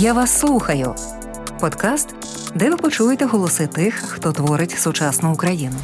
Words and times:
Я 0.00 0.12
вас 0.12 0.38
слухаю. 0.38 0.94
Подкаст, 1.60 2.14
де 2.54 2.70
ви 2.70 2.76
почуєте 2.76 3.24
голоси 3.24 3.66
тих, 3.66 3.94
хто 3.94 4.32
творить 4.32 4.70
сучасну 4.70 5.32
Україну. 5.32 5.74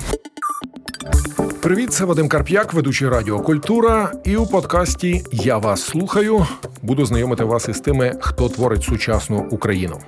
Привіт, 1.62 1.92
це 1.92 2.04
Вадим 2.04 2.28
Карп'як, 2.28 2.72
ведучий 2.72 3.08
Радіо 3.08 3.40
Культура. 3.40 4.12
І 4.24 4.36
у 4.36 4.46
подкасті 4.46 5.24
Я 5.32 5.58
вас 5.58 5.82
слухаю. 5.82 6.46
Буду 6.82 7.06
знайомити 7.06 7.44
вас 7.44 7.68
із 7.68 7.80
тими, 7.80 8.14
хто 8.20 8.48
творить 8.48 8.82
сучасну 8.82 9.46
Україну. 9.50 10.00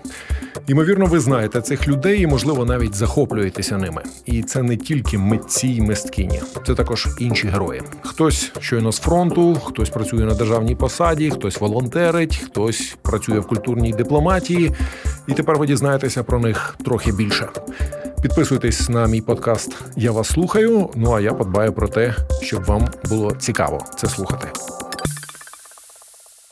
Ймовірно, 0.69 1.07
ви 1.07 1.21
знаєте 1.21 1.61
цих 1.61 1.89
людей 1.89 2.21
і, 2.21 2.27
можливо, 2.27 2.64
навіть 2.64 2.95
захоплюєтеся 2.95 3.79
ними. 3.79 4.03
І 4.25 4.43
це 4.43 4.62
не 4.62 4.77
тільки 4.77 5.19
митці 5.19 5.69
й 5.69 5.80
мисткині, 5.80 6.41
це 6.66 6.75
також 6.75 7.09
інші 7.19 7.48
герої. 7.48 7.83
Хтось 8.03 8.53
щойно 8.61 8.93
з 8.93 8.98
фронту, 8.98 9.55
хтось 9.55 9.91
працює 9.91 10.25
на 10.25 10.34
державній 10.34 10.75
посаді, 10.75 11.30
хтось 11.30 11.61
волонтерить, 11.61 12.37
хтось 12.37 12.97
працює 13.02 13.39
в 13.39 13.47
культурній 13.47 13.93
дипломатії. 13.93 14.73
І 15.27 15.33
тепер 15.33 15.59
ви 15.59 15.66
дізнаєтеся 15.66 16.23
про 16.23 16.38
них 16.38 16.77
трохи 16.85 17.12
більше. 17.12 17.48
Підписуйтесь 18.23 18.88
на 18.88 19.07
мій 19.07 19.21
подкаст. 19.21 19.77
Я 19.96 20.12
вас 20.12 20.29
слухаю. 20.29 20.91
Ну 20.95 21.12
а 21.12 21.21
я 21.21 21.33
подбаю 21.33 21.73
про 21.73 21.88
те, 21.88 22.15
щоб 22.43 22.65
вам 22.65 22.88
було 23.09 23.33
цікаво 23.33 23.85
це 23.96 24.07
слухати. 24.07 24.48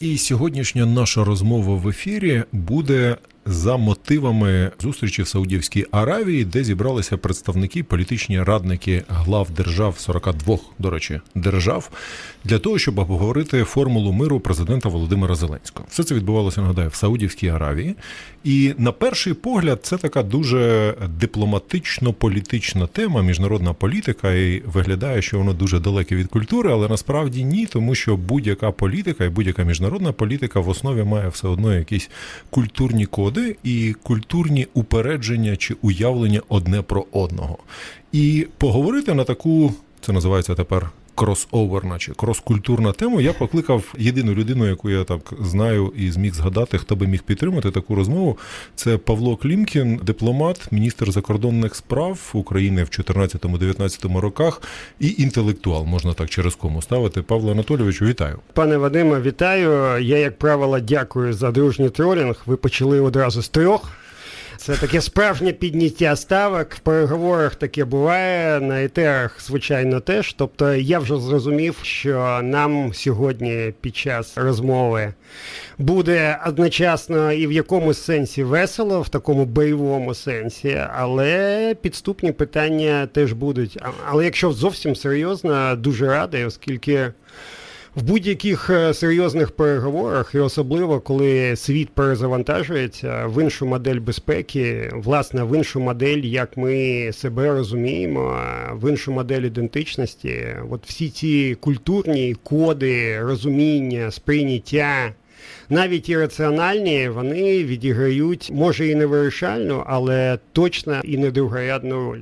І 0.01 0.19
сьогоднішня 0.19 0.87
наша 0.87 1.25
розмова 1.25 1.75
в 1.75 1.89
ефірі 1.89 2.43
буде 2.53 3.17
за 3.47 3.77
мотивами 3.77 4.71
зустрічі 4.81 5.23
в 5.23 5.29
Саудівській 5.29 5.87
Аравії, 5.91 6.45
де 6.45 6.65
зібралися 6.65 7.17
представники, 7.17 7.83
політичні 7.83 8.43
радники 8.43 9.03
глав 9.09 9.51
держав 9.51 9.99
42, 9.99 10.59
до 10.79 10.91
речі, 10.91 11.21
держав 11.35 11.91
для 12.45 12.59
того, 12.59 12.79
щоб 12.79 12.99
обговорити 12.99 13.65
формулу 13.65 14.13
миру 14.13 14.41
президента 14.41 14.89
Володимира 14.89 15.35
Зеленського. 15.35 15.87
Все 15.91 16.05
це 16.05 16.15
відбувалося 16.15 16.61
нагадаю 16.61 16.89
в 16.89 16.95
Саудівській 16.95 17.49
Аравії, 17.49 17.95
і 18.45 18.75
на 18.79 18.93
перший 18.93 19.35
погляд 19.35 19.81
це 19.83 19.97
така 19.97 20.23
дуже 20.23 20.95
дипломатично-політична 21.21 22.87
тема, 22.87 23.23
міжнародна 23.23 23.73
політика, 23.73 24.33
і 24.33 24.63
виглядає, 24.67 25.23
що 25.23 25.39
воно 25.39 25.53
дуже 25.53 25.81
далеке 25.81 26.17
від 26.17 26.27
культури, 26.27 26.73
але 26.73 26.89
насправді 26.89 27.45
ні, 27.45 27.67
тому 27.67 27.95
що 27.95 28.17
будь-яка 28.17 28.71
політика 28.71 29.25
і 29.25 29.29
будь-яка 29.29 29.63
міжнародна 29.63 30.13
політика 30.13 30.61
в 30.61 30.69
основі 30.69 31.05
має 31.05 31.29
все 31.29 31.49
одно 31.49 31.75
якісь 31.75 32.11
культурні 32.51 33.07
коди 33.07 33.57
і 33.65 33.95
культурні 34.03 34.67
упередження 34.75 35.57
чи 35.57 35.77
уявлення 35.83 36.41
одне 36.49 36.83
про 36.83 37.07
одного. 37.13 37.59
І 38.13 38.47
поговорити 38.59 39.15
на 39.15 39.25
таку, 39.25 39.75
це 40.01 40.13
називається 40.13 40.55
тепер 40.55 40.91
кросовер, 41.15 41.85
наче 41.85 42.13
крос-культурна 42.13 42.93
тема. 42.93 43.21
Я 43.21 43.33
покликав 43.33 43.95
єдину 43.99 44.35
людину, 44.35 44.67
яку 44.67 44.91
я 44.91 45.05
так 45.05 45.33
знаю 45.41 45.93
і 45.97 46.11
зміг 46.11 46.35
згадати, 46.35 46.79
хто 46.79 46.97
би 46.97 47.07
міг 47.07 47.23
підтримати 47.23 47.71
таку 47.71 47.95
розмову. 47.95 48.39
Це 48.75 48.99
Павло 48.99 49.37
Клімкін, 49.37 50.01
дипломат, 50.03 50.73
міністр 50.73 51.13
закордонних 51.13 51.75
справ 51.75 52.31
України 52.33 52.85
в 52.85 52.87
14-19 52.87 54.19
роках 54.19 54.63
і 55.01 55.15
інтелектуал, 55.19 55.85
можна 55.85 56.13
так 56.13 56.31
через 56.31 56.55
кому 56.55 56.83
ставити. 56.83 57.23
Павло 57.23 57.53
Анатолійовичу, 57.53 58.05
вітаю, 58.05 58.39
пане 58.53 58.77
Вадиме, 58.77 59.21
вітаю. 59.21 59.99
Я, 60.05 60.19
як 60.19 60.39
правило, 60.39 60.81
дякую 60.81 61.33
за 61.33 61.51
дружній 61.51 61.91
тролінг. 61.91 62.43
Ви 62.47 62.57
почали 62.57 63.01
одразу 63.01 63.43
з 63.43 63.49
трьох. 63.49 63.91
Це 64.65 64.77
таке 64.77 65.01
справжнє 65.01 65.53
підняття 65.53 66.17
ставок. 66.17 66.75
В 66.75 66.79
переговорах 66.79 67.55
таке 67.55 67.85
буває, 67.85 68.61
на 68.61 68.83
етерах, 68.83 69.43
звичайно, 69.43 70.01
теж. 70.01 70.33
Тобто 70.33 70.75
я 70.75 70.99
вже 70.99 71.17
зрозумів, 71.17 71.77
що 71.83 72.41
нам 72.43 72.95
сьогодні 72.95 73.75
під 73.81 73.97
час 73.97 74.39
розмови 74.39 75.15
буде 75.79 76.39
одночасно 76.47 77.33
і 77.33 77.47
в 77.47 77.53
якомусь 77.53 78.03
сенсі 78.03 78.45
весело, 78.45 79.03
в 79.03 79.09
такому 79.09 79.45
бойовому 79.45 80.15
сенсі, 80.15 80.83
але 80.97 81.75
підступні 81.81 82.33
питання 82.33 83.09
теж 83.13 83.33
будуть. 83.33 83.79
Але 84.11 84.25
якщо 84.25 84.53
зовсім 84.53 84.97
серйозно, 84.97 85.77
дуже 85.77 86.07
радий, 86.07 86.45
оскільки. 86.45 87.13
В 87.97 88.03
будь-яких 88.03 88.71
е, 88.71 88.95
серйозних 88.95 89.51
переговорах, 89.51 90.35
і 90.35 90.39
особливо 90.39 91.01
коли 91.01 91.57
світ 91.57 91.89
перезавантажується 91.89 93.27
в 93.27 93.43
іншу 93.43 93.67
модель 93.67 94.01
безпеки, 94.01 94.91
власне, 94.95 95.45
в 95.45 95.57
іншу 95.57 95.81
модель, 95.81 96.19
як 96.19 96.57
ми 96.57 97.11
себе 97.13 97.51
розуміємо, 97.51 98.39
в 98.73 98.91
іншу 98.91 99.13
модель 99.13 99.41
ідентичності, 99.41 100.47
от 100.71 100.87
всі 100.87 101.09
ці 101.09 101.57
культурні 101.61 102.37
коди, 102.43 103.21
розуміння, 103.21 104.11
сприйняття. 104.11 105.13
Навіть 105.69 106.09
і 106.09 106.19
раціональні 106.19 107.09
вони 107.09 107.65
відіграють, 107.65 108.51
може 108.55 108.89
і 108.89 108.95
не 108.95 109.07
вирішальну, 109.07 109.85
але 109.87 110.39
точно 110.53 111.01
і 111.05 111.19
не 111.19 111.31
другорядну 111.31 111.95
роль 111.95 112.21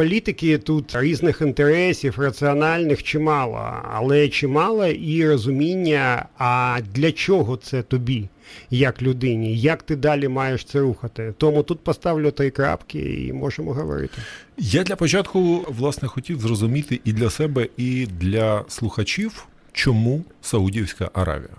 політики 0.00 0.58
тут 0.58 0.96
різних 0.96 1.40
інтересів, 1.40 2.18
раціональних 2.18 3.02
чимало, 3.02 3.72
але 3.92 4.28
чимало 4.28 4.86
і 4.86 5.28
розуміння, 5.28 6.26
а 6.38 6.78
для 6.94 7.12
чого 7.12 7.56
це 7.56 7.82
тобі, 7.82 8.28
як 8.70 9.02
людині, 9.02 9.56
як 9.56 9.82
ти 9.82 9.96
далі 9.96 10.28
маєш 10.28 10.64
це 10.64 10.80
рухати. 10.80 11.34
Тому 11.38 11.62
тут 11.62 11.80
поставлю 11.80 12.30
три 12.30 12.50
крапки 12.50 12.98
і 13.28 13.32
можемо 13.32 13.72
говорити. 13.72 14.18
Я 14.58 14.82
для 14.82 14.96
початку 14.96 15.64
власне 15.68 16.08
хотів 16.08 16.40
зрозуміти 16.40 17.00
і 17.04 17.12
для 17.12 17.30
себе, 17.30 17.68
і 17.76 18.06
для 18.20 18.64
слухачів, 18.68 19.46
чому 19.72 20.24
Саудівська 20.42 21.10
Аравія. 21.12 21.56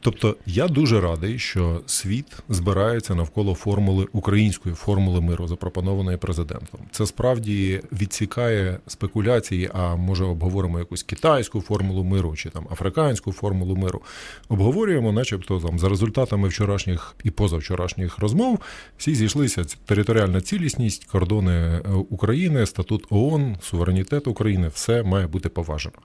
Тобто 0.00 0.36
я 0.46 0.68
дуже 0.68 1.00
радий, 1.00 1.38
що 1.38 1.80
світ 1.86 2.26
збирається 2.48 3.14
навколо 3.14 3.54
формули 3.54 4.06
української 4.12 4.74
формули 4.74 5.20
миру, 5.20 5.48
запропонованої 5.48 6.16
президентом. 6.16 6.80
Це 6.90 7.06
справді 7.06 7.80
відсікає 7.92 8.78
спекуляції. 8.86 9.70
А 9.72 9.96
може 9.96 10.24
обговоримо 10.24 10.78
якусь 10.78 11.02
китайську 11.02 11.60
формулу 11.60 12.04
миру 12.04 12.36
чи 12.36 12.50
там 12.50 12.66
африканську 12.70 13.32
формулу 13.32 13.76
миру. 13.76 14.00
Обговорюємо, 14.48 15.12
начебто, 15.12 15.60
там 15.60 15.78
за 15.78 15.88
результатами 15.88 16.48
вчорашніх 16.48 17.16
і 17.24 17.30
позавчорашніх 17.30 18.18
розмов 18.18 18.60
всі 18.98 19.14
зійшлися 19.14 19.64
територіальна 19.86 20.40
цілісність, 20.40 21.04
кордони 21.04 21.52
е, 21.52 21.80
України, 22.10 22.66
статут 22.66 23.06
ООН, 23.10 23.56
суверенітет 23.62 24.26
України 24.26 24.68
все 24.68 25.02
має 25.02 25.26
бути 25.26 25.48
поважено. 25.48 25.98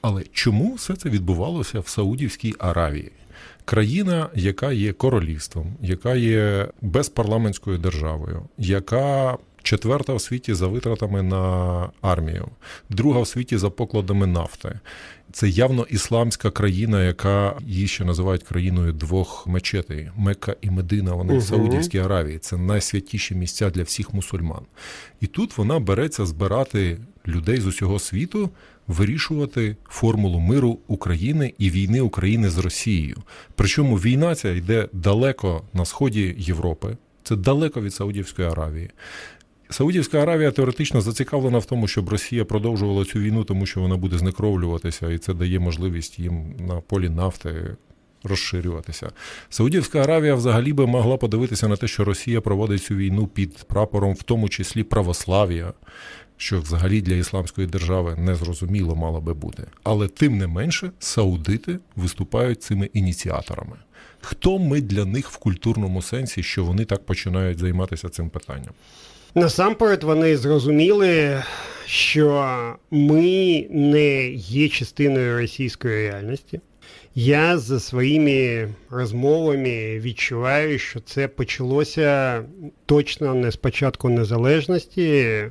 Але 0.00 0.22
чому 0.32 0.74
все 0.74 0.96
це 0.96 1.08
відбувалося 1.08 1.80
в 1.80 1.88
Саудівській 1.88 2.54
Аравії? 2.58 3.11
Країна, 3.64 4.28
яка 4.34 4.72
є 4.72 4.92
королівством, 4.92 5.76
яка 5.82 6.14
є 6.14 6.68
безпарламентською 6.80 7.78
державою, 7.78 8.42
яка 8.58 9.38
четверта 9.62 10.14
в 10.14 10.20
світі 10.20 10.54
за 10.54 10.66
витратами 10.66 11.22
на 11.22 11.88
армію, 12.00 12.48
друга 12.90 13.20
в 13.20 13.26
світі 13.26 13.58
за 13.58 13.70
покладами 13.70 14.26
нафти. 14.26 14.80
Це 15.32 15.48
явно 15.48 15.86
ісламська 15.90 16.50
країна, 16.50 17.04
яка 17.04 17.56
її 17.60 17.88
ще 17.88 18.04
називають 18.04 18.42
країною 18.42 18.92
двох 18.92 19.46
мечетей. 19.46 20.10
Мекка 20.16 20.56
і 20.60 20.70
Медина. 20.70 21.12
Вони 21.14 21.32
угу. 21.32 21.40
в 21.40 21.44
Саудівській 21.44 21.98
Аравії. 21.98 22.38
Це 22.38 22.56
найсвятіші 22.56 23.34
місця 23.34 23.70
для 23.70 23.82
всіх 23.82 24.14
мусульман. 24.14 24.62
І 25.20 25.26
тут 25.26 25.58
вона 25.58 25.78
береться 25.78 26.26
збирати 26.26 26.98
людей 27.26 27.60
з 27.60 27.66
усього 27.66 27.98
світу 27.98 28.50
вирішувати 28.88 29.76
формулу 29.88 30.40
миру 30.40 30.78
України 30.86 31.54
і 31.58 31.70
війни 31.70 32.00
України 32.00 32.50
з 32.50 32.58
Росією. 32.58 33.16
Причому 33.54 33.96
війна 33.96 34.34
ця 34.34 34.50
йде 34.50 34.88
далеко 34.92 35.62
на 35.72 35.84
сході 35.84 36.34
Європи, 36.38 36.96
це 37.22 37.36
далеко 37.36 37.80
від 37.80 37.94
Саудівської 37.94 38.48
Аравії. 38.48 38.90
Саудівська 39.70 40.22
Аравія 40.22 40.50
теоретично 40.50 41.00
зацікавлена 41.00 41.58
в 41.58 41.64
тому, 41.64 41.88
щоб 41.88 42.08
Росія 42.08 42.44
продовжувала 42.44 43.04
цю 43.04 43.18
війну, 43.18 43.44
тому 43.44 43.66
що 43.66 43.80
вона 43.80 43.96
буде 43.96 44.18
знекровлюватися, 44.18 45.10
і 45.10 45.18
це 45.18 45.34
дає 45.34 45.58
можливість 45.58 46.18
їм 46.18 46.56
на 46.58 46.80
полі 46.80 47.08
нафти 47.08 47.76
розширюватися. 48.24 49.10
Саудівська 49.50 50.02
Аравія 50.02 50.34
взагалі 50.34 50.72
би 50.72 50.86
могла 50.86 51.16
подивитися 51.16 51.68
на 51.68 51.76
те, 51.76 51.88
що 51.88 52.04
Росія 52.04 52.40
проводить 52.40 52.82
цю 52.82 52.94
війну 52.94 53.26
під 53.26 53.64
прапором, 53.64 54.14
в 54.14 54.22
тому 54.22 54.48
числі 54.48 54.82
православ'я 54.82 55.72
що 56.42 56.60
взагалі 56.60 57.00
для 57.00 57.14
ісламської 57.14 57.66
держави 57.66 58.16
незрозуміло 58.18 58.96
мало 58.96 59.20
би 59.20 59.34
бути. 59.34 59.62
Але 59.82 60.08
тим 60.08 60.38
не 60.38 60.46
менше 60.46 60.90
саудити 60.98 61.78
виступають 61.96 62.62
цими 62.62 62.90
ініціаторами. 62.92 63.76
Хто 64.20 64.58
ми 64.58 64.80
для 64.80 65.04
них 65.04 65.30
в 65.30 65.36
культурному 65.36 66.02
сенсі, 66.02 66.42
що 66.42 66.64
вони 66.64 66.84
так 66.84 67.06
починають 67.06 67.58
займатися 67.58 68.08
цим 68.08 68.30
питанням? 68.30 68.74
Насамперед 69.34 70.02
вони 70.02 70.36
зрозуміли, 70.36 71.42
що 71.86 72.56
ми 72.90 73.66
не 73.70 74.30
є 74.30 74.68
частиною 74.68 75.38
російської 75.38 76.10
реальності. 76.10 76.60
Я 77.14 77.58
за 77.58 77.80
своїми 77.80 78.68
розмовами 78.90 79.98
відчуваю, 79.98 80.78
що 80.78 81.00
це 81.00 81.28
почалося 81.28 82.42
точно 82.86 83.34
не 83.34 83.50
з 83.50 83.56
початку 83.56 84.08
незалежності, 84.08 85.42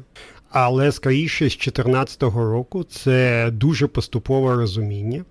але 0.52 0.92
скоріше 0.92 1.50
з 1.50 1.58
2014 1.58 2.24
року 2.24 2.84
це 2.84 3.50
дуже 3.52 3.88
поступове 3.88 4.56
розуміння. 4.56 5.24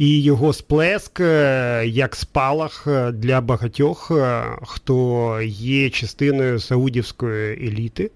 І 0.00 0.22
його 0.22 0.52
сплеск 0.52 1.20
е, 1.20 1.84
як 1.86 2.16
спалах 2.16 2.86
е, 2.86 3.12
для 3.12 3.40
багатьох, 3.40 4.10
е, 4.10 4.42
хто 4.62 5.38
є 5.44 5.90
частиною 5.90 6.60
саудівської 6.60 7.68
еліти. 7.68 8.10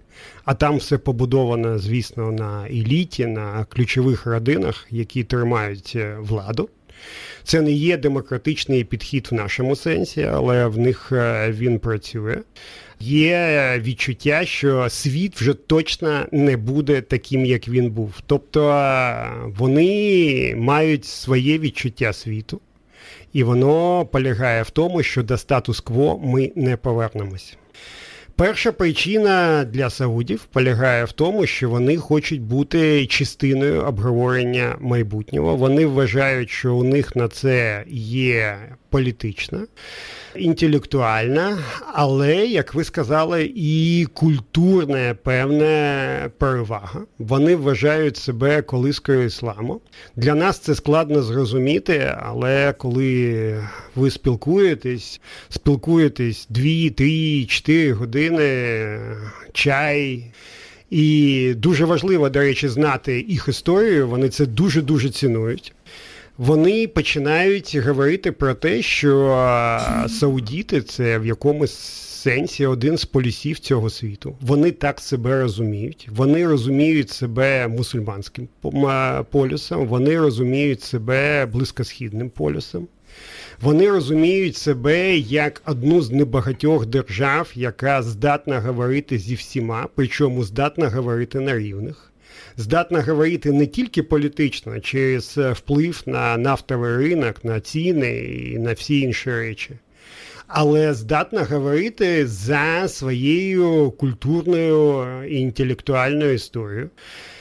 А 0.45 0.55
там 0.55 0.77
все 0.77 0.99
побудовано, 0.99 1.79
звісно, 1.79 2.33
на 2.33 2.67
еліті, 2.67 3.27
на 3.27 3.65
ключових 3.65 4.27
родинах, 4.27 4.87
які 4.91 5.25
тримають 5.25 5.97
владу. 6.19 6.69
Це 7.43 7.61
не 7.61 7.73
є 7.73 7.97
демократичний 7.97 8.85
підхід 8.85 9.29
в 9.31 9.35
нашому 9.35 9.77
сенсі, 9.77 10.23
але 10.23 10.67
в 10.67 10.79
них 10.79 11.13
він 11.49 11.79
працює 11.79 12.39
є 13.01 13.75
відчуття, 13.79 14.45
що 14.45 14.89
світ 14.89 15.41
вже 15.41 15.55
точно 15.55 16.27
не 16.33 16.57
буде 16.57 17.01
таким, 17.01 17.45
як 17.45 17.69
він 17.69 17.91
був. 17.91 18.15
Тобто 18.27 18.61
вони 19.59 20.55
мають 20.57 21.05
своє 21.05 21.59
відчуття 21.59 22.13
світу, 22.13 22.61
і 23.33 23.43
воно 23.43 24.07
полягає 24.07 24.63
в 24.63 24.71
тому, 24.71 25.03
що 25.03 25.23
до 25.23 25.39
статус-кво 25.39 26.21
ми 26.25 26.53
не 26.57 26.77
повернемось. 26.77 27.57
Перша 28.37 28.73
причина 28.73 29.65
для 29.65 29.91
Саудів 29.91 30.45
полягає 30.45 31.05
в 31.05 31.13
тому, 31.13 31.47
що 31.47 31.71
вони 31.71 31.97
хочуть 31.97 32.43
бути 32.43 33.07
частиною 33.07 33.83
обговорення 33.83 34.77
майбутнього. 34.81 35.57
Вони 35.57 35.87
вважають, 35.87 36.51
що 36.51 36.75
у 36.75 36.85
них 36.85 37.17
на 37.17 37.29
це 37.29 37.85
є 37.89 38.59
політична 38.95 39.67
інтелектуальна, 40.37 41.59
але, 41.93 42.47
як 42.47 42.75
ви 42.75 42.85
сказали, 42.85 43.53
і 43.57 44.07
культурна 44.15 45.17
певна 45.23 46.31
перевага. 46.39 47.01
Вони 47.19 47.57
вважають 47.57 48.17
себе 48.17 48.63
колискою 48.63 49.25
ісламу. 49.25 49.81
Для 50.17 50.35
нас 50.35 50.59
це 50.59 50.75
складно 50.75 51.23
зрозуміти, 51.23 52.15
але 52.23 52.73
коли 52.73 53.57
ви 53.95 54.11
спілкуєтесь, 54.11 55.21
спілкуєтесь 55.49 56.47
2, 56.51 56.91
3, 56.91 57.47
4 57.49 57.93
години, 57.93 58.99
чай. 59.53 60.25
І 60.91 61.53
дуже 61.57 61.85
важливо, 61.85 62.29
до 62.29 62.41
речі, 62.41 62.69
знати 62.69 63.25
їх 63.29 63.49
історію. 63.49 64.09
Вони 64.09 64.29
це 64.29 64.47
дуже 64.47 64.83
дуже 64.83 65.11
цінують 65.11 65.73
вони 66.39 66.89
починають 66.89 67.77
говорити 67.77 68.33
про 68.33 68.55
те, 68.55 68.83
що 68.83 69.39
саудіти 70.09 70.83
це 70.83 71.19
в 71.19 71.27
якомусь 71.27 71.75
сенсі 72.25 72.67
один 72.67 72.99
з 72.99 73.05
полюсів 73.05 73.59
цього 73.59 73.91
світу. 73.91 74.37
Вони 74.41 74.71
так 74.71 75.01
себе 75.01 75.43
розуміють. 75.43 76.09
Вони 76.13 76.47
розуміють 76.47 77.11
себе 77.11 77.69
мусульманським 77.69 78.49
полюсом, 79.31 79.87
вони 79.87 80.19
розуміють 80.21 80.83
себе 80.83 81.47
близькосхідним 81.47 82.31
полюсом. 82.31 82.89
Вони 83.61 83.91
розуміють 83.91 84.57
себе 84.57 85.17
як 85.17 85.63
одну 85.67 86.03
з 86.03 86.11
небагатьох 86.11 86.87
держав, 86.87 87.53
яка 87.55 88.03
здатна 88.03 88.61
говорити 88.61 89.19
зі 89.19 89.35
всіма, 89.35 89.89
причому 89.95 90.45
здатна 90.45 90.89
говорити 90.89 91.41
на 91.41 91.59
рівних 91.59 92.13
здатна 92.57 93.03
говорити 93.03 93.53
не 93.53 93.67
тільки 93.67 94.03
політично, 94.03 94.81
через 94.81 95.39
вплив 95.39 96.03
на 96.07 96.37
нафтовий 96.37 96.97
ринок, 96.97 97.45
на 97.45 97.61
ціни 97.61 98.17
і 98.25 98.59
на 98.59 98.73
всі 98.73 99.01
інші 99.01 99.31
речі. 99.31 99.71
Але 100.47 100.95
здатна 100.95 101.45
говорити 101.45 102.27
за 102.27 102.89
своєю 102.89 103.91
культурною 103.91 105.07
і 105.25 105.37
інтелектуальною 105.37 106.35
історією. 106.35 106.91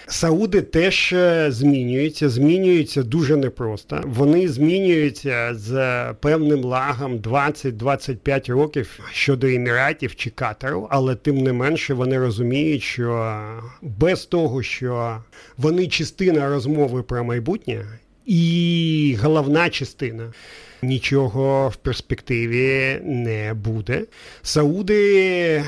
Сауди 0.07 0.61
теж 0.61 1.13
е, 1.13 1.51
змінюються, 1.51 2.29
змінюються 2.29 3.03
дуже 3.03 3.37
непросто. 3.37 4.01
Вони 4.05 4.47
змінюються 4.47 5.49
з 5.53 6.13
певним 6.13 6.63
лагом 6.63 7.17
20-25 7.17 8.51
років 8.51 8.99
щодо 9.11 9.47
Еміратів 9.47 10.15
чи 10.15 10.29
Катару, 10.29 10.87
але 10.91 11.15
тим 11.15 11.37
не 11.37 11.53
менше 11.53 11.93
вони 11.93 12.19
розуміють, 12.19 12.83
що 12.83 13.41
без 13.81 14.25
того, 14.25 14.63
що 14.63 15.17
вони 15.57 15.87
частина 15.87 16.49
розмови 16.49 17.03
про 17.03 17.23
майбутнє, 17.23 17.85
і 18.25 19.17
головна 19.21 19.69
частина. 19.69 20.33
Нічого 20.81 21.69
в 21.69 21.75
перспективі 21.75 22.99
не 23.03 23.53
буде. 23.53 24.03
Сауди 24.41 25.63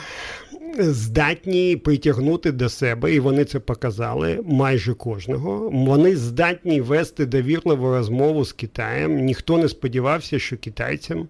здатні 0.80 1.77
притягнути 1.77 2.51
до 2.51 2.69
себе, 2.69 3.13
і 3.13 3.19
вони 3.19 3.45
це 3.45 3.60
показали 3.60 4.39
майже 4.45 4.94
кожного. 4.94 5.69
Вони 5.74 6.16
здатні 6.16 6.81
вести 6.81 7.25
довірливу 7.25 7.89
розмову 7.89 8.45
з 8.45 8.54
Китаєм. 8.54 9.16
Ніхто 9.16 9.57
не 9.57 9.69
сподівався, 9.69 10.39
що 10.39 10.57
китайцям 10.57 11.27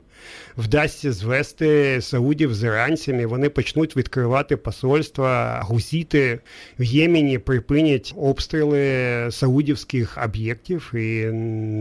вдасться 0.57 1.11
звести 1.11 2.01
Саудів 2.01 2.53
з 2.53 2.63
іранцями, 2.63 3.25
вони 3.25 3.49
почнуть 3.49 3.97
відкривати 3.97 4.57
посольства, 4.57 5.61
гусіти 5.63 6.39
в 6.79 6.83
Ємені 6.83 7.39
припинять 7.39 8.13
обстріли 8.17 9.27
саудівських 9.31 10.17
об'єктів 10.25 10.91
і 10.95 11.25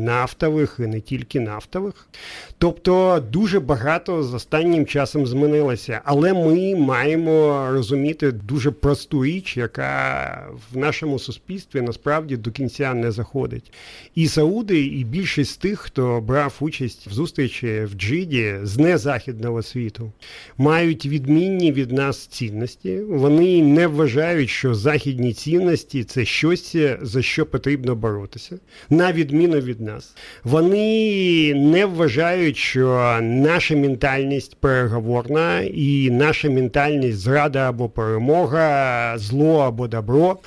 нафтових, 0.04 0.76
і 0.78 0.86
не 0.86 1.00
тільки 1.00 1.40
нафтових. 1.40 2.06
Тобто 2.58 3.24
дуже 3.30 3.60
багато 3.60 4.22
з 4.22 4.34
останнім 4.34 4.86
часом 4.86 5.26
змінилося. 5.26 6.00
Але 6.04 6.32
ми 6.32 6.76
маємо 6.76 7.66
розуміти 7.70 8.32
дуже 8.32 8.70
просту 8.70 9.24
річ, 9.24 9.56
яка 9.56 10.48
в 10.72 10.76
нашому 10.76 11.18
суспільстві 11.18 11.80
насправді 11.80 12.36
до 12.36 12.50
кінця 12.50 12.94
не 12.94 13.10
заходить. 13.12 13.72
І 14.14 14.28
Сауди, 14.28 14.84
і 14.86 15.04
більшість 15.04 15.60
тих, 15.60 15.80
хто 15.80 16.20
брав 16.20 16.54
участь 16.60 17.06
в 17.06 17.12
зустрічі 17.12 17.84
в 17.84 17.94
Джиді 17.94 18.23
сусіді 18.24 18.54
з 18.62 18.78
незахідного 18.78 19.62
світу 19.62 20.12
мають 20.58 21.06
відмінні 21.06 21.72
від 21.72 21.92
нас 21.92 22.26
цінності. 22.26 23.00
Вони 23.08 23.62
не 23.62 23.86
вважають, 23.86 24.50
що 24.50 24.74
західні 24.74 25.32
цінності 25.32 26.04
це 26.04 26.24
щось, 26.24 26.76
за 27.02 27.22
що 27.22 27.46
потрібно 27.46 27.94
боротися, 27.94 28.58
на 28.90 29.12
відміну 29.12 29.60
від 29.60 29.80
нас. 29.80 30.16
Вони 30.44 31.54
не 31.54 31.86
вважають, 31.86 32.56
що 32.56 33.18
наша 33.22 33.76
ментальність 33.76 34.56
переговорна 34.56 35.60
і 35.60 36.10
наша 36.10 36.50
ментальність 36.50 37.18
зрада 37.18 37.68
або 37.68 37.88
перемога, 37.88 39.18
зло 39.18 39.58
або 39.58 39.88
добро. 39.88 40.38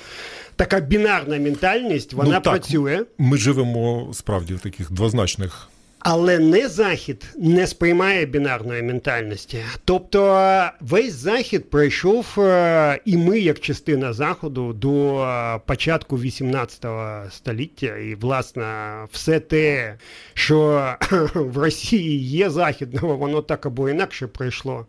Така 0.56 0.80
бінарна 0.80 1.38
ментальність, 1.38 2.12
вона 2.12 2.28
ну, 2.28 2.34
так, 2.34 2.42
працює. 2.42 3.04
Ми 3.18 3.36
живемо 3.36 4.10
справді 4.12 4.54
в 4.54 4.60
таких 4.60 4.92
двозначних 4.92 5.68
але 5.98 6.38
не 6.38 6.68
захід 6.68 7.26
не 7.38 7.66
сприймає 7.66 8.26
бінарної 8.26 8.82
ментальності. 8.82 9.58
Тобто 9.84 10.70
весь 10.80 11.14
захід 11.14 11.70
пройшов, 11.70 12.34
е, 12.38 13.00
і 13.04 13.16
ми, 13.16 13.38
як 13.38 13.60
частина 13.60 14.12
заходу, 14.12 14.72
до 14.72 15.22
е, 15.22 15.60
початку 15.66 16.18
18 16.18 16.86
століття, 17.30 17.96
і 17.96 18.14
власне 18.14 18.64
все 19.12 19.40
те, 19.40 19.94
що 20.34 20.88
в 21.34 21.58
Росії 21.58 22.18
є 22.18 22.50
західного, 22.50 23.16
воно 23.16 23.42
так 23.42 23.66
або 23.66 23.88
інакше 23.88 24.26
пройшло. 24.26 24.86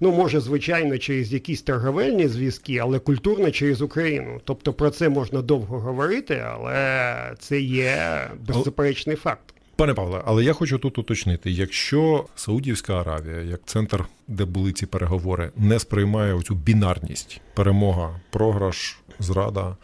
Ну, 0.00 0.12
може, 0.12 0.40
звичайно, 0.40 0.98
через 0.98 1.32
якісь 1.32 1.62
торговельні 1.62 2.28
зв'язки, 2.28 2.78
але 2.78 2.98
культурно 2.98 3.50
через 3.50 3.82
Україну. 3.82 4.40
Тобто 4.44 4.72
про 4.72 4.90
це 4.90 5.08
можна 5.08 5.42
довго 5.42 5.80
говорити, 5.80 6.44
але 6.46 7.34
це 7.38 7.60
є 7.60 8.20
беззаперечний 8.46 9.16
факт. 9.16 9.55
Пане 9.76 9.94
Павле, 9.94 10.22
але 10.24 10.44
я 10.44 10.52
хочу 10.52 10.78
тут 10.78 10.98
уточнити: 10.98 11.50
якщо 11.50 12.24
Саудівська 12.36 13.00
Аравія, 13.00 13.40
як 13.40 13.60
центр, 13.66 14.04
де 14.28 14.44
були 14.44 14.72
ці 14.72 14.86
переговори, 14.86 15.50
не 15.56 15.78
сприймає 15.78 16.34
оцю 16.34 16.54
бінарність, 16.54 17.40
перемога, 17.54 18.20
програш, 18.30 18.98
зрада, 19.18 19.76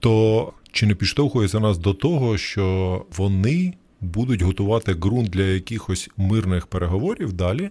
то 0.00 0.52
чи 0.72 0.86
не 0.86 0.94
підштовхується 0.94 1.60
нас 1.60 1.78
до 1.78 1.94
того, 1.94 2.38
що 2.38 3.04
вони 3.16 3.74
будуть 4.00 4.42
готувати 4.42 4.94
ґрунт 4.94 5.30
для 5.30 5.42
якихось 5.42 6.10
мирних 6.16 6.66
переговорів 6.66 7.32
далі 7.32 7.70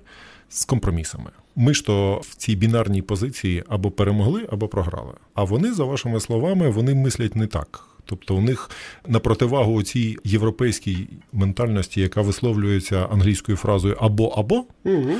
з 0.50 0.65
компромісами? 0.65 1.31
Ми 1.55 1.74
ж 1.74 1.85
то 1.85 2.21
в 2.24 2.35
цій 2.35 2.55
бінарній 2.55 3.01
позиції 3.01 3.63
або 3.67 3.91
перемогли, 3.91 4.47
або 4.51 4.67
програли. 4.67 5.13
А 5.33 5.43
вони, 5.43 5.74
за 5.74 5.83
вашими 5.83 6.19
словами, 6.19 6.69
вони 6.69 6.95
мислять 6.95 7.35
не 7.35 7.47
так. 7.47 7.94
Тобто 8.05 8.35
у 8.35 8.41
них 8.41 8.69
на 9.07 9.19
противагу 9.19 9.83
цій 9.83 10.17
європейській 10.24 11.07
ментальності, 11.33 12.01
яка 12.01 12.21
висловлюється 12.21 13.05
англійською 13.12 13.57
фразою 13.57 13.97
або 14.00 14.27
або, 14.27 14.65
угу. 14.83 15.12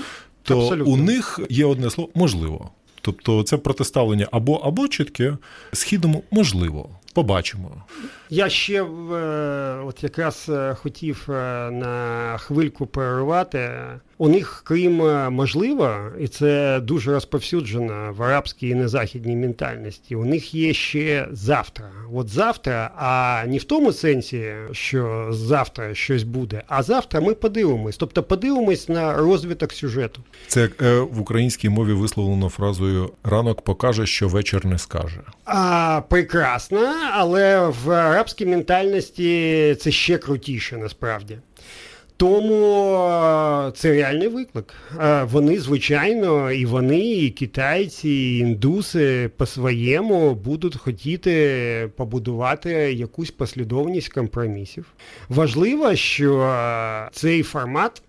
то 0.44 0.60
Абсолютно. 0.60 0.94
у 0.94 0.98
них 0.98 1.39
є 1.50 1.65
одне 1.65 1.89
слово 1.89 2.10
можливо. 2.15 2.72
Тобто 3.01 3.44
це 3.44 3.58
протиставлення 3.58 4.27
або 4.32 4.56
або 4.56 4.88
чітке 4.88 5.38
східному 5.74 6.24
можливо. 6.32 6.89
Побачимо. 7.13 7.84
Я 8.29 8.50
ще 8.50 8.74
е, 8.74 8.86
от 9.86 10.03
якраз 10.03 10.46
е, 10.50 10.75
хотів 10.82 11.27
е, 11.29 11.34
на 11.72 12.38
хвильку 12.38 12.86
перервати. 12.86 13.70
У 14.17 14.29
них, 14.29 14.62
крім 14.65 14.96
можливо, 15.34 15.96
і 16.20 16.27
це 16.27 16.79
дуже 16.84 17.12
розповсюджено 17.12 18.13
в 18.17 18.24
арабській 18.24 18.70
і 18.70 18.75
незахідній 18.75 19.36
ментальності. 19.36 20.15
У 20.15 20.25
них 20.25 20.55
є 20.55 20.74
ще 20.74 21.27
завтра. 21.32 21.91
От 22.13 22.29
завтра, 22.29 22.91
а 22.98 23.44
не 23.48 23.58
в 23.58 23.63
тому 23.63 23.94
сенсі, 23.94 24.53
що 24.72 25.27
завтра 25.32 25.96
щось 25.96 26.24
буде, 26.24 26.63
а 26.67 26.84
завтра 26.84 27.22
ми 27.22 27.34
подивимось. 27.34 27.98
Тобто 27.98 28.24
подивимось 28.24 28.89
на 28.89 29.13
розвиток 29.13 29.74
сюжету. 29.74 30.22
Це 30.48 30.70
е, 30.82 31.00
в 31.00 31.22
українській 31.22 31.70
мові 31.70 31.94
висловлено 31.94 32.50
фразою 32.50 33.12
ранок 33.24 33.62
покаже, 33.62 34.05
що 34.05 34.27
вечір 34.27 34.65
не 34.65 34.77
скаже. 34.77 35.22
А, 35.46 36.01
Прекрасно, 36.10 36.94
але 37.13 37.67
в 37.67 38.15
арабській 38.16 38.46
ментальності 38.46 39.76
це 39.80 39.92
ще 39.92 40.18
крутіше 40.18 40.78
насправді. 40.78 41.38
Тому 42.18 43.72
це 43.76 43.92
реальний 43.92 44.28
виклик. 44.28 44.74
Вони, 45.24 45.60
звичайно, 45.60 46.52
і 46.52 46.66
вони, 46.66 47.00
і 47.00 47.30
китайці, 47.30 48.10
і 48.10 48.38
індуси 48.38 49.30
по-своєму 49.38 50.36
будуть 50.36 50.78
хотіти 50.78 51.90
побудувати 51.96 52.72
якусь 52.94 53.32
послідовність 53.32 54.14
компромісів. 54.14 54.86
Важливо, 55.30 55.96
що 55.96 56.60
цей 57.12 57.44
формат 57.44 58.02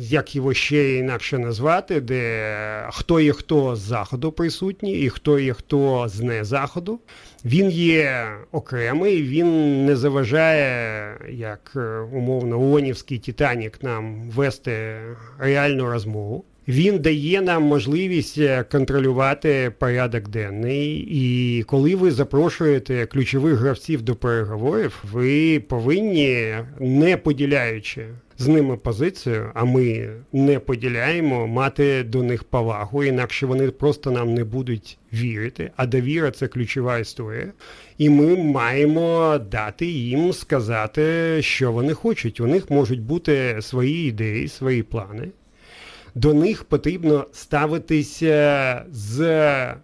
як 0.00 0.36
його 0.36 0.54
ще 0.54 0.94
інакше 0.94 1.38
назвати, 1.38 2.00
де 2.00 2.88
хто 2.90 3.20
є 3.20 3.32
хто 3.32 3.76
з 3.76 3.78
заходу 3.78 4.32
присутній, 4.32 5.00
і 5.00 5.08
хто 5.08 5.38
є 5.38 5.54
хто 5.54 6.08
з 6.08 6.20
не 6.20 6.44
заходу. 6.44 7.00
Він 7.44 7.70
є 7.70 8.26
окремий, 8.52 9.22
він 9.22 9.84
не 9.86 9.96
заважає, 9.96 11.06
як 11.30 11.72
е, 11.76 11.98
умовно 11.98 12.72
Онівський 12.72 13.18
Титанік 13.18 13.82
нам 13.82 14.30
вести 14.30 14.96
реальну 15.38 15.86
розмову. 15.86 16.44
Він 16.68 16.98
дає 16.98 17.40
нам 17.40 17.62
можливість 17.62 18.38
е, 18.38 18.64
контролювати 18.72 19.72
порядок 19.78 20.28
денний, 20.28 21.08
і 21.10 21.62
коли 21.62 21.96
ви 21.96 22.10
запрошуєте 22.10 23.06
ключових 23.06 23.54
гравців 23.54 24.02
до 24.02 24.14
переговорів, 24.14 25.04
ви 25.12 25.60
повинні, 25.60 26.54
не 26.80 27.16
поділяючи 27.16 28.06
з 28.38 28.48
ними 28.48 28.76
позицію, 28.76 29.50
а 29.54 29.64
ми 29.64 30.10
не 30.32 30.58
поділяємо, 30.58 31.46
мати 31.46 32.02
до 32.02 32.22
них 32.22 32.44
повагу, 32.44 33.04
інакше 33.04 33.46
вони 33.46 33.70
просто 33.70 34.10
нам 34.10 34.34
не 34.34 34.44
будуть 34.44 34.98
вірити. 35.12 35.70
А 35.76 35.86
довіра 35.86 36.30
це 36.30 36.48
ключова 36.48 36.98
історія. 36.98 37.52
І 37.98 38.10
ми 38.10 38.36
маємо 38.36 39.38
дати 39.50 39.86
їм 39.86 40.32
сказати, 40.32 41.38
що 41.42 41.72
вони 41.72 41.94
хочуть. 41.94 42.40
У 42.40 42.46
них 42.46 42.70
можуть 42.70 43.00
бути 43.00 43.58
свої 43.60 44.08
ідеї, 44.08 44.48
свої 44.48 44.82
плани. 44.82 45.28
До 46.14 46.34
них 46.34 46.64
потрібно 46.64 47.26
ставитися 47.32 48.84
з 48.90 49.74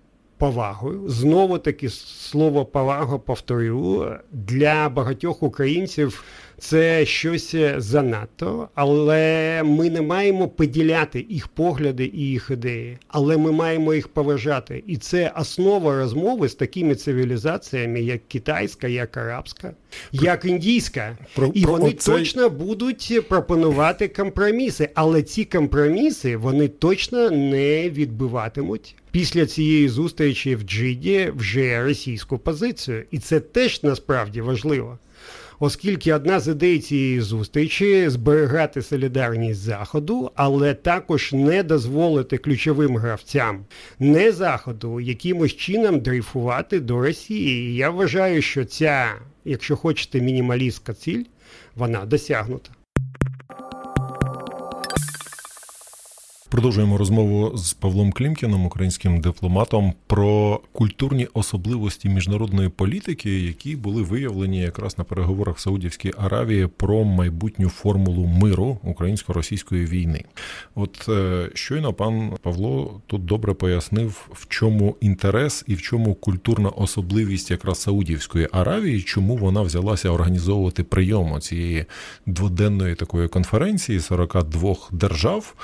повагою. 0.41 1.09
Знову 1.09 1.59
таки 1.59 1.89
слово 1.89 2.65
повага 2.65 3.19
повторю 3.19 4.07
для 4.33 4.89
багатьох 4.89 5.43
українців 5.43 6.25
це 6.61 7.07
щось 7.07 7.55
занадто, 7.77 8.69
але 8.75 9.63
ми 9.65 9.91
не 9.91 10.03
маємо 10.03 10.49
поділяти 10.49 11.27
їх 11.29 11.49
погляди 11.49 12.11
і 12.15 12.21
їх 12.21 12.49
ідеї, 12.53 12.99
але 13.09 13.37
ми 13.37 13.53
маємо 13.53 13.95
їх 13.95 14.09
поважати. 14.09 14.85
І 14.87 14.97
це 14.97 15.33
основа 15.37 15.99
розмови 15.99 16.49
з 16.49 16.55
такими 16.55 16.95
цивілізаціями, 16.95 18.01
як 18.01 18.29
китайська, 18.29 18.89
як 18.89 19.17
арабська, 19.17 19.73
як 20.13 20.45
індійська. 20.45 21.19
Про, 21.35 21.51
і 21.55 21.63
про 21.63 21.73
вони 21.73 21.89
оцей... 21.89 22.15
точно 22.15 22.51
будуть 22.51 23.29
пропонувати 23.29 24.09
компроміси, 24.09 24.89
але 24.95 25.23
ці 25.23 25.45
компроміси 25.45 26.37
вони 26.37 26.69
точно 26.69 27.31
не 27.31 27.91
відбиватимуть. 27.91 28.95
Після 29.11 29.47
цієї 29.47 29.89
зустрічі 29.89 30.57
в 30.57 30.63
Джиді 30.63 31.33
вже 31.37 31.85
російську 31.85 32.39
позицію, 32.39 33.05
і 33.11 33.19
це 33.19 33.41
теж 33.41 33.83
насправді 33.83 34.41
важливо 34.41 34.99
оскільки 35.61 36.15
одна 36.15 36.41
з 36.41 36.49
ідей 36.49 36.79
цієї 36.79 37.21
зустрічі 37.21 38.09
зберігати 38.09 38.83
солідарність 38.83 39.61
заходу, 39.61 40.31
але 40.35 40.75
також 40.75 41.33
не 41.33 41.63
дозволити 41.63 42.39
ключовим 42.39 42.97
гравцям 42.97 43.65
не 43.99 44.33
заходу 44.33 45.01
якимось 45.01 45.57
чином 45.57 46.01
дрейфувати 46.01 46.81
до 46.81 47.01
Росії. 47.01 47.75
Я 47.75 47.91
вважаю, 47.91 48.43
що 48.43 48.65
ця, 48.65 49.15
якщо 49.45 49.77
хочете, 49.77 50.21
мінімалістська 50.21 50.95
ціль, 50.95 51.25
вона 51.77 52.05
досягнута. 52.05 52.71
Продовжуємо 56.51 56.99
розмову 56.99 57.59
з 57.59 57.73
Павлом 57.73 58.13
Клімкіном, 58.13 58.67
українським 58.67 59.21
дипломатом, 59.21 59.95
про 60.07 60.61
культурні 60.73 61.29
особливості 61.35 62.09
міжнародної 62.09 62.69
політики, 62.69 63.41
які 63.41 63.77
були 63.77 64.03
виявлені 64.03 64.61
якраз 64.61 64.99
на 64.99 65.05
переговорах 65.05 65.57
в 65.57 65.61
Саудівській 65.61 66.13
Аравії 66.19 66.67
про 66.67 67.05
майбутню 67.05 67.69
формулу 67.69 68.27
миру 68.27 68.79
українсько-російської 68.83 69.87
війни. 69.87 70.25
От 70.75 71.09
е, 71.09 71.51
щойно 71.55 71.93
пан 71.93 72.33
Павло 72.43 73.01
тут 73.07 73.25
добре 73.25 73.55
пояснив, 73.55 74.29
в 74.33 74.49
чому 74.49 74.97
інтерес 75.01 75.65
і 75.67 75.75
в 75.75 75.83
чому 75.83 76.15
культурна 76.15 76.69
особливість 76.69 77.51
якраз 77.51 77.81
Саудівської 77.81 78.49
Аравії, 78.53 79.03
чому 79.03 79.37
вона 79.37 79.63
взялася 79.63 80.11
організовувати 80.11 80.85
прийом 80.85 81.41
цієї 81.41 81.85
дводенної 82.27 82.95
такої 82.95 83.29
конференції 83.29 84.01
42 84.01 84.77
держав. 84.93 85.55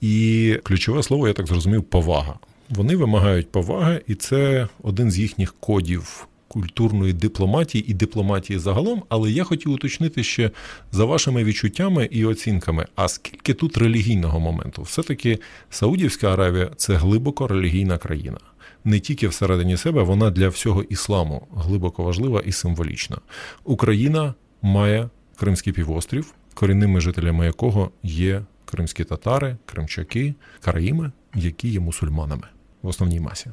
І 0.00 0.54
ключове 0.62 1.02
слово, 1.02 1.28
я 1.28 1.34
так 1.34 1.46
зрозумів, 1.46 1.84
повага. 1.84 2.38
Вони 2.70 2.96
вимагають 2.96 3.50
поваги, 3.50 4.02
і 4.06 4.14
це 4.14 4.68
один 4.82 5.10
з 5.10 5.18
їхніх 5.18 5.54
кодів 5.60 6.28
культурної 6.48 7.12
дипломатії 7.12 7.90
і 7.90 7.94
дипломатії 7.94 8.58
загалом. 8.58 9.02
Але 9.08 9.30
я 9.30 9.44
хотів 9.44 9.72
уточнити 9.72 10.22
ще 10.22 10.50
за 10.92 11.04
вашими 11.04 11.44
відчуттями 11.44 12.08
і 12.10 12.24
оцінками. 12.24 12.86
А 12.94 13.08
скільки 13.08 13.54
тут 13.54 13.76
релігійного 13.76 14.40
моменту? 14.40 14.82
Все-таки 14.82 15.38
Саудівська 15.70 16.32
Аравія 16.32 16.70
це 16.76 16.94
глибоко 16.94 17.46
релігійна 17.46 17.98
країна. 17.98 18.38
Не 18.84 19.00
тільки 19.00 19.28
всередині 19.28 19.76
себе, 19.76 20.02
вона 20.02 20.30
для 20.30 20.48
всього 20.48 20.82
ісламу 20.82 21.46
глибоко 21.56 22.02
важлива 22.02 22.40
і 22.46 22.52
символічна. 22.52 23.16
Україна 23.64 24.34
має 24.62 25.08
Кримський 25.36 25.72
півострів, 25.72 26.34
корінними 26.54 27.00
жителями 27.00 27.46
якого 27.46 27.90
є 28.02 28.42
кримські 28.76 29.04
татари, 29.04 29.56
кримчаки, 29.66 30.34
караїми, 30.60 31.12
які 31.34 31.68
є 31.68 31.80
мусульманами 31.80 32.48
в 32.82 32.88
основній 32.88 33.20
масі. 33.20 33.50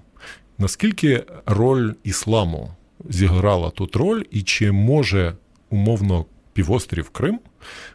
Наскільки 0.58 1.24
роль 1.46 1.94
ісламу 2.04 2.70
зіграла 3.10 3.70
тут 3.70 3.96
роль, 3.96 4.24
і 4.32 4.42
чи 4.42 4.72
може 4.72 5.34
умовно 5.70 6.26
півострів 6.54 7.10
Крим 7.10 7.40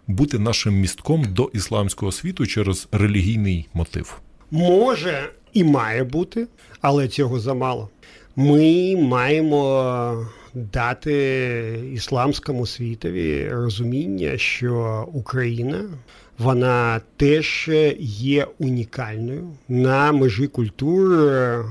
бути 0.06 0.38
нашим 0.38 0.74
містком 0.74 1.24
до 1.28 1.50
ісламського 1.54 2.12
світу 2.12 2.46
через 2.46 2.88
релігійний 2.92 3.68
мотив? 3.74 4.20
Може 4.50 5.30
і 5.52 5.64
має 5.64 6.04
бути, 6.04 6.46
але 6.80 7.08
цього 7.08 7.40
замало. 7.40 7.88
Ми 8.36 8.96
маємо 8.96 10.26
дати 10.54 11.90
ісламському 11.94 12.66
світові 12.66 13.48
розуміння, 13.48 14.38
що 14.38 15.04
Україна 15.12 15.84
вона 16.38 17.00
теж 17.16 17.70
є 18.00 18.46
унікальною. 18.58 19.48
На 19.68 20.12
межі 20.12 20.46
культур, 20.46 21.08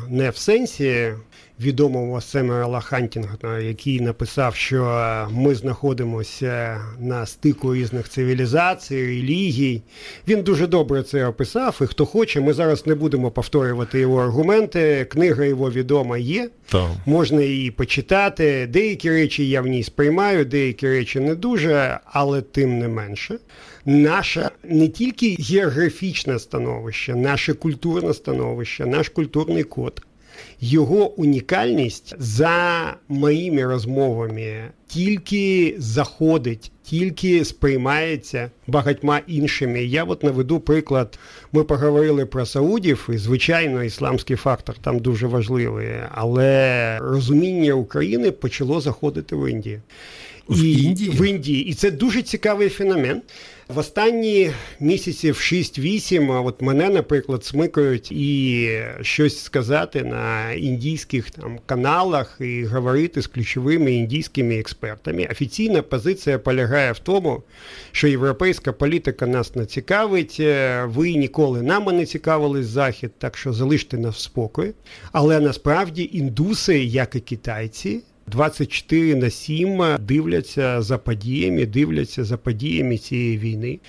не 0.10 0.30
в 0.30 0.38
сенсі 0.38 1.14
відомого 1.62 2.22
Семерала 2.22 2.80
Хантінгтона, 2.80 3.60
який 3.60 4.02
написав, 4.02 4.56
що 4.56 5.28
ми 5.32 5.56
знаходимося 5.56 6.82
на 7.00 7.26
стику 7.26 7.76
різних 7.76 8.10
цивілізацій, 8.10 9.06
релігій. 9.06 9.82
Він 10.28 10.44
дуже 10.44 10.68
добре 10.68 11.04
це 11.04 11.26
описав. 11.26 11.80
І 11.82 11.86
хто 11.86 12.06
хоче, 12.06 12.42
ми 12.42 12.54
зараз 12.54 12.88
не 12.88 12.96
будемо 12.96 13.32
повторювати 13.32 14.00
його 14.00 14.22
аргументи. 14.22 15.06
Книга 15.10 15.46
його 15.46 15.72
відома 15.72 16.18
є. 16.18 16.50
Так. 16.70 16.92
Можна 17.06 17.42
її 17.42 17.72
почитати. 17.72 18.68
Деякі 18.68 19.10
речі 19.10 19.50
я 19.50 19.62
в 19.62 19.68
ній 19.68 19.84
сприймаю, 19.84 20.46
деякі 20.46 20.88
речі 20.88 21.20
не 21.20 21.36
дуже, 21.36 22.00
але 22.06 22.42
тим 22.42 22.80
не 22.80 22.88
менше 22.88 23.40
наше 23.88 24.50
не 24.64 24.88
тільки 24.88 25.36
географічне 25.40 26.40
становище, 26.40 27.16
наше 27.16 27.54
культурне 27.54 28.14
становище, 28.14 28.86
наш 28.86 29.10
культурний 29.10 29.64
код, 29.64 30.02
Його 30.62 31.12
унікальність 31.12 32.16
за 32.20 32.94
моїми 33.08 33.66
розмовами 33.66 34.64
тільки 34.88 35.76
заходить, 35.78 36.72
тільки 36.84 37.46
сприймається 37.46 38.52
багатьма 38.68 39.22
іншими. 39.28 39.84
Я 39.84 40.04
от 40.04 40.24
наведу 40.24 40.60
приклад. 40.60 41.20
Ми 41.52 41.64
поговорили 41.64 42.26
про 42.26 42.46
Саудів, 42.46 43.10
і 43.14 43.18
звичайно, 43.18 43.84
ісламський 43.84 44.36
фактор 44.36 44.76
там 44.82 45.00
дуже 45.00 45.28
важливий, 45.28 45.90
але 46.12 47.00
розуміння 47.02 47.74
України 47.74 48.32
почало 48.32 48.82
заходити 48.82 49.36
в 49.36 49.52
Індію. 49.52 49.82
В 50.50 50.64
і, 50.64 50.84
Індії? 50.84 51.10
В 51.10 51.26
Індії. 51.28 51.66
І 51.66 51.74
це 51.74 51.92
дуже 51.92 52.22
цікавий 52.22 52.70
феномен. 52.70 53.22
В 53.68 53.78
останні 53.78 54.52
місяців 54.80 55.36
6-8 55.36 56.46
от 56.46 56.62
мене, 56.62 56.90
наприклад, 56.90 57.46
смикають 57.46 58.12
і 58.12 58.70
щось 59.02 59.40
сказати 59.44 60.04
на 60.04 60.52
індійських 60.52 61.30
там 61.30 61.60
каналах 61.66 62.38
і 62.40 62.66
говорити 62.66 63.22
з 63.22 63.28
ключовими 63.28 63.94
індійськими 63.94 64.58
експертами. 64.58 65.28
Офіційна 65.32 65.82
позиція 65.82 66.40
полягає 66.40 66.92
в 66.92 67.00
тому, 67.00 67.44
що 67.92 68.08
європейська 68.08 68.74
політика 68.74 69.28
нас 69.28 69.56
не 69.56 69.66
цікавить. 69.66 70.38
е, 70.40 70.86
Ви 70.86 71.14
ніколи 71.16 71.62
нами 71.62 71.94
не 71.94 72.06
цікавились 72.06 72.68
захід, 72.68 73.12
так 73.18 73.38
що 73.38 73.54
залиште 73.54 73.98
нас 73.98 74.16
в 74.16 74.20
спокої. 74.20 74.74
Але 75.12 75.40
насправді 75.40 76.10
індуси, 76.14 76.80
як 76.84 77.16
і 77.16 77.20
китайці. 77.20 78.02
24 78.28 79.16
на 79.16 79.30
7 79.30 79.98
дивляться 80.00 80.82
за 80.82 80.98
подіями, 80.98 81.66
дивляться 81.66 82.24
за 82.24 82.38
подіями 82.38 82.98
цієї 82.98 83.38
війни. 83.38 83.80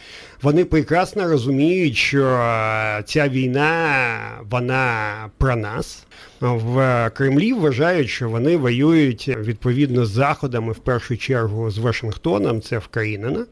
Вони 0.43 0.65
прекрасно 0.65 1.29
розуміють, 1.29 1.97
що 1.97 2.27
е, 2.27 3.03
ця 3.07 3.29
війна 3.29 4.19
вона 4.51 5.15
про 5.39 5.57
нас. 5.57 6.05
В 6.41 7.11
Кремлі 7.15 7.53
вважають, 7.53 8.09
що 8.09 8.29
вони 8.29 8.57
воюють 8.57 9.29
відповідно 9.29 10.07
з 10.07 10.11
заходами 10.11 10.73
в 10.73 10.79
першу 10.79 11.17
чергу 11.17 11.71
з 11.71 11.79
Вашингтоном, 11.79 12.61
це 12.61 12.79
вкраїнено. 12.79 13.47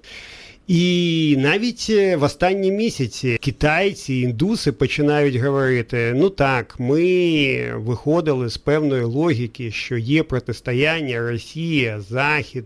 І 0.68 1.36
навіть 1.38 1.86
е, 1.90 2.16
в 2.16 2.22
останні 2.22 2.72
місяці 2.72 3.38
китайці, 3.40 4.14
індуси 4.14 4.72
починають 4.72 5.36
говорити: 5.36 6.12
ну 6.16 6.30
так, 6.30 6.76
ми 6.78 7.72
виходили 7.76 8.48
з 8.48 8.56
певної 8.56 9.02
логіки, 9.02 9.70
що 9.70 9.96
є 9.96 10.22
протистояння 10.22 11.30
Росія, 11.30 12.00
Захід, 12.00 12.64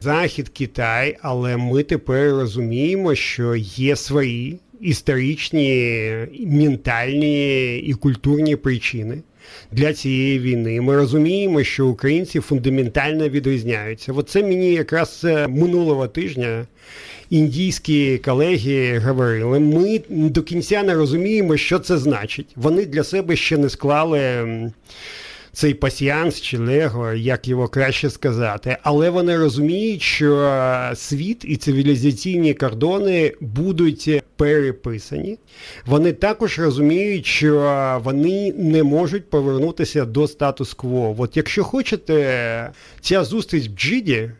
Захід, 0.00 0.48
Китай, 0.48 1.16
але 1.22 1.56
ми 1.56 1.82
тепер 1.82 2.30
розуміємо, 2.30 3.14
що 3.14 3.56
є 3.56 3.96
свої 3.96 4.58
історичні, 4.80 6.12
ментальні 6.46 7.78
і 7.78 7.92
культурні 7.92 8.56
причини. 8.56 9.22
Для 9.72 9.92
цієї 9.92 10.38
війни 10.38 10.80
ми 10.80 10.96
розуміємо, 10.96 11.62
що 11.62 11.86
українці 11.86 12.40
фундаментально 12.40 13.28
відрізняються. 13.28 14.12
Оце 14.12 14.42
мені 14.42 14.72
якраз 14.72 15.20
е, 15.24 15.48
минулого 15.48 16.08
тижня 16.08 16.66
індійські 17.30 18.18
колеги 18.18 18.98
говорили. 18.98 19.60
Ми 19.60 20.00
до 20.08 20.42
кінця 20.42 20.82
не 20.82 20.94
розуміємо, 20.94 21.56
що 21.56 21.78
це 21.78 21.98
значить. 21.98 22.46
Вони 22.56 22.86
для 22.86 23.04
себе 23.04 23.36
ще 23.36 23.58
не 23.58 23.68
склали. 23.68 24.46
Цей 25.52 25.74
пасіанс 25.74 26.40
чи 26.40 26.58
лего, 26.58 27.12
як 27.12 27.48
його 27.48 27.68
краще 27.68 28.10
сказати, 28.10 28.76
але 28.82 29.10
вони 29.10 29.36
розуміють, 29.36 30.02
що 30.02 30.52
світ 30.94 31.44
і 31.44 31.56
цивілізаційні 31.56 32.54
кордони 32.54 33.32
будуть 33.40 34.22
переписані. 34.36 35.38
Вони 35.86 36.12
також 36.12 36.58
розуміють, 36.58 37.26
що 37.26 38.00
вони 38.04 38.52
не 38.52 38.82
можуть 38.82 39.30
повернутися 39.30 40.04
до 40.04 40.28
статус-кво. 40.28 41.14
От 41.18 41.36
якщо 41.36 41.64
хочете, 41.64 42.70
ця 43.00 43.24
зустріч 43.24 43.68
в 43.68 43.74
Джиді. 43.74 44.30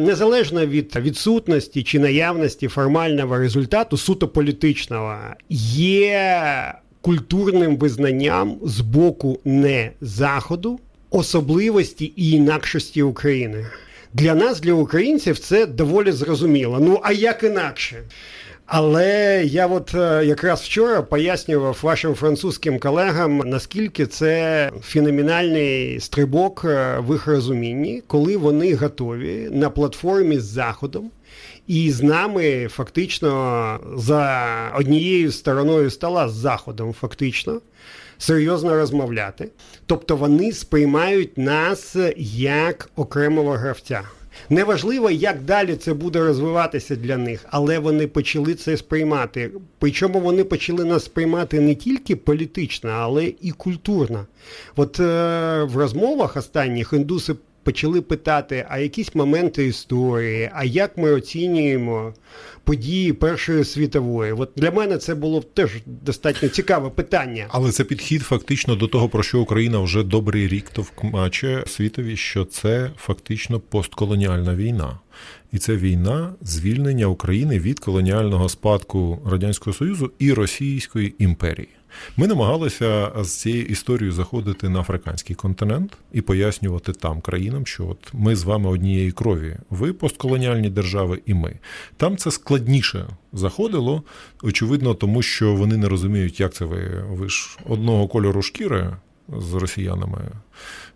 Незалежно 0.00 0.66
від 0.66 0.96
відсутності 0.96 1.82
чи 1.82 1.98
наявності 1.98 2.68
формального 2.68 3.38
результату 3.38 3.96
суто 3.96 4.28
політичного, 4.28 5.18
є 5.48 6.74
культурним 7.00 7.76
визнанням 7.76 8.56
з 8.64 8.80
боку 8.80 9.40
не 9.44 9.90
Заходу 10.00 10.80
особливості 11.10 12.12
і 12.16 12.30
інакшості 12.30 13.02
України. 13.02 13.66
Для 14.14 14.34
нас, 14.34 14.60
для 14.60 14.72
українців, 14.72 15.38
це 15.38 15.66
доволі 15.66 16.12
зрозуміло. 16.12 16.78
Ну 16.80 17.00
а 17.02 17.12
як 17.12 17.42
інакше? 17.44 18.02
Але 18.72 19.42
я 19.44 19.66
от 19.66 19.94
е, 19.94 20.26
якраз 20.26 20.60
вчора 20.60 21.02
пояснював 21.02 21.78
вашим 21.82 22.14
французьким 22.14 22.78
колегам, 22.78 23.38
наскільки 23.38 24.06
це 24.06 24.70
феноменальний 24.82 26.00
стрибок 26.00 26.64
е, 26.64 26.98
в 26.98 27.12
їх 27.12 27.26
розумінні, 27.26 28.02
коли 28.06 28.36
вони 28.36 28.74
готові 28.74 29.48
на 29.52 29.70
платформі 29.70 30.38
з 30.38 30.44
Заходом 30.44 31.10
і 31.66 31.90
з 31.90 32.02
нами 32.02 32.68
фактично 32.70 33.80
за 33.96 34.46
однією 34.76 35.32
стороною 35.32 35.90
стола 35.90 36.28
з 36.28 36.32
Заходом, 36.32 36.92
фактично. 36.92 37.60
Серйозно 38.18 38.74
розмовляти, 38.74 39.50
тобто 39.86 40.16
вони 40.16 40.52
сприймають 40.52 41.38
нас 41.38 41.96
як 42.46 42.90
окремого 42.96 43.50
гравця. 43.50 44.02
Неважливо, 44.48 45.10
як 45.10 45.42
далі 45.42 45.76
це 45.76 45.94
буде 45.94 46.18
розвиватися 46.18 46.96
для 46.96 47.16
них, 47.16 47.44
але 47.50 47.78
вони 47.78 48.06
почали 48.06 48.54
це 48.54 48.76
сприймати. 48.76 49.50
Причому 49.78 50.20
вони 50.20 50.44
почали 50.44 50.84
нас 50.84 51.04
сприймати 51.04 51.60
не 51.60 51.74
тільки 51.74 52.16
політично, 52.16 52.90
але 52.90 53.24
і 53.40 53.50
культурно. 53.50 54.26
От 54.76 55.00
е, 55.00 55.04
в 55.64 55.76
розмовах 55.76 56.36
останніх 56.36 56.92
індуси 56.92 57.34
почали 57.62 58.00
питати, 58.00 58.66
а 58.68 58.78
якісь 58.78 59.14
моменти 59.14 59.66
історії, 59.66 60.50
а 60.54 60.64
як 60.64 60.98
ми 60.98 61.12
оцінюємо 61.12 62.14
події 62.64 63.12
Першої 63.12 63.64
світової. 63.64 64.32
От 64.32 64.50
для 64.56 64.70
мене 64.70 64.98
це 64.98 65.14
було 65.14 65.40
теж 65.40 65.70
достатньо 65.86 66.48
цікаве 66.48 66.90
питання. 66.90 67.46
Але 67.48 67.72
це 67.72 67.84
підхід 67.84 68.22
фактично 68.22 68.76
до 68.76 68.86
того, 68.86 69.08
про 69.08 69.22
що 69.22 69.40
Україна 69.40 69.78
вже 69.78 70.02
добрий 70.02 70.48
рік 70.48 70.70
товкмаче 70.70 71.64
світові, 71.66 72.16
що 72.16 72.44
це 72.44 72.90
фактично 72.96 73.60
постколоніальна 73.60 74.54
війна. 74.54 74.98
І 75.52 75.58
це 75.58 75.76
війна 75.76 76.34
звільнення 76.42 77.06
України 77.06 77.58
від 77.58 77.78
колоніального 77.78 78.48
спадку 78.48 79.18
Радянського 79.26 79.74
Союзу 79.74 80.10
і 80.18 80.32
Російської 80.32 81.14
імперії. 81.18 81.68
Ми 82.16 82.26
намагалися 82.26 83.12
з 83.20 83.28
цією 83.32 83.64
історією 83.64 84.12
заходити 84.12 84.68
на 84.68 84.80
африканський 84.80 85.36
континент 85.36 85.96
і 86.12 86.20
пояснювати 86.20 86.92
там 86.92 87.20
країнам, 87.20 87.66
що 87.66 87.88
от 87.88 87.98
ми 88.12 88.36
з 88.36 88.44
вами 88.44 88.70
однієї 88.70 89.12
крові, 89.12 89.56
ви 89.70 89.92
постколоніальні 89.92 90.70
держави, 90.70 91.20
і 91.26 91.34
ми. 91.34 91.58
Там 91.96 92.16
це 92.16 92.30
складніше 92.30 93.06
заходило, 93.32 94.02
очевидно, 94.42 94.94
тому 94.94 95.22
що 95.22 95.54
вони 95.54 95.76
не 95.76 95.88
розуміють, 95.88 96.40
як 96.40 96.52
це 96.52 96.64
ви. 96.64 97.04
Ви 97.10 97.28
ж 97.28 97.58
одного 97.68 98.08
кольору 98.08 98.42
шкіри 98.42 98.96
з 99.38 99.54
росіянами. 99.54 100.30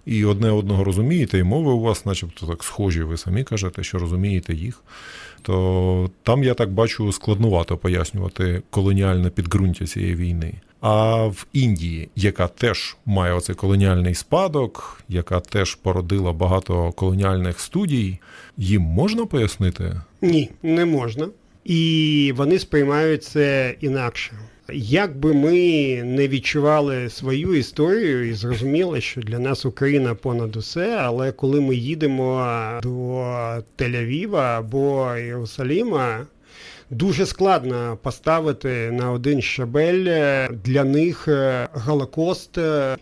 І 0.06 0.24
одне 0.24 0.50
одного 0.50 0.84
розумієте, 0.84 1.38
і 1.38 1.42
мови 1.42 1.72
у 1.72 1.80
вас, 1.80 2.06
начебто, 2.06 2.46
так 2.46 2.64
схожі, 2.64 3.02
ви 3.02 3.16
самі 3.16 3.44
кажете, 3.44 3.82
що 3.82 3.98
розумієте 3.98 4.54
їх. 4.54 4.82
То 5.46 6.10
там 6.22 6.44
я 6.44 6.54
так 6.54 6.72
бачу 6.72 7.12
складнувато 7.12 7.76
пояснювати 7.76 8.62
колоніальне 8.70 9.30
підґрунтя 9.30 9.86
цієї 9.86 10.14
війни. 10.14 10.54
А 10.80 11.26
в 11.26 11.46
Індії, 11.52 12.08
яка 12.16 12.48
теж 12.48 12.96
має 13.06 13.32
оцей 13.32 13.54
колоніальний 13.54 14.14
спадок, 14.14 15.02
яка 15.08 15.40
теж 15.40 15.74
породила 15.74 16.32
багато 16.32 16.92
колоніальних 16.92 17.60
студій, 17.60 18.18
їм 18.56 18.82
можна 18.82 19.26
пояснити? 19.26 20.00
Ні, 20.22 20.50
не 20.62 20.84
можна. 20.84 21.28
І 21.64 22.32
вони 22.36 22.58
сприймають 22.58 23.24
це 23.24 23.74
інакше. 23.80 24.32
Як 24.72 25.16
би 25.16 25.34
ми 25.34 25.52
не 26.04 26.28
відчували 26.28 27.10
свою 27.10 27.54
історію 27.54 28.28
і 28.28 28.32
зрозуміли, 28.32 29.00
що 29.00 29.20
для 29.20 29.38
нас 29.38 29.64
Україна 29.64 30.14
понад 30.14 30.56
усе, 30.56 30.96
але 31.00 31.32
коли 31.32 31.60
ми 31.60 31.74
їдемо 31.76 32.46
до 32.82 32.90
Тель-Авіва 33.78 34.58
або 34.58 35.14
Єрусаліма, 35.16 36.26
дуже 36.90 37.26
складно 37.26 37.98
поставити 38.02 38.90
на 38.90 39.10
один 39.10 39.42
щабель 39.42 40.04
для 40.64 40.84
них 40.84 41.28
Голокост 41.72 42.58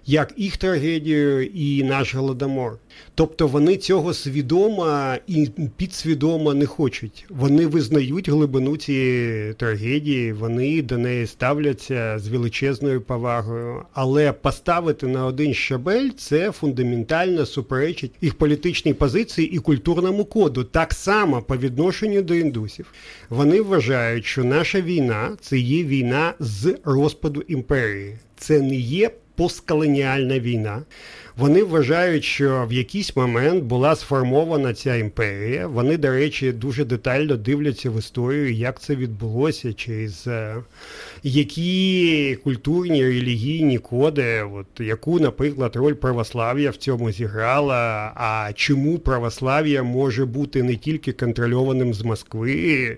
як 0.06 0.34
їх 0.36 0.56
трагедію 0.56 1.46
і 1.46 1.82
наш 1.82 2.14
голодомор. 2.14 2.78
Тобто 3.14 3.46
вони 3.46 3.76
цього 3.76 4.14
свідомо 4.14 5.14
і 5.26 5.48
підсвідомо 5.76 6.54
не 6.54 6.66
хочуть. 6.66 7.26
Вони 7.28 7.66
визнають 7.66 8.28
глибину 8.28 8.76
цієї 8.76 9.54
трагедії, 9.54 10.32
вони 10.32 10.82
до 10.82 10.98
неї 10.98 11.26
ставляться 11.26 12.18
з 12.18 12.28
величезною 12.28 13.00
повагою. 13.00 13.82
Але 13.92 14.32
поставити 14.32 15.06
на 15.06 15.26
один 15.26 15.54
щабель 15.54 16.08
це 16.16 16.52
фундаментально 16.52 17.46
суперечить 17.46 18.12
їх 18.20 18.34
політичній 18.34 18.94
позиції 18.94 19.54
і 19.54 19.58
культурному 19.58 20.24
коду. 20.24 20.64
Так 20.64 20.92
само 20.92 21.42
по 21.42 21.56
відношенню 21.56 22.22
до 22.22 22.34
індусів. 22.34 22.92
Вони 23.28 23.60
вважають, 23.60 24.24
що 24.24 24.44
наша 24.44 24.80
війна 24.80 25.36
це 25.40 25.58
є 25.58 25.84
війна 25.84 26.34
з 26.38 26.76
розпаду 26.84 27.42
імперії. 27.48 28.18
Це 28.36 28.60
не 28.60 28.74
є 28.74 29.10
постколоніальна 29.34 30.38
війна. 30.38 30.82
Вони 31.36 31.62
вважають, 31.64 32.24
що 32.24 32.66
в 32.68 32.72
якийсь 32.72 33.16
момент 33.16 33.64
була 33.64 33.96
сформована 33.96 34.74
ця 34.74 34.96
імперія. 34.96 35.66
Вони, 35.66 35.96
до 35.96 36.10
речі, 36.10 36.52
дуже 36.52 36.84
детально 36.84 37.36
дивляться 37.36 37.90
в 37.90 37.98
історію, 37.98 38.52
як 38.52 38.80
це 38.80 38.94
відбулося, 38.96 39.72
через 39.72 40.26
е, 40.26 40.56
які 41.22 42.38
культурні 42.44 43.04
релігійні 43.04 43.78
коди, 43.78 44.42
от 44.54 44.66
яку, 44.80 45.20
наприклад, 45.20 45.76
роль 45.76 45.94
православ'я 45.94 46.70
в 46.70 46.76
цьому 46.76 47.12
зіграла. 47.12 48.12
А 48.14 48.50
чому 48.54 48.98
православ'я 48.98 49.82
може 49.82 50.24
бути 50.24 50.62
не 50.62 50.76
тільки 50.76 51.12
контрольованим 51.12 51.94
з 51.94 52.02
Москви? 52.02 52.96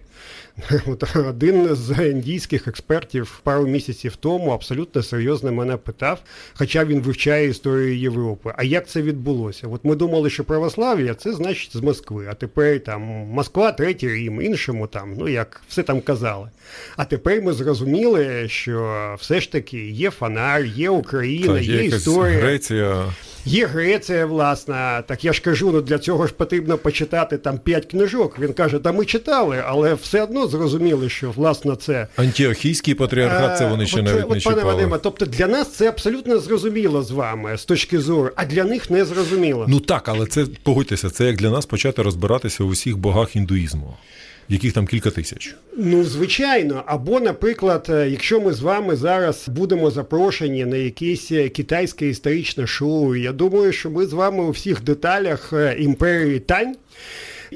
От 0.87 1.17
Один 1.17 1.75
з 1.75 2.11
індійських 2.11 2.69
експертів 2.69 3.41
пару 3.43 3.67
місяців 3.67 4.17
тому 4.17 4.51
абсолютно 4.51 5.03
серйозно 5.03 5.53
мене 5.53 5.77
питав, 5.77 6.21
хоча 6.55 6.85
він 6.85 7.01
вивчає 7.01 7.49
історію 7.49 7.99
Європи. 7.99 8.53
А 8.57 8.65
як 8.65 8.89
це 8.89 9.03
відбулося? 9.03 9.69
От 9.69 9.85
ми 9.85 9.97
думали, 9.97 10.31
що 10.31 10.45
православ'я 10.45 11.15
це 11.15 11.33
значить 11.33 11.77
з 11.77 11.81
Москви, 11.81 12.27
а 12.31 12.35
тепер 12.35 12.81
там 12.81 13.03
Москва, 13.03 13.73
третій 13.73 14.09
Рим, 14.09 14.43
іншому 14.43 14.87
там, 14.87 15.15
ну 15.19 15.29
як 15.29 15.63
все 15.69 15.83
там 15.83 16.01
казали. 16.01 16.49
А 16.97 17.05
тепер 17.05 17.43
ми 17.43 17.53
зрозуміли, 17.53 18.49
що 18.49 19.17
все 19.19 19.41
ж 19.41 19.53
таки 19.53 19.91
є 19.91 20.11
фонар, 20.11 20.65
є 20.65 20.91
Україна, 20.91 21.55
Та, 21.55 21.61
є, 21.61 21.75
є 21.77 21.85
історія. 21.85 22.39
Греція. 22.39 23.05
Є 23.47 23.67
Греція, 23.67 24.27
власна. 24.27 25.03
Так 25.03 25.25
я 25.25 25.33
ж 25.33 25.43
кажу, 25.43 25.71
ну 25.73 25.81
для 25.81 25.99
цього 25.99 26.27
ж 26.27 26.35
потрібно 26.35 26.79
почитати 26.79 27.39
там 27.39 27.59
п'ять 27.59 27.87
книжок. 27.87 28.39
Він 28.39 28.53
каже, 28.53 28.79
та 28.79 28.93
ми 28.93 29.05
читали, 29.05 29.63
але 29.67 29.95
все 29.95 30.23
одно 30.23 30.44
зрозуміли, 30.47 31.09
що 31.09 31.31
власне 31.31 31.77
це 31.77 32.07
Антіохійський 32.17 32.95
патріархат, 32.95 33.59
це 33.59 33.67
вони 33.67 33.87
ще 33.87 34.03
навіть 34.03 34.25
от, 34.25 34.31
не 34.31 34.41
чіпали. 34.41 34.63
Пане 34.63 34.75
Вадиме, 34.75 34.99
тобто 34.99 35.27
для 35.27 35.47
нас 35.47 35.73
це 35.73 35.89
абсолютно 35.89 36.39
зрозуміло 36.39 37.03
з 37.03 37.11
вами 37.11 37.59
з 37.59 37.65
точки 37.65 37.99
зору, 38.01 38.31
а 38.37 38.45
для 38.45 38.65
них 38.65 38.91
не 38.91 39.05
зрозуміло. 39.05 39.67
Ну 39.69 39.81
так, 39.81 40.09
але 40.09 40.27
це 40.27 40.47
погодьтеся, 40.63 41.11
це 41.11 41.25
як 41.25 41.37
для 41.37 41.51
нас 41.51 41.67
почати 41.67 42.03
розбиратися 42.03 42.65
у 42.65 42.69
всіх 42.69 42.99
богах 42.99 43.37
індуїзму, 43.37 43.97
яких 44.49 44.73
там 44.73 44.87
кілька 44.87 45.11
тисяч. 45.11 45.55
Ну, 45.77 46.05
звичайно. 46.05 46.83
Або, 46.87 47.21
наприклад, 47.21 47.87
е, 47.89 48.09
якщо 48.11 48.41
ми 48.41 48.53
з 48.53 48.61
вами 48.61 48.97
зараз 48.97 49.49
будемо 49.49 49.91
запрошені 49.91 50.65
на 50.65 50.77
якесь 50.77 51.33
е, 51.33 51.49
китайське 51.49 52.09
історичне 52.09 52.67
шоу, 52.67 53.17
я 53.17 53.33
думаю, 53.33 53.73
що 53.73 53.91
ми 53.91 54.07
з 54.07 54.13
вами 54.13 54.45
у 54.45 54.51
всіх 54.51 54.83
деталях 54.83 55.53
е, 55.53 55.77
імперії 55.79 56.41
Тань. 56.41 56.77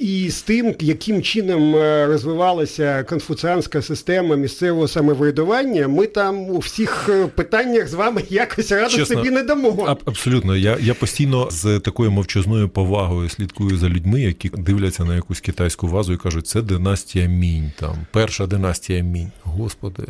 І 0.01 0.31
з 0.31 0.43
тим, 0.43 0.75
яким 0.81 1.23
чином 1.23 1.75
розвивалася 2.07 3.05
конфуціанська 3.05 3.83
система 3.83 4.37
місцевого 4.37 4.89
самоврядування, 4.89 5.89
ми 5.89 6.07
там 6.07 6.39
у 6.39 6.59
всіх 6.59 7.11
питаннях 7.35 7.89
з 7.89 7.95
вами 7.95 8.23
якось 8.31 8.73
ради 8.73 8.95
Чесно, 8.95 9.17
собі 9.17 9.31
не 9.31 9.43
дамо. 9.43 9.85
А, 9.89 9.91
абсолютно, 9.91 10.57
я 10.57 10.77
я 10.81 10.95
постійно 10.95 11.49
з 11.51 11.81
такою 11.81 12.11
мовчазною 12.11 12.69
повагою 12.69 13.29
слідкую 13.29 13.79
за 13.79 13.89
людьми, 13.89 14.21
які 14.21 14.49
дивляться 14.49 15.05
на 15.05 15.15
якусь 15.15 15.41
китайську 15.41 15.87
вазу 15.87 16.13
і 16.13 16.17
кажуть, 16.17 16.47
це 16.47 16.63
династія 16.63 17.27
мінь, 17.27 17.73
там 17.79 17.97
перша 18.13 18.47
династія 18.47 19.03
мінь. 19.03 19.31
Господи. 19.43 20.03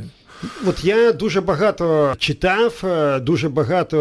От 0.67 0.85
я 0.85 1.13
дуже 1.13 1.41
багато 1.41 2.15
читав, 2.19 2.85
дуже 3.23 3.49
багато 3.49 3.99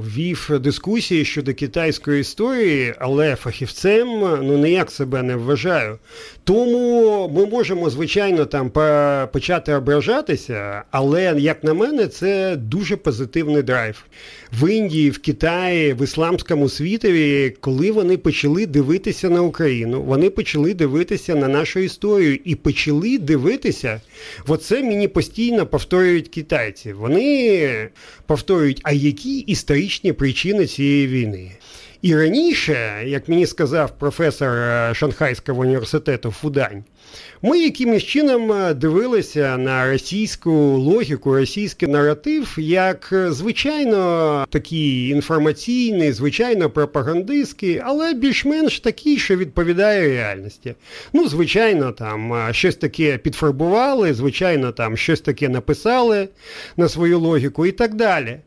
вів 0.00 0.50
дискусії 0.60 1.24
щодо 1.24 1.54
китайської 1.54 2.20
історії, 2.20 2.94
але 2.98 3.36
фахівцем 3.36 4.08
ну 4.42 4.58
ніяк 4.58 4.90
себе 4.90 5.22
не 5.22 5.36
вважаю. 5.36 5.98
Тому 6.44 7.28
ми 7.34 7.46
можемо, 7.46 7.90
звичайно, 7.90 8.44
там 8.44 8.70
почати 9.32 9.74
ображатися, 9.74 10.82
але, 10.90 11.34
як 11.38 11.64
на 11.64 11.74
мене, 11.74 12.06
це 12.06 12.56
дуже 12.56 12.96
позитивний 12.96 13.62
драйв. 13.62 14.04
В 14.52 14.72
Індії, 14.72 15.10
в 15.10 15.18
Китаї, 15.18 15.92
в 15.92 16.04
ісламському 16.04 16.68
світові, 16.68 17.56
коли 17.60 17.92
вони 17.92 18.16
почали 18.16 18.66
дивитися 18.66 19.30
на 19.30 19.42
Україну, 19.42 20.02
вони 20.02 20.30
почали 20.30 20.74
дивитися 20.74 21.34
на 21.34 21.48
нашу 21.48 21.80
історію 21.80 22.38
і 22.44 22.54
почали 22.54 23.18
дивитися. 23.18 24.00
Оце 24.46 24.82
мені 24.82 25.08
постійно 25.08 25.66
повторюють 25.66 26.28
китайці. 26.28 26.92
Вони 26.92 27.88
повторюють, 28.26 28.80
а 28.82 28.92
які 28.92 29.38
історичні 29.38 30.12
причини 30.12 30.66
цієї 30.66 31.06
війни. 31.06 31.50
І 32.02 32.16
раніше, 32.16 33.02
як 33.06 33.28
мені 33.28 33.46
сказав 33.46 33.98
професор 33.98 34.50
Шанхайського 34.96 35.60
університету 35.60 36.30
Фудань, 36.30 36.84
ми 37.42 37.58
якимось 37.58 38.02
чином 38.02 38.74
дивилися 38.74 39.56
на 39.56 39.90
російську 39.90 40.50
логіку, 40.76 41.34
російський 41.34 41.88
наратив 41.88 42.56
як 42.58 43.14
звичайно 43.28 44.46
такий 44.50 45.08
інформаційний, 45.08 46.12
звичайно 46.12 46.70
пропагандистський, 46.70 47.82
але 47.84 48.14
більш-менш 48.14 48.80
такий, 48.80 49.18
що 49.18 49.36
відповідає 49.36 50.08
реальності. 50.08 50.74
Ну, 51.12 51.28
звичайно, 51.28 51.92
там 51.92 52.48
щось 52.52 52.76
таке 52.76 53.18
підфарбували, 53.18 54.14
звичайно, 54.14 54.72
там 54.72 54.96
щось 54.96 55.20
таке 55.20 55.48
написали 55.48 56.28
на 56.76 56.88
свою 56.88 57.18
логіку 57.18 57.66
і 57.66 57.72
так 57.72 57.94
далі. 57.94 58.38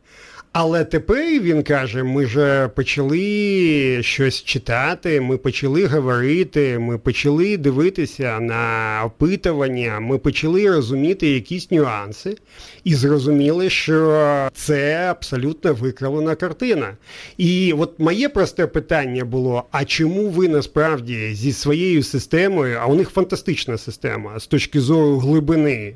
Але 0.56 0.84
тепер 0.84 1.40
він 1.40 1.62
каже: 1.62 2.02
ми 2.02 2.26
ж 2.26 2.68
почали 2.68 3.98
щось 4.02 4.42
читати, 4.42 5.20
ми 5.20 5.36
почали 5.36 5.86
говорити, 5.86 6.78
ми 6.78 6.98
почали 6.98 7.56
дивитися 7.56 8.40
на 8.40 9.02
опитування, 9.06 10.00
ми 10.00 10.18
почали 10.18 10.70
розуміти 10.70 11.28
якісь 11.28 11.70
нюанси 11.70 12.36
і 12.84 12.94
зрозуміли, 12.94 13.70
що 13.70 14.48
це 14.54 15.06
абсолютно 15.10 15.74
викривлена 15.74 16.34
картина. 16.34 16.96
І 17.38 17.72
от 17.78 17.98
моє 17.98 18.28
просте 18.28 18.66
питання 18.66 19.24
було: 19.24 19.64
а 19.70 19.84
чому 19.84 20.28
ви 20.28 20.48
насправді 20.48 21.34
зі 21.34 21.52
своєю 21.52 22.02
системою, 22.02 22.78
а 22.82 22.86
у 22.86 22.94
них 22.94 23.10
фантастична 23.10 23.78
система 23.78 24.38
з 24.38 24.46
точки 24.46 24.80
зору 24.80 25.18
глибини, 25.18 25.94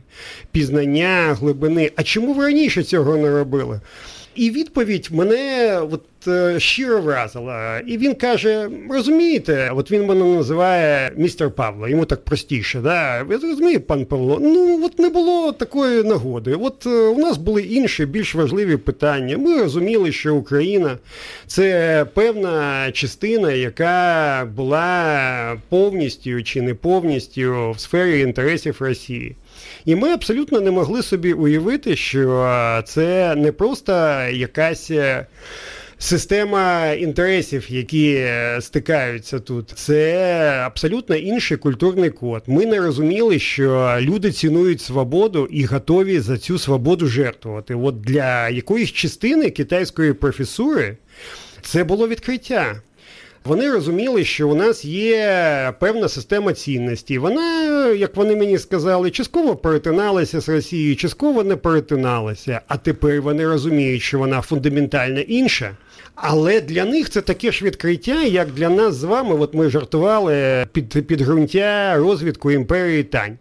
пізнання 0.52 1.36
глибини, 1.40 1.90
а 1.96 2.02
чому 2.02 2.34
ви 2.34 2.44
раніше 2.44 2.82
цього 2.82 3.16
не 3.16 3.30
робили? 3.30 3.80
І 4.38 4.50
відповідь 4.50 5.08
мене 5.12 5.80
от 5.90 6.02
щиро 6.62 7.00
вразила. 7.00 7.78
І 7.78 7.98
він 7.98 8.14
каже: 8.14 8.68
розумієте, 8.90 9.70
от 9.76 9.90
він 9.90 10.06
мене 10.06 10.24
називає 10.24 11.12
містер 11.16 11.50
Павло, 11.50 11.88
йому 11.88 12.04
так 12.04 12.24
простіше. 12.24 12.80
Да? 12.80 13.22
Ви 13.22 13.36
розумієте, 13.36 13.80
пан 13.80 14.04
Павло? 14.04 14.38
Ну 14.40 14.84
от 14.84 14.98
не 14.98 15.08
було 15.08 15.52
такої 15.52 16.02
нагоди. 16.02 16.54
От 16.54 16.86
у 16.86 17.18
нас 17.18 17.36
були 17.36 17.62
інші, 17.62 18.06
більш 18.06 18.34
важливі 18.34 18.76
питання. 18.76 19.38
Ми 19.38 19.62
розуміли, 19.62 20.12
що 20.12 20.34
Україна 20.34 20.98
це 21.46 22.06
певна 22.14 22.90
частина, 22.92 23.52
яка 23.52 24.48
була 24.56 25.56
повністю 25.68 26.42
чи 26.42 26.62
не 26.62 26.74
повністю 26.74 27.70
в 27.76 27.80
сфері 27.80 28.20
інтересів 28.20 28.76
Росії. 28.80 29.36
І 29.84 29.94
ми 29.94 30.08
абсолютно 30.08 30.60
не 30.60 30.70
могли 30.70 31.02
собі 31.02 31.32
уявити, 31.32 31.96
що 31.96 32.82
це 32.86 33.34
не 33.34 33.52
просто 33.52 33.92
якась. 34.32 34.90
Система 36.00 36.86
інтересів, 36.86 37.66
які 37.68 38.26
стикаються 38.60 39.38
тут, 39.38 39.70
це 39.70 40.14
абсолютно 40.66 41.16
інший 41.16 41.56
культурний 41.56 42.10
код. 42.10 42.42
Ми 42.46 42.66
не 42.66 42.80
розуміли, 42.80 43.38
що 43.38 43.96
люди 44.00 44.32
цінують 44.32 44.80
свободу 44.80 45.48
і 45.50 45.64
готові 45.64 46.20
за 46.20 46.38
цю 46.38 46.58
свободу 46.58 47.06
жертвувати. 47.06 47.74
От 47.74 48.00
для 48.00 48.48
якоїсь 48.48 48.92
частини 48.92 49.50
китайської 49.50 50.12
професури 50.12 50.96
це 51.62 51.84
було 51.84 52.08
відкриття. 52.08 52.82
Вони 53.48 53.70
розуміли, 53.70 54.24
що 54.24 54.48
у 54.48 54.54
нас 54.54 54.84
є 54.84 55.72
певна 55.80 56.08
система 56.08 56.52
цінностей. 56.52 57.18
Вона, 57.18 57.86
як 57.88 58.16
вони 58.16 58.36
мені 58.36 58.58
сказали, 58.58 59.10
частково 59.10 59.56
перетиналася 59.56 60.40
з 60.40 60.48
Росією, 60.48 60.96
частково 60.96 61.44
не 61.44 61.56
перетиналася. 61.56 62.60
А 62.68 62.76
тепер 62.76 63.22
вони 63.22 63.46
розуміють, 63.46 64.02
що 64.02 64.18
вона 64.18 64.40
фундаментально 64.40 65.20
інша. 65.20 65.76
Але 66.14 66.60
для 66.60 66.84
них 66.84 67.10
це 67.10 67.20
таке 67.20 67.52
ж 67.52 67.64
відкриття, 67.64 68.22
як 68.22 68.50
для 68.50 68.68
нас 68.68 68.94
з 68.94 69.04
вами. 69.04 69.34
От 69.34 69.54
ми 69.54 69.70
жартували 69.70 70.66
під 70.72 71.06
підґрунтя 71.06 71.96
розвідку 71.96 72.50
імперії 72.50 73.02
Тань. 73.02 73.38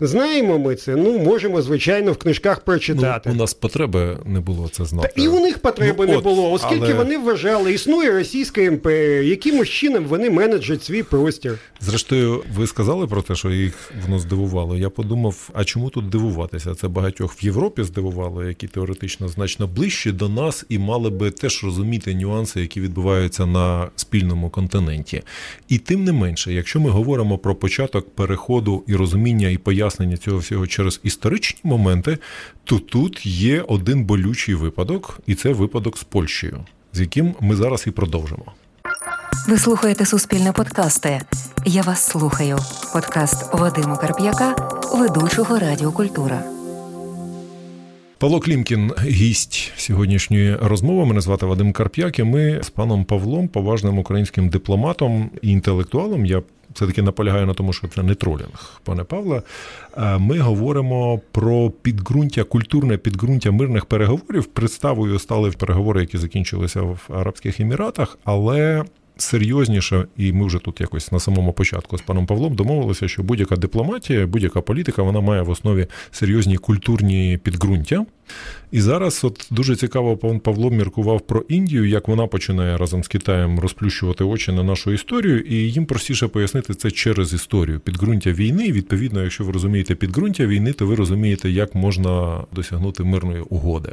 Знаємо 0.00 0.58
ми 0.58 0.74
це, 0.74 0.96
ну 0.96 1.18
можемо, 1.18 1.62
звичайно, 1.62 2.12
в 2.12 2.16
книжках 2.16 2.60
прочитати. 2.60 3.28
Ну, 3.28 3.34
У 3.34 3.38
нас 3.38 3.54
потреби 3.54 4.16
не 4.24 4.40
було 4.40 4.68
це 4.68 4.84
знати. 4.84 5.12
Та 5.16 5.22
і 5.22 5.28
у 5.28 5.40
них 5.40 5.58
потреби 5.58 6.06
ну, 6.06 6.12
не 6.12 6.16
от, 6.16 6.24
було, 6.24 6.52
оскільки 6.52 6.84
але... 6.84 6.94
вони 6.94 7.18
вважали, 7.18 7.72
існує 7.72 8.12
Російська 8.12 8.60
імперія, 8.60 9.22
якимось 9.22 9.68
чином 9.68 10.04
вони 10.04 10.30
менеджать 10.30 10.84
свій 10.84 11.02
простір. 11.02 11.58
Зрештою, 11.80 12.44
ви 12.54 12.66
сказали 12.66 13.06
про 13.06 13.22
те, 13.22 13.34
що 13.34 13.50
їх 13.50 13.92
воно 14.02 14.18
здивувало. 14.18 14.76
Я 14.76 14.90
подумав, 14.90 15.50
а 15.52 15.64
чому 15.64 15.90
тут 15.90 16.08
дивуватися? 16.08 16.74
Це 16.74 16.88
багатьох 16.88 17.42
в 17.42 17.44
Європі 17.44 17.82
здивувало, 17.82 18.44
які 18.44 18.68
теоретично 18.68 19.28
значно 19.28 19.66
ближчі 19.66 20.12
до 20.12 20.28
нас 20.28 20.64
і 20.68 20.78
мали 20.78 21.10
би 21.10 21.30
теж 21.30 21.64
розуміти 21.64 22.14
нюанси, 22.14 22.60
які 22.60 22.80
відбуваються 22.80 23.46
на 23.46 23.88
спільному 23.96 24.50
континенті. 24.50 25.22
І 25.68 25.78
тим 25.78 26.04
не 26.04 26.12
менше, 26.12 26.52
якщо 26.52 26.80
ми 26.80 26.90
говоримо 26.90 27.38
про 27.38 27.54
початок 27.54 28.14
переходу 28.14 28.84
і 28.86 28.94
розуміння 28.94 29.48
і 29.48 29.58
пояснення 29.58 29.89
пояснення 29.90 30.16
цього 30.16 30.38
всього 30.38 30.66
через 30.66 31.00
історичні 31.02 31.60
моменти, 31.64 32.18
то 32.64 32.78
тут 32.78 33.26
є 33.26 33.62
один 33.68 34.04
болючий 34.04 34.54
випадок, 34.54 35.20
і 35.26 35.34
це 35.34 35.52
випадок 35.52 35.98
з 35.98 36.04
Польщею, 36.04 36.64
з 36.92 37.00
яким 37.00 37.34
ми 37.40 37.56
зараз 37.56 37.84
і 37.86 37.90
продовжимо. 37.90 38.44
Ви 39.48 39.58
слухаєте 39.58 40.06
Суспільне 40.06 40.52
подкасти. 40.52 41.20
Я 41.66 41.82
вас 41.82 42.06
слухаю. 42.06 42.58
Подкаст 42.92 43.54
Вадима 43.54 43.96
Карп'яка, 43.96 44.56
ведучого 44.94 45.58
Радіокультура. 45.58 46.42
Павло 48.18 48.40
Клімкін, 48.40 48.92
гість 49.04 49.72
сьогоднішньої 49.76 50.56
розмови. 50.56 51.06
Мене 51.06 51.20
звати 51.20 51.46
Вадим 51.46 51.72
Карп'як. 51.72 52.18
і 52.18 52.24
Ми 52.24 52.60
з 52.62 52.70
паном 52.70 53.04
Павлом, 53.04 53.48
поважним 53.48 53.98
українським 53.98 54.48
дипломатом 54.48 55.30
і 55.42 55.48
інтелектуалом. 55.48 56.26
Я 56.26 56.42
все 56.74 56.86
таки 56.86 57.02
наполягаю 57.02 57.46
на 57.46 57.54
тому, 57.54 57.72
що 57.72 57.88
це 57.88 58.02
не 58.02 58.14
тролінг, 58.14 58.80
пане 58.84 59.04
Павле. 59.04 59.42
Е, 59.96 60.18
ми 60.18 60.38
говоримо 60.38 61.20
про 61.32 61.70
підґрунтя, 61.70 62.44
культурне 62.44 62.96
підґрунтя 62.96 63.50
мирних 63.50 63.86
переговорів. 63.86 64.46
Представою 64.46 65.18
стали 65.18 65.50
переговори, 65.50 66.00
які 66.00 66.18
закінчилися 66.18 66.82
в 66.82 67.00
Арабських 67.08 67.60
Еміратах, 67.60 68.18
але 68.24 68.84
серйозніше, 69.20 70.06
і 70.16 70.32
ми 70.32 70.46
вже 70.46 70.58
тут 70.58 70.80
якось 70.80 71.12
на 71.12 71.20
самому 71.20 71.52
початку 71.52 71.98
з 71.98 72.02
паном 72.02 72.26
Павлом 72.26 72.54
домовилися, 72.54 73.08
що 73.08 73.22
будь-яка 73.22 73.56
дипломатія, 73.56 74.26
будь-яка 74.26 74.60
політика, 74.60 75.02
вона 75.02 75.20
має 75.20 75.42
в 75.42 75.50
основі 75.50 75.86
серйозні 76.10 76.56
культурні 76.56 77.38
підґрунтя. 77.42 78.06
І 78.70 78.80
зараз 78.80 79.24
от 79.24 79.48
дуже 79.50 79.76
цікаво, 79.76 80.16
пан 80.16 80.40
Павло 80.40 80.70
міркував 80.70 81.20
про 81.20 81.40
Індію, 81.48 81.88
як 81.88 82.08
вона 82.08 82.26
починає 82.26 82.76
разом 82.76 83.04
з 83.04 83.08
Китаєм 83.08 83.60
розплющувати 83.60 84.24
очі 84.24 84.52
на 84.52 84.62
нашу 84.62 84.92
історію, 84.92 85.40
і 85.40 85.54
їм 85.54 85.86
простіше 85.86 86.28
пояснити 86.28 86.74
це 86.74 86.90
через 86.90 87.34
історію 87.34 87.80
підґрунтя 87.80 88.32
війни. 88.32 88.72
Відповідно, 88.72 89.22
якщо 89.22 89.44
ви 89.44 89.52
розумієте 89.52 89.94
підґрунтя 89.94 90.46
війни, 90.46 90.72
то 90.72 90.86
ви 90.86 90.94
розумієте, 90.94 91.50
як 91.50 91.74
можна 91.74 92.44
досягнути 92.52 93.04
мирної 93.04 93.40
угоди. 93.40 93.92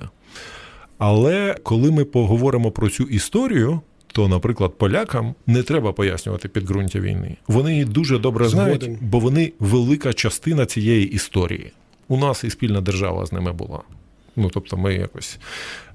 Але 0.98 1.56
коли 1.64 1.92
ми 1.92 2.06
поговоримо 2.06 2.72
про 2.72 2.90
цю 2.90 3.04
історію, 3.04 3.82
то, 4.18 4.28
наприклад, 4.28 4.78
полякам 4.78 5.36
не 5.48 5.64
треба 5.64 5.94
пояснювати 5.94 6.48
підґрунтя 6.48 7.00
війни. 7.00 7.38
Вони 7.48 7.72
її 7.72 7.86
дуже 7.86 8.20
добре 8.20 8.50
знають, 8.50 8.84
Згоден. 8.84 9.00
бо 9.02 9.20
вони 9.20 9.54
велика 9.60 10.14
частина 10.14 10.66
цієї 10.66 11.12
історії. 11.12 11.72
У 12.08 12.18
нас 12.18 12.44
і 12.44 12.50
спільна 12.50 12.82
держава 12.82 13.26
з 13.26 13.32
ними 13.32 13.54
була. 13.54 13.80
Ну, 14.36 14.50
тобто, 14.54 14.78
ми 14.78 14.94
якось 14.94 15.40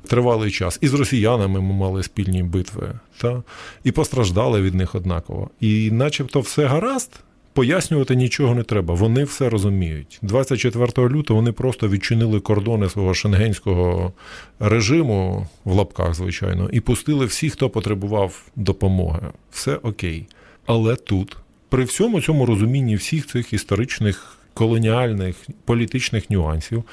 тривалий 0.08 0.50
час. 0.50 0.78
І 0.80 0.88
з 0.88 0.94
росіянами 0.94 1.60
ми 1.60 1.74
мали 1.74 2.02
спільні 2.02 2.42
битви, 2.42 2.92
та? 3.20 3.42
і 3.84 3.92
постраждали 3.92 4.62
від 4.62 4.74
них 4.74 4.94
однаково. 4.94 5.50
І 5.60 5.90
начебто 5.90 6.40
все 6.40 6.66
гаразд, 6.66 7.20
Пояснювати 7.54 8.16
нічого 8.16 8.54
не 8.54 8.62
треба, 8.62 8.94
вони 8.94 9.24
все 9.24 9.48
розуміють. 9.48 10.18
24 10.22 11.08
лютого 11.08 11.40
вони 11.40 11.52
просто 11.52 11.88
відчинили 11.88 12.40
кордони 12.40 12.88
свого 12.88 13.14
шенгенського 13.14 14.12
режиму 14.60 15.46
в 15.64 15.72
лапках, 15.72 16.14
звичайно, 16.14 16.68
і 16.72 16.80
пустили 16.80 17.26
всіх, 17.26 17.52
хто 17.52 17.70
потребував 17.70 18.42
допомоги. 18.56 19.20
Все 19.50 19.76
окей. 19.76 20.26
Але 20.66 20.96
тут, 20.96 21.36
при 21.68 21.84
всьому 21.84 22.20
цьому 22.20 22.46
розумінні 22.46 22.96
всіх 22.96 23.26
цих 23.26 23.52
історичних, 23.52 24.36
колоніальних, 24.54 25.36
політичних 25.64 26.30
нюансів, 26.30 26.84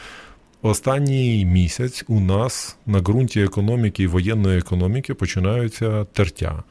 останній 0.62 1.46
місяць 1.46 2.04
у 2.08 2.20
нас 2.20 2.78
на 2.86 3.00
ґрунті 3.00 3.42
економіки 3.42 4.04
і 4.04 4.08
воєнної 4.08 4.60
економіки 4.60 5.14
починаються 5.14 6.06
тертя. 6.14 6.64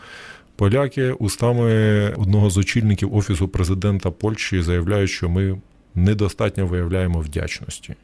Поляки 0.58 1.12
устами 1.12 2.10
одного 2.16 2.50
з 2.50 2.58
очільників 2.58 3.14
офісу 3.14 3.48
президента 3.48 4.10
Польщі 4.10 4.62
заявляють, 4.62 5.10
що 5.10 5.28
ми 5.28 5.60
недостатньо 5.94 6.66
виявляємо 6.66 7.20
вдячності. 7.20 7.94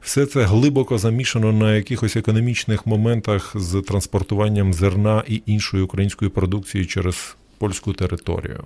Все 0.00 0.26
це 0.26 0.42
глибоко 0.42 0.98
замішано 0.98 1.52
на 1.52 1.76
якихось 1.76 2.16
економічних 2.16 2.86
моментах 2.86 3.52
з 3.54 3.82
транспортуванням 3.82 4.72
зерна 4.72 5.22
і 5.28 5.42
іншої 5.46 5.82
української 5.82 6.30
продукції 6.30 6.86
через 6.86 7.36
польську 7.58 7.92
територію. 7.92 8.64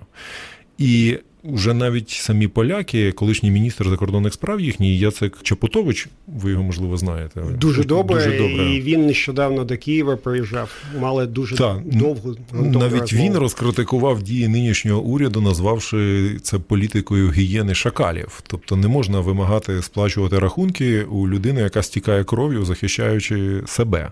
І 0.77 1.17
вже 1.43 1.73
навіть 1.73 2.09
самі 2.09 2.47
поляки, 2.47 3.11
колишній 3.11 3.51
міністр 3.51 3.89
закордонних 3.89 4.33
справ 4.33 4.61
їхній 4.61 4.97
Яцек 4.97 5.37
Чапутович, 5.43 6.07
ви 6.27 6.51
його 6.51 6.63
можливо 6.63 6.97
знаєте. 6.97 7.41
Дуже 7.41 7.83
добре, 7.83 8.15
дуже 8.15 8.37
добре. 8.37 8.63
і 8.65 8.81
він 8.81 9.05
нещодавно 9.05 9.63
до 9.63 9.77
Києва 9.77 10.15
приїжджав. 10.15 10.83
Мали 10.99 11.25
дуже 11.27 11.55
Та, 11.55 11.81
довгу 11.85 12.35
навіть 12.53 13.01
розмову. 13.01 13.25
він 13.25 13.37
розкритикував 13.37 14.23
дії 14.23 14.47
нинішнього 14.47 15.01
уряду, 15.01 15.41
назвавши 15.41 16.31
це 16.43 16.59
політикою 16.59 17.31
гієни 17.31 17.75
шакалів. 17.75 18.39
Тобто 18.47 18.75
не 18.75 18.87
можна 18.87 19.19
вимагати 19.19 19.81
сплачувати 19.81 20.39
рахунки 20.39 21.03
у 21.03 21.27
людини, 21.27 21.61
яка 21.61 21.83
стікає 21.83 22.23
кров'ю, 22.23 22.65
захищаючи 22.65 23.61
себе. 23.67 24.11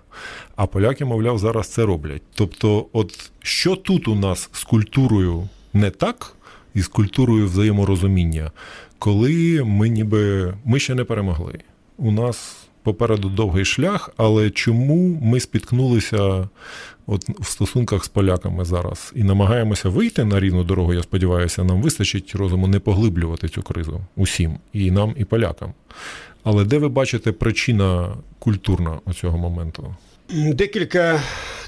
А 0.56 0.66
поляки, 0.66 1.04
мовляв, 1.04 1.38
зараз 1.38 1.68
це 1.68 1.84
роблять. 1.84 2.22
Тобто, 2.34 2.86
от 2.92 3.30
що 3.42 3.76
тут 3.76 4.08
у 4.08 4.14
нас 4.14 4.48
з 4.52 4.64
культурою 4.64 5.48
не 5.72 5.90
так? 5.90 6.36
Із 6.74 6.88
культурою 6.88 7.46
взаєморозуміння, 7.46 8.50
коли 8.98 9.62
ми 9.64 9.88
ніби 9.88 10.54
ми 10.64 10.78
ще 10.78 10.94
не 10.94 11.04
перемогли. 11.04 11.58
У 11.96 12.10
нас 12.10 12.66
попереду 12.82 13.28
довгий 13.28 13.64
шлях, 13.64 14.10
але 14.16 14.50
чому 14.50 15.20
ми 15.22 15.40
спіткнулися 15.40 16.48
от 17.06 17.28
в 17.28 17.46
стосунках 17.46 18.04
з 18.04 18.08
поляками 18.08 18.64
зараз 18.64 19.12
і 19.16 19.22
намагаємося 19.22 19.88
вийти 19.88 20.24
на 20.24 20.40
рівну 20.40 20.64
дорогу? 20.64 20.94
Я 20.94 21.02
сподіваюся, 21.02 21.64
нам 21.64 21.82
вистачить 21.82 22.34
розуму 22.34 22.68
не 22.68 22.80
поглиблювати 22.80 23.48
цю 23.48 23.62
кризу 23.62 24.00
усім, 24.16 24.58
і 24.72 24.90
нам, 24.90 25.14
і 25.16 25.24
полякам. 25.24 25.72
Але 26.44 26.64
де 26.64 26.78
ви 26.78 26.88
бачите 26.88 27.32
причина 27.32 28.16
культурна 28.38 29.00
цього 29.14 29.38
моменту? 29.38 29.94
Декілька 30.32 31.22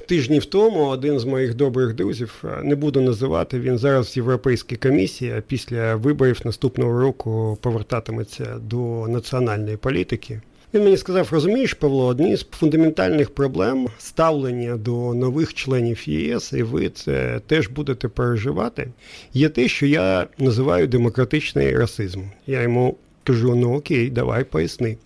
тижнів 0.08 0.44
тому 0.44 0.86
один 0.86 1.18
з 1.18 1.24
моїх 1.24 1.54
добрих 1.54 1.94
друзів, 1.94 2.44
не 2.62 2.74
буду 2.74 3.00
називати, 3.00 3.60
він 3.60 3.78
зараз 3.78 4.16
в 4.16 4.16
Європейській 4.16 4.76
комісії, 4.76 5.34
а 5.38 5.40
після 5.40 5.96
виборів 5.96 6.40
наступного 6.44 7.00
року 7.00 7.58
повертатиметься 7.60 8.58
до 8.60 9.08
національної 9.08 9.76
політики. 9.76 10.40
Він 10.74 10.84
мені 10.84 10.96
сказав: 10.96 11.28
розумієш, 11.30 11.74
Павло, 11.74 12.06
одні 12.06 12.36
з 12.36 12.46
фундаментальних 12.50 13.30
проблем 13.30 13.88
ставлення 13.98 14.76
до 14.76 15.14
нових 15.14 15.54
членів 15.54 16.08
ЄС, 16.08 16.52
і 16.52 16.62
ви 16.62 16.88
це 16.88 17.40
теж 17.46 17.68
будете 17.68 18.08
переживати, 18.08 18.88
є 19.34 19.48
те, 19.48 19.68
що 19.68 19.86
я 19.86 20.26
називаю 20.38 20.86
демократичний 20.86 21.76
расизм. 21.76 22.20
Я 22.46 22.62
йому 22.62 22.96
кажу: 23.24 23.54
ну 23.54 23.74
окей, 23.74 24.10
давай 24.10 24.44
поясни. 24.44 24.96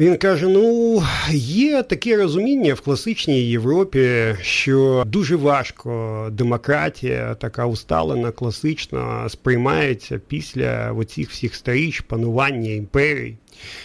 Він 0.00 0.16
каже: 0.16 0.48
ну 0.48 1.02
є 1.32 1.82
таке 1.82 2.16
розуміння 2.16 2.74
в 2.74 2.80
класичній 2.80 3.40
Європі, 3.40 4.34
що 4.42 5.04
дуже 5.06 5.36
важко 5.36 6.28
демократія, 6.32 7.34
така 7.34 7.66
усталена, 7.66 8.30
класична, 8.30 9.28
сприймається 9.28 10.20
після 10.28 10.92
оцих 10.92 11.30
всіх 11.30 11.54
сторіч 11.54 12.00
панування 12.00 12.70
імперій. 12.70 13.36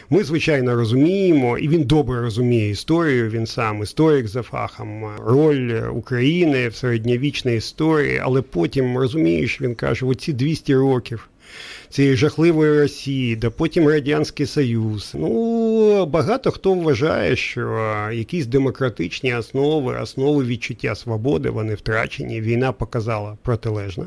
Ми, 0.10 0.24
звичайно, 0.24 0.76
розуміємо, 0.76 1.58
і 1.58 1.68
він 1.68 1.84
добре 1.84 2.22
розуміє 2.22 2.70
історію. 2.70 3.30
Він 3.30 3.46
сам 3.46 3.84
історик 3.84 4.28
за 4.28 4.42
фахом, 4.42 5.06
роль 5.26 5.90
України 5.94 6.68
в 6.68 6.76
середньовічній 6.76 7.56
історії, 7.56 8.22
але 8.24 8.42
потім 8.42 8.98
розумієш, 8.98 9.62
він 9.62 9.76
каже: 9.76 10.06
оці 10.06 10.34
200 10.34 10.76
років 10.76 11.30
цієї 11.90 12.16
жахливої 12.16 12.80
Росії, 12.80 13.36
да 13.36 13.50
потім 13.50 13.88
Радянський 13.88 14.46
Союз. 14.46 15.12
Ну 15.14 16.06
багато 16.06 16.52
хто 16.52 16.74
вважає, 16.74 17.36
що 17.36 17.90
якісь 18.14 18.46
демократичні 18.46 19.36
основи, 19.36 20.00
основи 20.02 20.46
відчуття 20.46 20.96
свободи, 20.96 21.50
вони 21.50 21.76
втрачені. 21.76 22.42
Війна 22.42 22.72
показала 22.72 23.38
протилежне. 23.42 24.06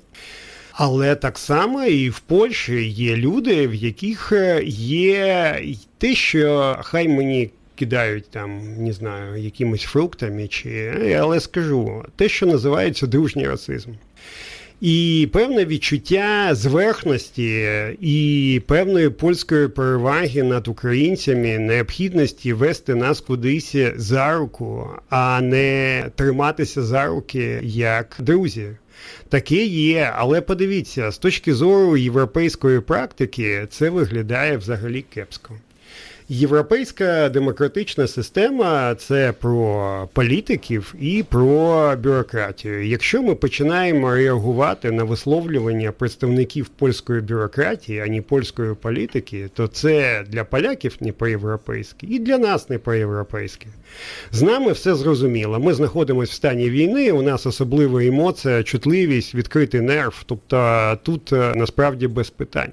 Але 0.72 1.14
так 1.14 1.38
само 1.38 1.84
і 1.84 2.10
в 2.10 2.18
Польщі 2.18 2.88
є 2.88 3.16
люди, 3.16 3.68
в 3.68 3.74
яких 3.74 4.32
є 4.64 5.60
те, 5.98 6.14
що 6.14 6.76
хай 6.82 7.08
мені 7.08 7.50
кидають 7.74 8.30
там, 8.30 8.74
не 8.84 8.92
знаю, 8.92 9.42
якимись 9.42 9.82
фруктами, 9.82 10.48
чи 10.48 10.92
але 11.20 11.40
скажу 11.40 12.04
те, 12.16 12.28
що 12.28 12.46
називається 12.46 13.06
дружній 13.06 13.48
расизм. 13.48 13.90
І 14.80 15.28
певне 15.32 15.64
відчуття 15.64 16.54
зверхності 16.54 17.68
і 18.00 18.62
певної 18.66 19.10
польської 19.10 19.68
переваги 19.68 20.42
над 20.42 20.68
українцями, 20.68 21.58
необхідності 21.58 22.52
вести 22.52 22.94
нас 22.94 23.20
кудись 23.20 23.76
за 23.96 24.34
руку, 24.34 24.88
а 25.08 25.40
не 25.40 26.04
триматися 26.14 26.82
за 26.82 27.06
руки 27.06 27.60
як 27.62 28.16
друзі. 28.18 28.68
Таке 29.28 29.64
є, 29.64 30.12
але 30.16 30.40
подивіться, 30.40 31.10
з 31.10 31.18
точки 31.18 31.54
зору 31.54 31.96
європейської 31.96 32.80
практики 32.80 33.66
це 33.70 33.90
виглядає 33.90 34.56
взагалі 34.56 35.04
кепсько. 35.14 35.54
Європейська 36.30 37.28
демократична 37.28 38.06
система 38.06 38.94
це 38.94 39.32
про 39.40 40.08
політиків 40.12 40.94
і 41.00 41.24
про 41.28 41.96
бюрократію. 41.96 42.86
Якщо 42.86 43.22
ми 43.22 43.34
починаємо 43.34 44.14
реагувати 44.14 44.90
на 44.90 45.04
висловлювання 45.04 45.92
представників 45.92 46.68
польської 46.68 47.20
бюрократії, 47.20 48.00
а 48.00 48.06
не 48.06 48.22
польської 48.22 48.74
політики, 48.74 49.50
то 49.54 49.66
це 49.66 50.24
для 50.28 50.44
поляків 50.44 50.96
не 51.00 51.12
по-європейськи 51.12 52.06
і 52.10 52.18
для 52.18 52.38
нас 52.38 52.68
не 52.68 52.78
по-європейськи. 52.78 53.66
З 54.32 54.42
нами 54.42 54.72
все 54.72 54.94
зрозуміло. 54.94 55.60
Ми 55.60 55.74
знаходимося 55.74 56.32
в 56.32 56.34
стані 56.34 56.70
війни. 56.70 57.12
У 57.12 57.22
нас 57.22 57.46
особлива 57.46 58.04
емоція, 58.04 58.62
чутливість, 58.62 59.34
відкритий 59.34 59.80
нерв. 59.80 60.22
Тобто 60.26 60.98
тут 61.02 61.32
е, 61.32 61.52
насправді 61.56 62.08
без 62.08 62.30
питань. 62.30 62.70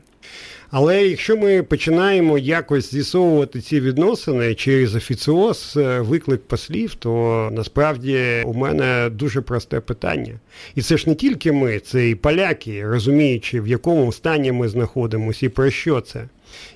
Але 0.70 1.08
якщо 1.08 1.38
ми 1.38 1.64
починаємо 1.64 2.38
якось 2.38 2.92
з'ясовувати 2.92 3.62
ці 3.62 3.80
відносини 3.80 4.56
через 4.56 4.96
офіціоз, 4.96 5.74
е, 5.78 6.00
виклик 6.00 6.42
послів, 6.42 6.96
то 6.96 7.50
насправді 7.54 8.44
у 8.46 8.54
мене 8.54 9.10
дуже 9.12 9.42
просте 9.42 9.80
питання. 9.80 10.40
І 10.76 10.82
це 10.82 10.98
ж 10.98 11.10
не 11.10 11.16
тільки 11.16 11.52
ми, 11.52 11.80
це 11.80 12.10
і 12.10 12.16
поляки, 12.16 12.88
розуміючи, 12.88 13.62
в 13.62 13.68
якому 13.68 14.12
стані 14.12 14.52
ми 14.52 14.70
знаходимося 14.70 15.46
і 15.46 15.50
про 15.50 15.70
що 15.70 16.02
це. 16.02 16.28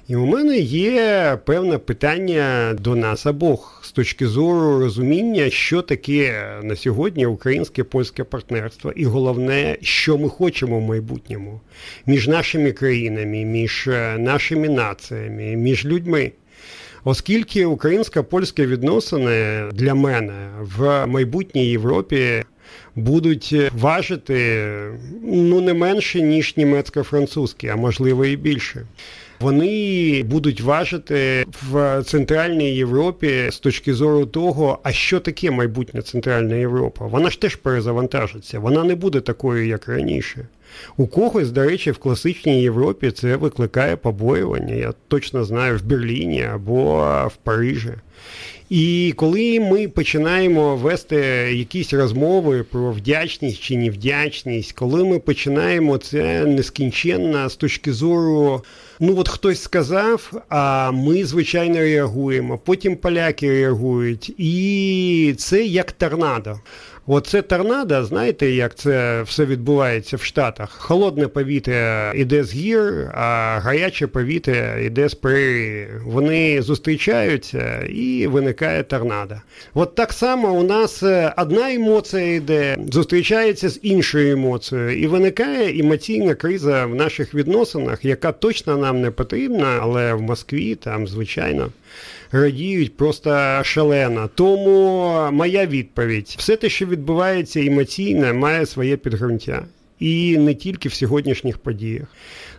І 0.08 0.15
у 0.15 0.26
мене 0.26 0.58
є 0.60 1.38
певне 1.46 1.78
питання 1.78 2.76
до 2.80 2.96
нас 2.96 3.26
обох 3.26 3.82
з 3.86 3.92
точки 3.92 4.28
зору 4.28 4.80
розуміння, 4.80 5.50
що 5.50 5.82
таке 5.82 6.48
на 6.63 6.76
сьогодні 6.76 7.26
українське 7.26 7.84
польське 7.84 8.24
партнерство, 8.24 8.94
і 8.96 9.06
головне, 9.06 9.78
що 9.82 10.18
ми 10.18 10.30
хочемо 10.30 10.80
в 10.80 10.82
майбутньому 10.82 11.62
між 12.06 12.28
нашими 12.28 12.72
країнами, 12.72 13.46
між 13.46 13.88
е, 13.88 14.18
нашими 14.20 14.70
націями, 14.70 15.56
між 15.56 15.86
людьми. 15.86 16.32
Оскільки 17.04 17.65
українсько 17.65 18.24
польське 18.24 18.65
відносини 18.65 19.63
для 19.74 19.96
мене 19.96 20.50
в 20.62 21.06
майбутній 21.06 21.65
Європі 21.65 22.44
будуть 22.96 23.56
важити 23.74 24.65
ну 25.24 25.62
не 25.62 25.74
менше 25.74 26.22
ніж 26.22 26.58
німецько-французькі, 26.58 27.68
а 27.68 27.76
можливо 27.76 28.26
і 28.26 28.36
більше 28.36 28.86
вони 29.39 30.23
будуть 30.23 30.62
важити 30.62 31.45
в 31.71 32.04
Центральній 32.04 32.75
Європі 32.75 33.47
з 33.52 33.60
точки 33.60 33.93
зору 33.93 34.25
того, 34.25 34.80
а 34.84 34.91
що 34.91 35.19
таке 35.19 35.52
майбутня 35.52 36.02
Центральна 36.02 36.56
Європа. 36.56 37.06
Вона 37.06 37.30
ж 37.30 37.41
теж 37.41 37.56
перезавантажиться, 37.56 38.60
вона 38.60 38.84
не 38.84 38.95
буде 38.95 39.21
такою, 39.21 39.67
як 39.67 39.88
раніше. 39.88 40.47
У 40.97 41.08
когось, 41.08 41.52
до 41.52 41.63
речі, 41.63 41.91
в 41.91 41.97
класичній 41.97 42.62
Європі 42.62 43.12
це 43.12 43.36
викликає 43.36 43.95
побоювання. 43.95 44.75
Я 44.75 44.93
точно 45.08 45.43
знаю 45.43 45.78
в 45.78 45.84
Берліні 45.84 46.43
або 46.43 47.02
в 47.28 47.36
Парижі. 47.36 47.93
І 48.70 49.14
коли 49.16 49.60
ми 49.60 49.88
починаємо 49.88 50.76
вести 50.76 51.16
якісь 51.54 51.94
розмови 51.94 52.64
про 52.64 52.92
вдячність 52.92 53.62
чи 53.62 53.78
невдячність, 53.78 54.72
коли 54.72 55.04
ми 55.04 55.20
починаємо 55.20 55.98
це 55.98 56.46
нескінченно 56.46 57.50
з 57.50 57.56
точки 57.56 57.94
зору, 57.94 58.64
ну 59.00 59.18
от 59.18 59.30
хтось 59.30 59.62
сказав, 59.62 60.44
а 60.50 60.92
ми 60.92 61.26
звичайно 61.26 61.80
реагуємо. 61.80 62.58
Потім 62.58 62.96
поляки 62.96 63.50
реагують, 63.50 64.34
і 64.38 65.36
це 65.38 65.66
як 65.66 65.92
торнадо. 65.92 66.60
Оце 67.08 67.42
торнадо, 67.42 68.06
знаєте, 68.06 68.52
як 68.52 68.76
це 68.76 69.22
все 69.22 69.46
відбувається 69.46 70.18
в 70.18 70.24
Штатах. 70.24 70.72
Холодне 70.72 71.28
повітря 71.28 72.12
йде 72.16 72.44
з 72.44 72.54
гір, 72.54 73.12
а 73.14 73.60
гаряче 73.64 74.08
повітря 74.08 74.78
йде 74.78 75.10
з 75.10 75.14
прерії. 75.14 75.88
Вони 76.06 76.62
зустрічаються 76.62 77.80
і 77.90 78.28
виникає 78.28 78.84
торнадо. 78.84 79.36
От 79.74 79.96
так 79.96 80.14
само 80.14 80.54
у 80.54 80.64
нас 80.64 81.04
е, 81.04 81.34
одна 81.38 81.74
емоція 81.74 82.36
йде, 82.36 82.78
зустрічається 82.92 83.70
з 83.70 83.80
іншою 83.82 84.34
емоцією, 84.34 85.00
і 85.00 85.08
виникає 85.08 85.80
емоційна 85.80 86.36
криза 86.36 86.86
в 86.86 86.96
наших 86.96 87.34
відносинах, 87.34 88.06
яка 88.06 88.32
точно 88.32 88.78
нам 88.78 89.02
не 89.02 89.12
потрібна, 89.12 89.80
але 89.82 90.14
в 90.14 90.22
Москві 90.22 90.76
там, 90.76 91.08
звичайно 91.08 91.70
радіють 92.32 92.98
просто 92.98 93.60
шалено. 93.63 94.30
Тому 94.36 95.13
моя 95.32 95.65
відповідь: 95.65 96.36
все 96.38 96.56
те, 96.56 96.70
що 96.70 96.86
відбувається 96.86 97.60
емоційно, 97.60 98.34
має 98.34 98.65
своє 98.65 98.98
підґрунтя. 98.98 99.65
І 100.00 100.38
не 100.38 100.54
тільки 100.54 100.89
в 100.89 100.94
сьогоднішніх 100.94 101.58
подіях. 101.58 102.08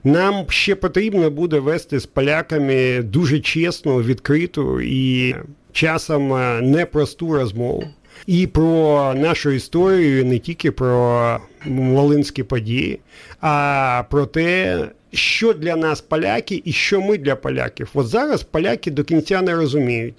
Нам 0.04 0.44
ще 0.48 0.74
потрібно 0.74 1.30
буде 1.30 1.59
вести 1.59 1.98
з 2.00 2.06
поляками 2.06 3.02
дуже 3.02 3.40
чесну, 3.40 4.02
відкриту 4.02 4.80
і 4.80 5.35
часом 5.72 6.28
непросту 6.70 7.33
розмову. 7.33 7.85
І 8.26 8.46
про 8.46 9.14
нашу 9.16 9.50
історію, 9.50 10.24
не 10.24 10.38
тільки 10.38 10.70
про 10.70 11.38
волинські 11.66 12.42
події, 12.42 13.00
а 13.40 14.02
про 14.11 14.26
те, 14.26 14.78
що 15.12 15.53
для 15.53 15.77
нас 15.77 16.01
поляки 16.01 16.62
і 16.64 16.73
що 16.73 17.01
ми 17.01 17.18
для 17.18 17.37
поляків. 17.37 17.90
От 17.94 18.07
зараз 18.07 18.42
поляки 18.42 18.90
до 18.90 19.05
кінця 19.05 19.42
не 19.42 19.55
розуміють, 19.55 20.14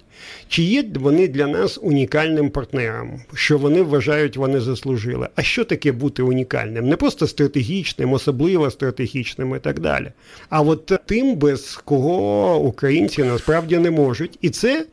чи 0.48 0.62
є 0.62 0.84
вони 0.94 1.28
для 1.28 1.46
нас 1.46 1.78
унікальним 1.82 2.50
партнером, 2.50 3.22
що 3.34 3.58
вони 3.58 3.82
вважають, 3.82 4.36
вони 4.36 4.60
заслужили. 4.60 5.28
А 5.36 5.42
що 5.42 5.64
таке 5.64 5.92
бути 5.92 6.22
унікальним? 6.22 6.88
Не 6.88 6.96
просто 6.96 7.26
стратегічним, 7.26 8.12
особливо 8.12 8.70
стратегічним 8.70 9.56
і 9.56 9.58
так 9.58 9.80
далі. 9.80 10.12
А 10.48 10.60
от 10.60 10.92
тим, 11.06 11.36
без 11.36 11.80
кого 11.84 12.58
українці 12.58 13.24
насправді 13.24 13.78
не 13.78 13.90
можуть. 13.90 14.38
І 14.40 14.50
це. 14.50 14.86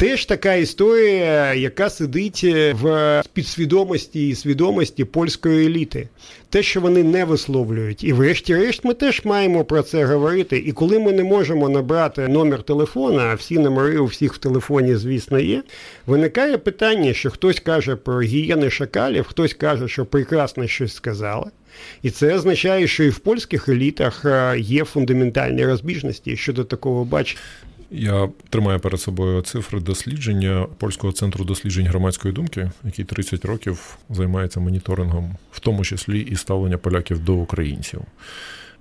Теж 0.00 0.24
така 0.24 0.54
історія, 0.54 1.54
яка 1.54 1.90
сидить 1.90 2.44
в 2.72 3.22
підсвідомості 3.32 4.28
і 4.28 4.34
свідомості 4.34 5.04
польської 5.04 5.66
еліти 5.66 6.08
те, 6.50 6.62
що 6.62 6.80
вони 6.80 7.04
не 7.04 7.24
висловлюють. 7.24 8.04
І 8.04 8.12
врешті-решт 8.12 8.84
ми 8.84 8.94
теж 8.94 9.24
маємо 9.24 9.64
про 9.64 9.82
це 9.82 10.04
говорити. 10.04 10.58
І 10.58 10.72
коли 10.72 10.98
ми 10.98 11.12
не 11.12 11.24
можемо 11.24 11.68
набрати 11.68 12.28
номер 12.28 12.62
телефона, 12.62 13.22
а 13.22 13.34
всі 13.34 13.58
номери 13.58 13.98
у 13.98 14.04
всіх 14.04 14.34
в 14.34 14.38
телефоні, 14.38 14.96
звісно, 14.96 15.38
є, 15.38 15.62
виникає 16.06 16.58
питання, 16.58 17.12
що 17.12 17.30
хтось 17.30 17.60
каже 17.60 17.96
про 17.96 18.20
гієни 18.20 18.70
шакалів, 18.70 19.24
хтось 19.24 19.54
каже, 19.54 19.88
що 19.88 20.06
прекрасно 20.06 20.66
щось 20.66 20.94
сказали. 20.94 21.50
І 22.02 22.10
це 22.10 22.34
означає, 22.34 22.86
що 22.86 23.04
і 23.04 23.08
в 23.08 23.18
польських 23.18 23.68
елітах 23.68 24.24
е, 24.24 24.54
є 24.58 24.84
фундаментальні 24.84 25.66
розбіжності 25.66 26.36
щодо 26.36 26.64
такого 26.64 27.04
бачення. 27.04 27.40
Я 27.90 28.28
тримаю 28.50 28.80
перед 28.80 29.00
собою 29.00 29.42
цифри 29.42 29.80
дослідження 29.80 30.66
польського 30.78 31.12
центру 31.12 31.44
досліджень 31.44 31.86
громадської 31.86 32.34
думки, 32.34 32.70
який 32.84 33.04
30 33.04 33.44
років 33.44 33.98
займається 34.10 34.60
моніторингом, 34.60 35.36
в 35.52 35.60
тому 35.60 35.84
числі 35.84 36.20
і 36.20 36.36
ставлення 36.36 36.78
поляків 36.78 37.24
до 37.24 37.34
українців. 37.34 38.00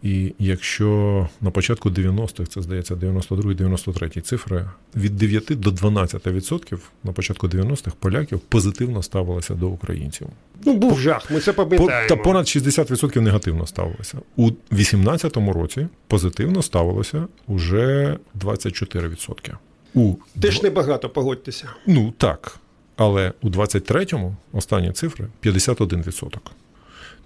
І 0.03 0.33
якщо 0.39 1.27
на 1.41 1.51
початку 1.51 1.89
90-х, 1.89 2.49
це 2.49 2.61
здається 2.61 2.95
92-93 2.95 4.21
цифри, 4.21 4.65
від 4.95 5.17
9 5.17 5.45
до 5.49 5.69
12% 5.69 6.79
на 7.03 7.11
початку 7.11 7.47
90-х 7.47 7.95
поляків 7.99 8.39
позитивно 8.39 9.03
ставилися 9.03 9.55
до 9.55 9.67
українців. 9.67 10.27
Ну, 10.65 10.73
був 10.73 10.99
жах, 10.99 11.31
ми 11.31 11.39
це 11.39 11.53
пам'ятаємо. 11.53 12.09
Та 12.09 12.15
понад 12.15 12.45
60% 12.45 13.21
негативно 13.21 13.67
ставилося. 13.67 14.17
У 14.35 14.51
18-му 14.71 15.53
році 15.53 15.87
позитивно 16.07 16.61
ставилося 16.61 17.27
уже 17.47 18.17
24%. 18.39 19.53
У 19.93 20.15
Теж 20.41 20.61
небагато, 20.63 21.09
погодьтеся. 21.09 21.69
Ну 21.87 22.13
так. 22.17 22.59
Але 22.95 23.33
у 23.41 23.49
23-му 23.49 24.35
останні 24.51 24.91
цифри 24.91 25.27
51%. 25.43 26.37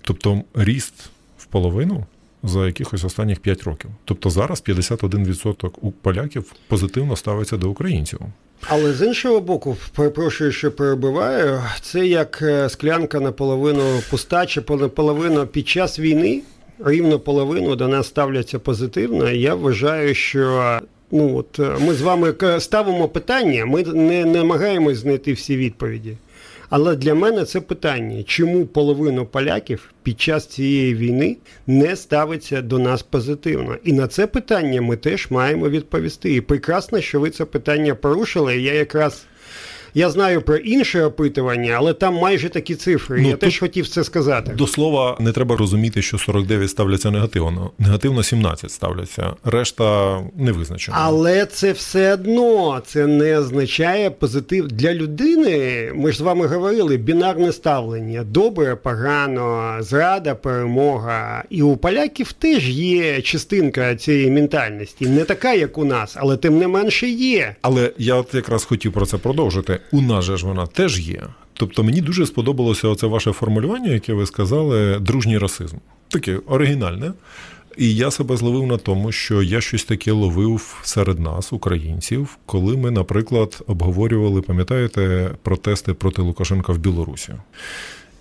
Тобто 0.01 0.43
ріст 0.53 0.93
в 1.38 1.45
половину 1.45 2.05
за 2.43 2.65
якихось 2.65 3.03
останніх 3.03 3.39
5 3.39 3.63
років. 3.63 3.89
Тобто 4.06 4.29
зараз 4.29 4.63
51% 4.63 5.71
у 5.82 5.91
поляків 5.91 6.53
позитивно 6.67 7.15
ставиться 7.15 7.58
до 7.58 7.69
українців. 7.69 8.19
Але 8.67 8.93
з 8.93 9.08
іншого 9.08 9.41
боку, 9.41 9.77
перепрошую, 9.95 10.51
що 10.51 10.71
перебиваю, 10.71 11.62
це 11.82 12.08
як 12.08 12.39
е, 12.41 12.69
склянка 12.69 13.19
наполовину 13.19 14.01
пуста 14.10 14.45
чи 14.45 14.63
наполовину 14.69 15.47
під 15.47 15.67
час 15.67 15.99
війни. 15.99 16.41
Рівно 16.86 17.19
половину 17.19 17.75
до 17.75 17.88
нас 17.88 18.08
ставляться 18.08 18.60
позитивно. 18.60 19.29
Я 19.29 19.56
вважаю, 19.56 20.15
що 20.15 20.79
ну 21.13 21.38
от 21.38 21.60
е, 21.60 21.76
ми 21.86 21.93
з 21.93 22.02
вами 22.02 22.36
ставимо 22.60 23.08
питання, 23.08 23.65
ми 23.65 23.84
не 23.84 24.26
намагаємось 24.26 24.97
знайти 24.97 25.34
всі 25.34 25.58
відповіді. 25.58 26.17
Але 26.76 26.95
для 26.95 27.15
мене 27.15 27.45
це 27.45 27.62
питання, 27.62 28.23
чому 28.23 28.65
половина 28.65 29.26
поляків 29.26 29.93
під 30.04 30.21
час 30.21 30.45
цієї 30.47 30.95
війни 30.95 31.38
не 31.67 31.95
ставиться 31.95 32.62
до 32.62 32.80
нас 32.80 33.04
позитивно? 33.04 33.78
І 33.84 33.93
на 33.93 34.08
це 34.08 34.28
питання 34.28 34.82
ми 34.82 34.95
теж 34.95 35.28
маємо 35.30 35.69
відповісти. 35.69 36.34
І 36.34 36.41
прекрасно, 36.41 37.02
що 37.02 37.19
ви 37.19 37.30
це 37.30 37.45
питання 37.45 37.95
порушили. 37.95 38.62
Я 38.62 38.73
якраз 38.73 39.26
Я 39.95 40.10
знаю 40.10 40.41
про 40.41 40.56
інше 40.56 41.03
опитування, 41.03 41.73
але 41.77 41.93
там 41.93 42.15
майже 42.15 42.49
такі 42.49 42.75
цифри. 42.75 43.21
Ну, 43.21 43.29
Я 43.29 43.36
теж 43.36 43.60
хотів 43.60 43.88
це 43.88 44.03
сказати. 44.03 44.51
До 44.53 44.67
слова, 44.67 45.17
не 45.19 45.32
треба 45.32 45.58
розуміти, 45.58 46.01
що 46.01 46.17
49 46.17 46.69
ставляться 46.69 47.12
негативно. 47.12 47.71
Негативно 47.79 48.23
17 48.23 48.71
ставляться, 48.71 49.34
решта 49.43 50.19
не 50.36 50.51
визначена. 50.51 50.97
Але 51.01 51.45
це 51.45 51.71
все 51.71 52.13
одно 52.13 52.82
це 52.86 53.08
не 53.08 53.38
означає 53.39 54.10
позитив 54.10 54.67
для 54.67 54.93
людини. 54.93 55.91
Ми 55.95 56.12
ж 56.12 56.17
з 56.17 56.21
вами 56.21 56.47
говорили 56.47 56.97
бінарне 56.97 57.51
ставлення: 57.51 58.23
добре, 58.23 58.75
погано, 58.75 59.77
зрада, 59.79 60.36
перемога. 60.36 61.44
І 61.50 61.62
у 61.62 61.77
поляків 61.77 62.31
теж 62.31 62.69
є 62.69 63.21
частинка 63.21 63.96
цієї 63.96 64.31
ментальності, 64.31 65.08
не 65.08 65.23
така, 65.23 65.54
як 65.54 65.77
у 65.77 65.85
нас, 65.85 66.15
але 66.19 66.37
тим 66.37 66.58
не 66.60 66.67
менше 66.67 67.08
є. 67.08 67.56
Але 67.62 67.91
я 67.98 68.15
от 68.15 68.33
якраз 68.33 68.65
хотів 68.65 68.94
про 68.94 69.06
це 69.06 69.17
продовжити. 69.17 69.79
У 69.92 70.02
нас 70.02 70.25
же 70.25 70.38
ж 70.38 70.46
вона 70.46 70.65
теж 70.67 71.00
є. 71.00 71.23
Тобто 71.54 71.84
мені 71.84 72.02
дуже 72.02 72.25
сподобалося 72.25 72.88
оце 72.88 73.08
ваше 73.08 73.31
формулювання, 73.31 73.92
яке 73.92 74.13
ви 74.13 74.25
сказали, 74.25 75.00
дружній 75.00 75.38
расизм. 75.38 75.77
Таке 76.08 76.40
оригінальне. 76.48 77.13
І 77.77 77.96
я 77.96 78.12
себе 78.12 78.38
зловив 78.38 78.67
на 78.67 78.77
тому, 78.77 79.12
що 79.12 79.44
я 79.44 79.62
щось 79.62 79.84
таке 79.84 80.12
ловив 80.12 80.79
серед 80.84 81.19
нас, 81.19 81.54
українців, 81.54 82.38
коли 82.46 82.77
ми, 82.77 82.92
наприклад, 82.92 83.63
обговорювали, 83.67 84.42
пам'ятаєте, 84.42 85.31
протести 85.42 85.94
проти 85.94 86.21
Лукашенка 86.21 86.73
в 86.73 86.77
Білорусі. 86.77 87.34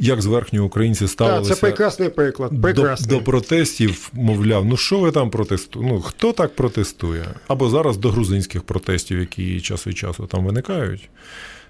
Як 0.05 0.23
зверхні 0.23 0.59
українці 0.59 1.09
ставилися 1.09 1.49
Так, 1.49 1.59
це 1.59 1.61
прекрасний 1.61 2.09
приклад. 2.09 2.63
Прекрасний. 2.63 3.09
До, 3.09 3.17
до 3.17 3.25
протестів, 3.25 4.11
мовляв, 4.13 4.65
ну 4.65 4.77
що 4.77 4.99
ви 4.99 5.11
там 5.11 5.31
протестуєте? 5.31 5.93
Ну 5.93 6.01
хто 6.01 6.33
так 6.33 6.57
протестує? 6.57 7.25
Або 7.49 7.69
зараз 7.69 7.97
до 7.97 8.11
грузинських 8.11 8.63
протестів, 8.63 9.19
які 9.19 9.61
час 9.61 9.87
від 9.87 9.99
часу 9.99 10.27
там 10.27 10.45
виникають. 10.45 11.09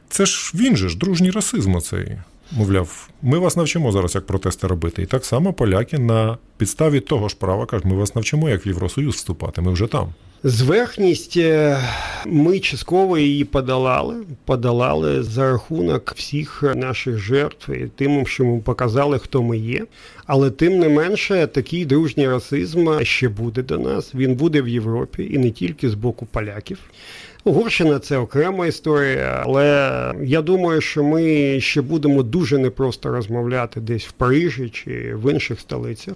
Це 0.08 0.26
ж 0.26 0.52
він 0.54 0.76
же 0.76 0.88
ж 0.88 0.98
дружній 0.98 1.30
расизм 1.30 1.74
оцей. 1.74 2.18
Мовляв, 2.52 3.08
ми 3.22 3.38
вас 3.38 3.56
навчимо 3.56 3.92
зараз, 3.92 4.14
як 4.14 4.26
протести 4.26 4.66
робити. 4.66 5.02
І 5.02 5.06
так 5.06 5.24
само 5.24 5.52
поляки 5.52 5.98
на 5.98 6.38
підставі 6.56 7.00
того 7.00 7.28
ж 7.28 7.36
права 7.36 7.66
кажуть, 7.66 7.84
ми 7.84 7.94
вас 7.94 8.14
навчимо, 8.14 8.48
як 8.48 8.66
в 8.66 8.68
Євросоюз 8.68 9.14
вступати. 9.14 9.60
Ми 9.60 9.72
вже 9.72 9.86
там. 9.86 10.14
Зверхність 10.44 11.36
е, 11.36 11.78
ми 12.26 12.58
частково 12.58 13.18
її 13.18 13.44
подолали, 13.44 14.14
подолали 14.44 15.22
за 15.22 15.50
рахунок 15.50 16.12
всіх 16.16 16.62
наших 16.62 17.18
жертв 17.18 17.70
і 17.70 17.88
тим, 17.96 18.26
що 18.26 18.44
ми 18.44 18.60
показали, 18.60 19.18
хто 19.18 19.42
ми 19.42 19.58
є. 19.58 19.84
Але 20.26 20.50
тим 20.50 20.78
не 20.78 20.88
менше, 20.88 21.46
такий 21.46 21.84
дружній 21.84 22.28
расизм 22.28 22.88
ще 23.02 23.28
буде 23.28 23.62
до 23.62 23.78
нас. 23.78 24.14
Він 24.14 24.34
буде 24.34 24.62
в 24.62 24.68
Європі 24.68 25.30
і 25.32 25.38
не 25.38 25.50
тільки 25.50 25.88
з 25.88 25.94
боку 25.94 26.26
поляків. 26.26 26.78
Угорщина 27.44 27.98
це 27.98 28.18
окрема 28.18 28.66
історія, 28.66 29.42
але 29.44 29.64
я 30.22 30.42
думаю, 30.42 30.80
що 30.80 31.04
ми 31.04 31.60
ще 31.60 31.82
будемо 31.82 32.22
дуже 32.22 32.58
непросто 32.58 33.08
розмовляти 33.08 33.80
десь 33.80 34.04
в 34.04 34.12
Парижі 34.12 34.68
чи 34.68 35.14
в 35.14 35.32
інших 35.32 35.60
столицях. 35.60 36.14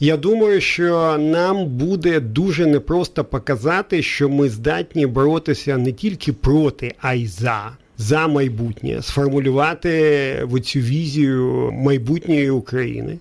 Я 0.00 0.16
думаю, 0.16 0.60
що 0.60 1.18
нам 1.18 1.66
буде 1.66 2.20
дуже 2.20 2.66
непросто 2.66 3.24
показати, 3.24 4.02
що 4.02 4.28
ми 4.28 4.48
здатні 4.48 5.06
боротися 5.06 5.76
не 5.76 5.92
тільки 5.92 6.32
проти, 6.32 6.94
а 7.00 7.14
й 7.14 7.26
за. 7.26 7.70
За 7.98 8.28
майбутнє, 8.28 9.02
сформулювати 9.02 10.48
цю 10.64 10.78
візію 10.80 11.70
майбутньої 11.72 12.50
України. 12.50 13.18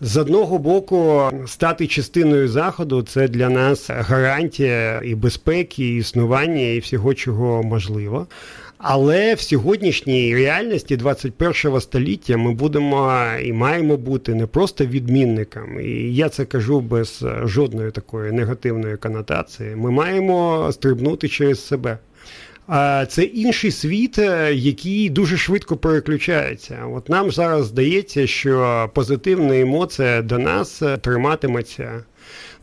З 0.00 0.16
одного 0.16 0.58
боку, 0.58 1.22
стати 1.46 1.86
частиною 1.86 2.48
заходу 2.48 3.02
це 3.02 3.28
для 3.28 3.48
нас 3.48 3.90
гарантія 3.90 5.00
і 5.04 5.14
безпеки, 5.14 5.84
і 5.84 5.96
існування, 5.96 6.62
і 6.62 6.78
всього, 6.78 7.14
чого 7.14 7.62
можливо. 7.62 8.26
Але 8.78 9.34
в 9.34 9.40
сьогоднішній 9.40 10.34
реальності 10.34 10.96
21 10.96 11.80
століття 11.80 12.36
ми 12.36 12.52
будемо 12.52 13.22
і 13.44 13.52
маємо 13.52 13.96
бути 13.96 14.34
не 14.34 14.46
просто 14.46 14.86
відмінниками, 14.86 15.84
і 15.84 16.14
я 16.14 16.28
це 16.28 16.44
кажу 16.44 16.80
без 16.80 17.24
жодної 17.44 17.90
такої 17.90 18.32
негативної 18.32 18.96
конотації. 18.96 19.76
Ми 19.76 19.90
маємо 19.90 20.68
стрибнути 20.72 21.28
через 21.28 21.66
себе. 21.66 21.98
А 22.66 23.06
це 23.08 23.22
інший 23.22 23.70
світ, 23.70 24.18
який 24.52 25.10
дуже 25.10 25.36
швидко 25.36 25.76
переключається. 25.76 26.86
От 26.94 27.08
нам 27.08 27.30
зараз 27.30 27.66
здається, 27.66 28.26
що 28.26 28.90
позитивна 28.94 29.60
емоція 29.60 30.22
до 30.22 30.38
нас 30.38 30.82
триматиметься 31.00 32.02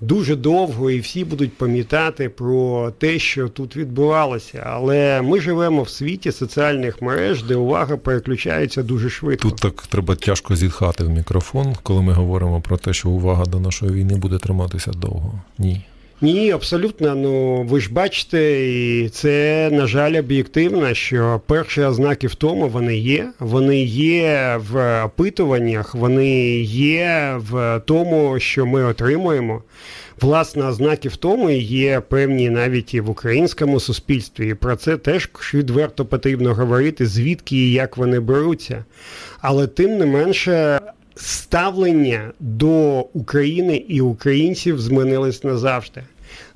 дуже 0.02 0.36
довго, 0.36 0.92
і 0.92 1.00
всі 1.00 1.26
будуть 1.26 1.58
пам'ятати 1.58 2.30
про 2.30 2.92
те, 2.98 3.20
що 3.20 3.50
тут 3.50 3.78
відбувалося. 3.78 4.64
Але 4.66 5.22
ми 5.22 5.40
живемо 5.40 5.84
в 5.84 5.90
світі 5.90 6.32
соціальних 6.32 7.02
мереж, 7.02 7.44
де 7.44 7.56
увага 7.56 7.98
переключається 7.98 8.84
дуже 8.84 9.10
швидко. 9.10 9.50
Тут 9.50 9.60
так 9.60 9.82
треба 9.82 10.16
тяжко 10.16 10.56
зітхати 10.56 11.04
в 11.04 11.10
мікрофон, 11.10 11.76
коли 11.84 12.02
ми 12.02 12.14
говоримо 12.14 12.62
про 12.62 12.78
те, 12.78 12.94
що 12.94 13.10
увага 13.10 13.46
до 13.46 13.60
нашої 13.60 13.92
війни 13.92 14.16
буде 14.16 14.38
триматися 14.38 14.92
довго. 14.92 15.42
Ні. 15.58 15.82
Ні, 16.24 16.52
абсолютно. 16.52 17.16
Ну 17.16 17.64
ви 17.64 17.80
ж 17.80 17.94
бачите, 17.94 18.68
і 18.70 19.10
це 19.10 19.70
на 19.72 19.88
жаль 19.88 20.20
об'єктивно, 20.20 20.94
що 20.94 21.42
перші 21.48 21.82
ознаки 21.82 22.28
в 22.28 22.36
тому 22.36 22.68
вони 22.68 22.98
є. 22.98 23.32
Вони 23.40 23.84
є 23.84 24.60
в 24.72 25.04
опитуваннях, 25.06 25.96
вони 25.96 26.60
є 26.62 27.36
в 27.38 27.82
тому, 27.86 28.40
що 28.40 28.66
ми 28.66 28.84
отримуємо. 28.84 29.64
Власне, 30.22 30.66
ознаки 30.66 31.10
в 31.10 31.16
тому 31.16 31.50
є 31.50 32.00
певні 32.00 32.50
навіть 32.50 32.94
і 32.94 33.02
в 33.02 33.10
українському 33.10 33.80
суспільстві. 33.80 34.50
І 34.50 34.54
про 34.54 34.76
це 34.76 34.98
теж 34.98 35.30
відверто 35.54 36.06
потрібно 36.06 36.54
говорити, 36.54 37.06
звідки 37.06 37.56
і 37.56 37.72
як 37.72 37.98
вони 37.98 38.20
беруться. 38.20 38.86
Але 39.42 39.68
тим 39.68 39.98
не 39.98 40.06
менше. 40.06 40.80
Ставлення 41.16 42.32
до 42.40 43.00
України 43.00 43.76
і 43.76 44.02
українців 44.02 44.82
змінилось 44.82 45.44
назавжди. 45.44 46.04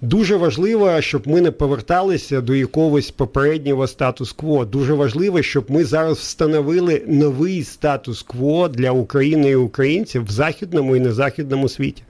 Дуже 0.01 0.35
важливо, 0.35 1.01
щоб 1.01 1.27
ми 1.27 1.41
не 1.41 1.51
поверталися 1.51 2.41
до 2.41 2.55
якогось 2.55 3.11
попереднього 3.11 3.87
статус-кво. 3.87 4.65
Дуже 4.65 4.93
важливо, 4.93 5.41
щоб 5.41 5.71
ми 5.71 5.83
зараз 5.85 6.17
встановили 6.17 7.03
новий 7.07 7.63
статус-кво 7.63 8.67
для 8.67 8.91
України 8.91 9.49
і 9.49 9.55
українців 9.55 10.25
в 10.25 10.31
західному 10.31 10.95
і 10.95 10.99
незахідному 10.99 11.69
світі. 11.69 12.03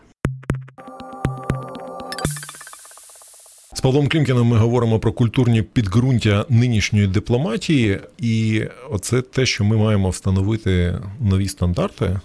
З 3.77 3.81
Павлом 3.81 4.07
Клімкіном 4.07 4.47
ми 4.47 4.57
говоримо 4.57 4.99
про 4.99 5.13
культурні 5.13 5.61
підґрунтя 5.61 6.45
нинішньої 6.49 7.07
дипломатії, 7.07 7.99
і 8.17 8.63
оце 8.89 9.21
те, 9.21 9.45
що 9.45 9.63
ми 9.63 9.77
маємо 9.77 10.09
встановити 10.09 10.99
нові 11.19 11.47
стандарти. 11.47 12.19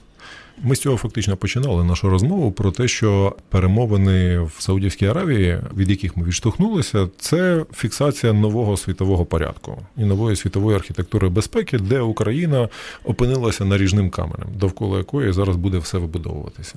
Ми 0.65 0.77
з 0.77 0.81
цього 0.81 0.97
фактично 0.97 1.37
починали 1.37 1.85
нашу 1.85 2.11
розмову 2.11 2.53
про 2.53 2.71
те, 2.71 2.89
що 2.89 3.37
перемовини 3.49 4.39
в 4.39 4.53
Саудівській 4.59 5.07
Аравії, 5.07 5.59
від 5.77 5.91
яких 5.91 6.17
ми 6.17 6.25
відштовхнулися, 6.25 7.09
це 7.19 7.65
фіксація 7.75 8.33
нового 8.33 8.77
світового 8.77 9.25
порядку 9.25 9.83
і 9.97 10.05
нової 10.05 10.37
світової 10.37 10.77
архітектури 10.77 11.29
безпеки, 11.29 11.79
де 11.79 12.01
Україна 12.01 12.69
опинилася 13.05 13.65
наріжним 13.65 14.11
каменем, 14.11 14.49
довкола 14.57 14.99
якої 14.99 15.33
зараз 15.33 15.57
буде 15.57 15.79
все 15.79 15.99
вибудовуватися. 15.99 16.75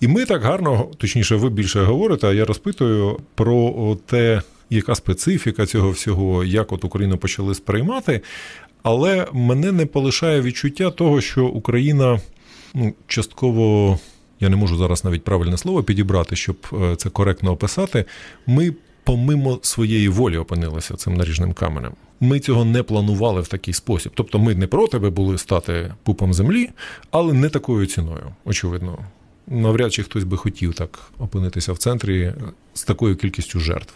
І 0.00 0.08
ми 0.08 0.24
так 0.24 0.42
гарно, 0.42 0.88
точніше, 0.98 1.36
ви 1.36 1.50
більше 1.50 1.82
говорите, 1.82 2.26
а 2.26 2.32
я 2.32 2.44
розпитую 2.44 3.18
про 3.34 3.96
те. 4.06 4.42
Яка 4.70 4.94
специфіка 4.94 5.66
цього 5.66 5.90
всього, 5.90 6.44
як 6.44 6.72
от 6.72 6.84
Україну 6.84 7.18
почали 7.18 7.54
сприймати, 7.54 8.20
але 8.82 9.26
мене 9.32 9.72
не 9.72 9.86
полишає 9.86 10.40
відчуття 10.40 10.90
того, 10.90 11.20
що 11.20 11.46
Україна 11.46 12.20
ну, 12.74 12.94
частково. 13.06 13.98
Я 14.40 14.48
не 14.48 14.56
можу 14.56 14.76
зараз 14.76 15.04
навіть 15.04 15.24
правильне 15.24 15.56
слово 15.56 15.82
підібрати, 15.82 16.36
щоб 16.36 16.56
е, 16.72 16.96
це 16.96 17.10
коректно 17.10 17.52
описати. 17.52 18.04
Ми 18.46 18.74
помимо 19.04 19.58
своєї 19.62 20.08
волі 20.08 20.36
опинилися 20.36 20.96
цим 20.96 21.14
наріжним 21.14 21.52
каменем. 21.52 21.92
Ми 22.20 22.40
цього 22.40 22.64
не 22.64 22.82
планували 22.82 23.40
в 23.40 23.48
такий 23.48 23.74
спосіб. 23.74 24.12
Тобто, 24.14 24.38
ми 24.38 24.54
не 24.54 24.66
проти 24.66 24.98
би 24.98 25.10
були 25.10 25.38
стати 25.38 25.94
пупом 26.02 26.34
землі, 26.34 26.70
але 27.10 27.32
не 27.32 27.48
такою 27.48 27.86
ціною, 27.86 28.26
очевидно. 28.44 28.98
Навряд 29.46 29.92
чи 29.92 30.02
хтось 30.02 30.24
би 30.24 30.36
хотів 30.36 30.74
так 30.74 30.98
опинитися 31.18 31.72
в 31.72 31.78
центрі 31.78 32.32
з 32.74 32.84
такою 32.84 33.16
кількістю 33.16 33.60
жертв. 33.60 33.94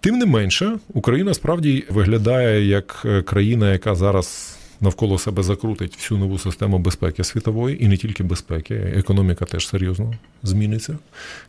Тим 0.00 0.18
не 0.18 0.26
менше, 0.26 0.78
Україна 0.94 1.34
справді 1.34 1.84
виглядає 1.90 2.66
як 2.66 3.02
е, 3.04 3.22
країна, 3.22 3.72
яка 3.72 3.94
зараз 3.94 4.58
навколо 4.82 5.18
себе 5.18 5.42
закрутить 5.42 5.96
всю 5.96 6.18
нову 6.18 6.38
систему 6.38 6.78
безпеки 6.78 7.24
світової, 7.24 7.84
і 7.84 7.88
не 7.88 7.96
тільки 7.96 8.22
безпеки, 8.22 8.74
економіка 8.74 9.44
теж 9.44 9.68
серйозно 9.68 10.14
зміниться, 10.42 10.98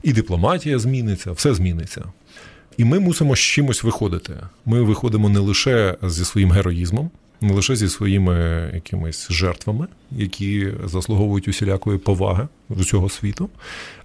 і 0.03 0.13
дипломатія 0.13 0.79
зміниться, 0.79 1.31
все 1.31 1.53
зміниться. 1.53 2.03
І 2.77 2.85
ми 2.85 2.99
мусимо 2.99 3.35
з 3.35 3.39
чимось 3.39 3.83
виходити. 3.83 4.33
Ми 4.65 4.81
виходимо 4.81 5.29
не 5.29 5.39
лише 5.39 5.97
зі 6.03 6.25
своїм 6.25 6.51
героїзмом, 6.51 7.11
не 7.41 7.53
лише 7.53 7.75
зі 7.75 7.89
своїми 7.89 8.35
якимись 8.73 9.31
жертвами, 9.31 9.87
які 10.11 10.71
заслуговують 10.85 11.47
усілякої 11.47 11.97
поваги 11.97 12.47
з 12.69 12.81
усього 12.81 13.09
світу, 13.09 13.49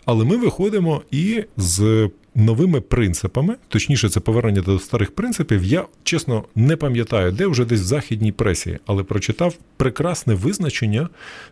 але 0.05 0.25
ми 0.25 0.37
виходимо 0.37 1.03
і 1.11 1.45
з 1.57 2.11
новими 2.39 2.81
принципами, 2.81 3.57
точніше, 3.69 4.09
це 4.09 4.21
повернення 4.21 4.63
до 4.63 4.79
старих 4.79 5.15
принципів. 5.15 5.65
Я 5.65 5.85
чесно 6.03 6.45
не 6.55 6.77
пам'ятаю, 6.77 7.33
де 7.33 7.47
вже 7.47 7.65
десь 7.65 7.81
в 7.81 7.85
західній 7.85 8.33
пресі, 8.33 8.79
але 8.87 9.03
прочитав 9.03 9.55
прекрасне 9.77 10.35
визначення 10.35 11.09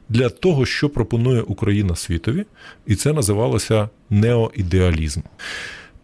для 0.09 0.28
того, 0.28 0.66
що 0.66 0.89
пропонує 0.89 1.43
Україна 1.43 1.97
світові, 1.97 2.45
і 2.87 2.95
це 2.95 3.12
називалося 3.12 3.89
неоідеалізм. 4.11 5.20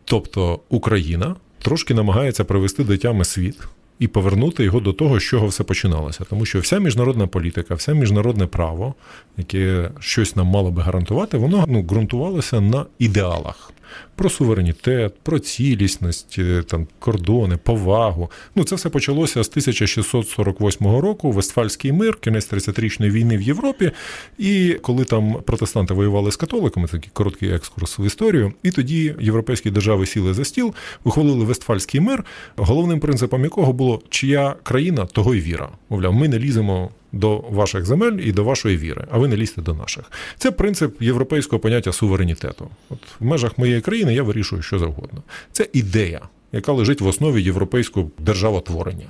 Тобто 0.04 0.60
Україна 0.68 1.36
трошки 1.58 1.94
намагається 1.94 2.44
привести 2.44 2.84
до 2.84 2.96
тями 2.96 3.24
світ 3.24 3.58
і 3.98 4.08
повернути 4.08 4.64
його 4.64 4.80
до 4.80 4.92
того, 4.92 5.20
з 5.20 5.22
чого 5.22 5.46
все 5.46 5.64
починалося. 5.64 6.24
Тому 6.30 6.46
що 6.46 6.60
вся 6.60 6.78
міжнародна 6.78 7.26
політика, 7.26 7.74
все 7.74 7.94
міжнародне 7.94 8.46
право, 8.46 8.94
яке 9.36 9.90
щось 10.00 10.36
нам 10.36 10.46
мало 10.46 10.70
би 10.70 10.82
гарантувати, 10.82 11.36
воно 11.36 11.64
ну, 11.68 11.82
ґрунтувалося 11.82 12.60
на 12.60 12.86
ідеалах 12.98 13.71
про 14.16 14.30
суверенітет, 14.30 15.14
про 15.22 15.38
цілісність, 15.38 16.36
е, 16.38 16.62
там 16.62 16.86
кордони, 16.98 17.56
повагу. 17.56 18.30
Ну 18.54 18.64
це 18.64 18.76
все 18.76 18.88
почалося 18.88 19.44
з 19.44 19.48
1648 19.48 21.00
року. 21.00 21.32
Вестфальський 21.32 21.92
мир, 21.92 22.16
кінець 22.20 22.52
30-річної 22.52 23.10
війни 23.10 23.36
в 23.36 23.42
Європі. 23.42 23.90
І 24.38 24.76
коли 24.82 25.04
там 25.04 25.36
протестанти 25.46 25.94
воювали 25.94 26.32
з 26.32 26.36
католиками, 26.36 26.88
такий 26.88 27.10
короткий 27.12 27.50
екскурс 27.50 27.98
в 27.98 28.04
історію. 28.06 28.52
І 28.62 28.70
тоді 28.70 29.14
європейські 29.20 29.70
держави 29.70 30.06
сіли 30.06 30.34
за 30.34 30.44
стіл, 30.44 30.74
ухвалили 31.04 31.44
Вестфальський 31.44 32.00
мир, 32.00 32.24
головним 32.56 33.00
принципом 33.00 33.44
якого 33.44 33.72
було 33.72 34.02
чия 34.08 34.54
країна, 34.62 35.06
того 35.06 35.34
й 35.34 35.40
віра. 35.40 35.68
Мовляв, 35.88 36.14
ми 36.14 36.28
не 36.28 36.38
ліземо 36.38 36.90
до 37.12 37.38
ваших 37.38 37.86
земель 37.86 38.12
і 38.12 38.32
до 38.32 38.44
вашої 38.44 38.76
віри, 38.76 39.06
а 39.10 39.18
ви 39.18 39.28
не 39.28 39.36
лізьте 39.36 39.62
до 39.62 39.74
наших. 39.74 40.12
Це 40.38 40.50
принцип 40.50 41.02
європейського 41.02 41.60
поняття 41.60 41.92
суверенітету. 41.92 42.68
От 42.90 42.98
в 43.20 43.24
межах 43.24 43.58
моєї 43.58 43.80
країни 43.80 44.14
я 44.14 44.22
вирішую, 44.22 44.62
що 44.62 44.78
завгодно. 44.78 45.22
Це 45.52 45.68
ідея, 45.72 46.20
яка 46.52 46.72
лежить 46.72 47.00
в 47.00 47.06
основі 47.06 47.42
європейського 47.42 48.10
державотворення. 48.18 49.06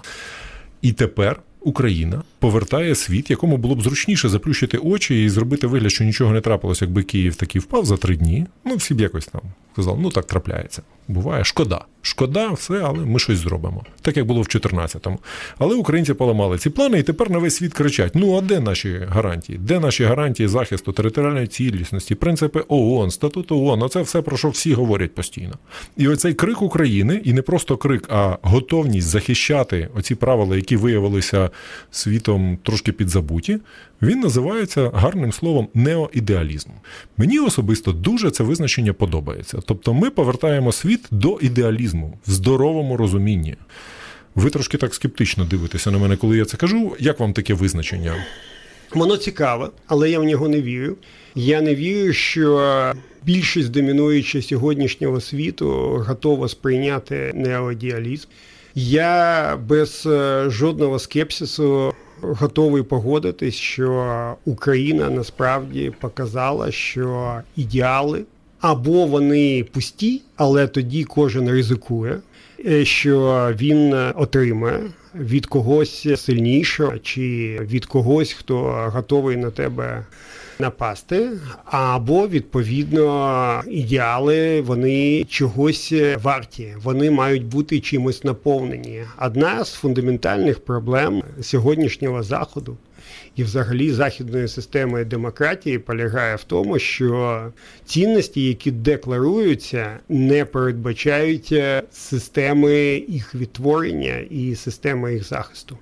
І 0.82 0.92
тепер 0.92 1.42
Україна 1.60 2.22
повертає 2.38 2.94
світ, 2.94 3.30
якому 3.30 3.56
було 3.56 3.74
б 3.74 3.82
зручніше 3.82 4.28
заплющити 4.28 4.78
очі 4.78 5.24
і 5.24 5.28
зробити 5.28 5.66
вигляд, 5.66 5.92
що 5.92 6.04
нічого 6.04 6.32
не 6.32 6.40
трапилось, 6.40 6.82
якби 6.82 7.02
Київ 7.02 7.36
таки 7.36 7.58
впав 7.58 7.84
за 7.84 7.96
три 7.96 8.16
дні. 8.16 8.46
Ну 8.64 8.76
всі 8.76 8.94
б 8.94 9.00
якось 9.00 9.26
там 9.26 9.40
сказали, 9.72 9.98
ну 10.00 10.10
так 10.10 10.26
трапляється. 10.26 10.82
Буває, 11.08 11.44
шкода. 11.44 11.84
Шкода, 12.02 12.50
все, 12.50 12.80
але 12.84 13.04
ми 13.04 13.18
щось 13.18 13.38
зробимо. 13.38 13.84
Так 14.02 14.16
як 14.16 14.26
було 14.26 14.42
в 14.42 14.44
14-му. 14.44 15.18
Але 15.58 15.74
українці 15.74 16.14
поламали 16.14 16.58
ці 16.58 16.70
плани, 16.70 16.98
і 16.98 17.02
тепер 17.02 17.30
на 17.30 17.38
весь 17.38 17.56
світ 17.56 17.74
кричать: 17.74 18.12
ну 18.14 18.36
а 18.38 18.40
де 18.40 18.60
наші 18.60 19.00
гарантії? 19.08 19.58
Де 19.58 19.80
наші 19.80 20.04
гарантії 20.04 20.48
захисту 20.48 20.92
територіальної 20.92 21.46
цілісності, 21.46 22.14
принципи 22.14 22.64
ООН, 22.68 23.10
статут 23.10 23.52
ООН? 23.52 23.82
Оце 23.82 24.02
все 24.02 24.22
про 24.22 24.36
що 24.36 24.48
всі 24.48 24.74
говорять 24.74 25.14
постійно. 25.14 25.54
І 25.96 26.08
оцей 26.08 26.34
крик 26.34 26.62
України, 26.62 27.20
і 27.24 27.32
не 27.32 27.42
просто 27.42 27.76
крик, 27.76 28.04
а 28.08 28.38
готовність 28.42 29.08
захищати 29.08 29.88
оці 29.94 30.14
правила, 30.14 30.56
які 30.56 30.76
виявилися 30.76 31.50
світом 31.90 32.58
трошки 32.62 32.92
підзабуті, 32.92 33.58
він 34.02 34.20
називається 34.20 34.90
гарним 34.94 35.32
словом 35.32 35.68
неоідеалізм. 35.74 36.68
Мені 37.16 37.38
особисто 37.38 37.92
дуже 37.92 38.30
це 38.30 38.44
визначення 38.44 38.92
подобається. 38.92 39.58
Тобто 39.66 39.94
ми 39.94 40.10
повертаємо 40.10 40.72
світ 40.72 41.00
до 41.10 41.38
ідеалізму 41.40 42.18
в 42.26 42.30
здоровому 42.30 42.96
розумінні. 42.96 43.56
Ви 44.34 44.50
трошки 44.50 44.78
так 44.78 44.94
скептично 44.94 45.44
дивитеся 45.44 45.90
на 45.90 45.98
мене, 45.98 46.16
коли 46.16 46.38
я 46.38 46.44
це 46.44 46.56
кажу. 46.56 46.96
Як 46.98 47.20
вам 47.20 47.32
таке 47.32 47.54
визначення? 47.54 48.14
Воно 48.94 49.16
цікаве, 49.16 49.68
але 49.86 50.10
я 50.10 50.18
в 50.18 50.24
нього 50.24 50.48
не 50.48 50.62
вірю. 50.62 50.96
Я 51.34 51.60
не 51.60 51.74
вірю, 51.74 52.12
що 52.12 52.92
більшість 53.24 53.70
домінуюча 53.70 54.42
сьогоднішнього 54.42 55.20
світу 55.20 55.68
готова 56.08 56.48
сприйняти 56.48 57.32
неоідеалізм. 57.34 58.28
Я 58.74 59.56
без 59.56 60.06
е, 60.06 60.44
жодного 60.50 60.98
скепсису 60.98 61.94
готовий 62.22 62.82
погодитись, 62.82 63.54
що 63.54 64.36
Україна 64.44 65.10
насправді 65.10 65.92
показала, 66.00 66.70
що 66.70 67.34
ідеали 67.56 68.24
або 68.60 69.06
вони 69.06 69.64
пусті, 69.72 70.22
але 70.36 70.66
тоді 70.66 71.04
кожен 71.04 71.50
ризикує, 71.50 72.18
е, 72.66 72.84
що 72.84 73.48
він 73.60 73.94
отримає 74.14 74.80
від 75.14 75.46
когось 75.46 76.20
сильнішого, 76.20 76.98
чи 76.98 77.58
від 77.60 77.86
когось, 77.86 78.32
хто 78.32 78.58
готовий 78.92 79.36
на 79.36 79.50
тебе 79.50 80.04
напасти, 80.62 81.30
або 81.64 82.28
відповідно 82.28 83.62
ідеали 83.70 84.60
вони 84.60 85.24
чогось 85.24 85.94
варті, 86.22 86.74
вони 86.82 87.10
мають 87.10 87.44
бути 87.44 87.80
чимось 87.80 88.24
наповнені. 88.24 89.02
Одна 89.20 89.64
з 89.64 89.72
фундаментальних 89.72 90.64
проблем 90.64 91.22
сьогоднішнього 91.40 92.22
заходу. 92.22 92.76
І, 93.36 93.44
взагалі, 93.44 93.92
західної 93.92 94.48
системи 94.48 95.04
демократії 95.04 95.78
полягає 95.78 96.36
в 96.36 96.44
тому, 96.44 96.78
що 96.78 97.42
цінності, 97.84 98.46
які 98.46 98.70
декларуються, 98.70 99.98
не 100.08 100.44
передбачають 100.44 101.54
системи 101.92 103.04
їх 103.08 103.34
відтворення 103.34 104.18
і 104.30 104.54
системи 104.54 105.14
їх 105.14 105.24
захисту. 105.28 105.78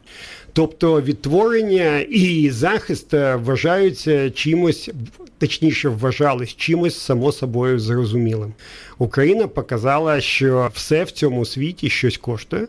Тобто 0.52 1.02
відтворення 1.02 2.00
і 2.00 2.50
захист 2.50 3.12
вважаються 3.12 4.30
чимось, 4.30 4.90
точніше 5.38 5.88
вважались 5.88 6.56
чимось 6.56 6.98
само 6.98 7.32
собою 7.32 7.78
зрозумілим. 7.78 8.52
Україна 8.98 9.48
показала, 9.48 10.20
що 10.20 10.70
все 10.74 11.04
в 11.04 11.10
цьому 11.10 11.44
світі 11.44 11.90
щось 11.90 12.16
коштує. 12.16 12.66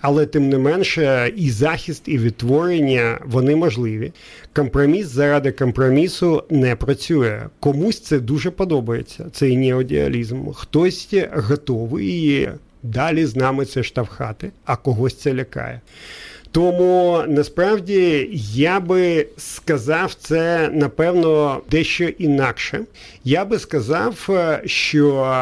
Але 0.00 0.26
тим 0.26 0.48
не 0.48 0.58
менше, 0.58 1.32
і 1.36 1.50
захист, 1.50 2.02
і 2.06 2.18
відтворення 2.18 3.18
вони 3.26 3.56
можливі. 3.56 4.12
Компроміс 4.52 5.06
заради 5.06 5.52
компромісу 5.52 6.42
не 6.50 6.76
працює. 6.76 7.42
Комусь 7.60 8.00
це 8.00 8.20
дуже 8.20 8.50
подобається. 8.50 9.26
Цей 9.32 9.56
неодіалізм. 9.56 10.50
Хтось 10.52 11.14
готовий 11.32 12.48
далі 12.82 13.26
з 13.26 13.36
нами 13.36 13.64
це 13.64 13.82
штовхати, 13.82 14.50
а 14.64 14.76
когось 14.76 15.14
це 15.14 15.34
лякає. 15.34 15.80
Тому 16.54 17.24
насправді 17.28 18.30
я 18.54 18.80
би 18.80 19.26
сказав 19.36 20.14
це 20.14 20.70
напевно 20.72 21.60
дещо 21.70 22.04
інакше. 22.04 22.80
Я 23.24 23.44
би 23.44 23.58
сказав, 23.58 24.28
що 24.64 25.36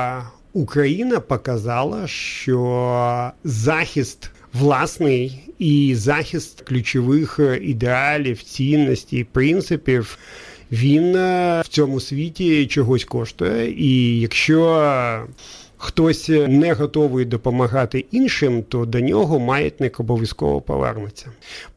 Україна 0.52 1.20
показала, 1.20 2.06
що 2.06 3.30
захист 3.44 4.30
власний 4.52 5.40
і 5.58 5.94
захист 5.94 6.60
ключових 6.60 7.40
ідеалів, 7.62 8.42
цінностей, 8.42 9.24
принципів. 9.24 10.18
Він 10.72 11.12
в 11.60 11.64
цьому 11.68 12.00
світі 12.00 12.66
чогось 12.66 13.04
коштує, 13.04 13.70
і 13.70 14.20
якщо 14.20 15.26
хтось 15.76 16.28
не 16.28 16.72
готовий 16.72 17.24
допомагати 17.24 18.04
іншим, 18.10 18.62
то 18.62 18.86
до 18.86 19.00
нього 19.00 19.38
маятник 19.38 20.00
обов'язково 20.00 20.60
повернеться. 20.60 21.26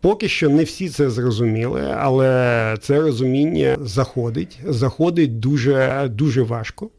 Поки 0.02 0.28
що 0.28 0.50
не 0.50 0.64
всі 0.64 0.90
це 0.90 1.10
зрозуміли, 1.10 1.96
але 1.98 2.78
це 2.82 3.02
розуміння 3.02 3.78
заходить, 3.82 4.60
заходить 4.66 5.40
дуже, 5.40 6.08
дуже 6.12 6.42
важко. 6.42 6.90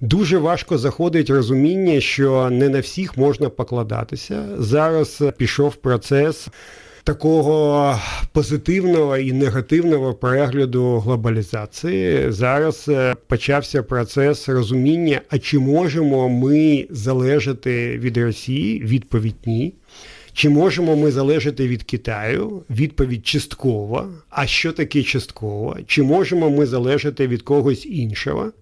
Дуже 0.00 0.38
важко 0.38 0.78
заходить 0.78 1.30
розуміння, 1.30 2.00
що 2.00 2.50
не 2.50 2.68
на 2.68 2.80
всіх 2.80 3.16
можна 3.16 3.48
покладатися. 3.48 4.44
Зараз 4.58 5.22
пішов 5.36 5.74
процес 5.74 6.48
такого 7.04 7.98
позитивного 8.32 9.18
і 9.18 9.32
негативного 9.32 10.14
перегляду 10.14 10.98
глобалізації. 10.98 12.32
Зараз 12.32 12.84
е, 12.88 13.16
почався 13.26 13.82
процес 13.82 14.48
розуміння, 14.48 15.20
а 15.28 15.38
чи 15.38 15.58
можемо 15.58 16.28
ми 16.28 16.86
залежати 16.90 17.98
від 17.98 18.16
Росії? 18.16 18.82
Відповідь 18.82 19.46
ні. 19.46 19.74
Чи 20.38 20.48
можемо 20.48 20.96
ми 20.96 21.10
залежати 21.10 21.68
від 21.68 21.82
Китаю? 21.82 22.62
Відповідь 22.70 23.26
часткова. 23.26 24.08
А 24.30 24.46
що 24.46 24.72
таке 24.72 25.02
частково? 25.02 25.76
Чи 25.86 26.02
можемо 26.02 26.50
ми 26.50 26.66
залежати 26.66 27.26
від 27.26 27.42
когось 27.42 27.86
іншого? 27.86 28.52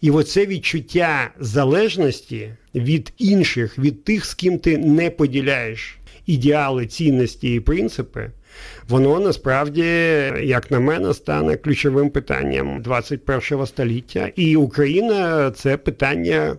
І 0.00 0.10
оце 0.10 0.46
відчуття 0.46 1.30
залежності 1.40 2.50
від 2.74 3.12
інших, 3.18 3.78
від 3.78 4.04
тих, 4.04 4.24
з 4.24 4.34
ким 4.34 4.58
ти 4.58 4.78
не 4.78 5.10
поділяєш 5.10 5.98
ідеали, 6.26 6.86
цінності 6.86 7.54
і 7.54 7.60
принципи, 7.60 8.30
воно 8.88 9.20
насправді, 9.20 9.84
як 10.42 10.70
на 10.70 10.80
мене, 10.80 11.14
стане 11.14 11.56
ключовим 11.56 12.10
питанням 12.10 12.82
21 12.82 13.66
століття. 13.66 14.30
І 14.36 14.56
Україна 14.56 15.50
це 15.50 15.76
питання. 15.76 16.56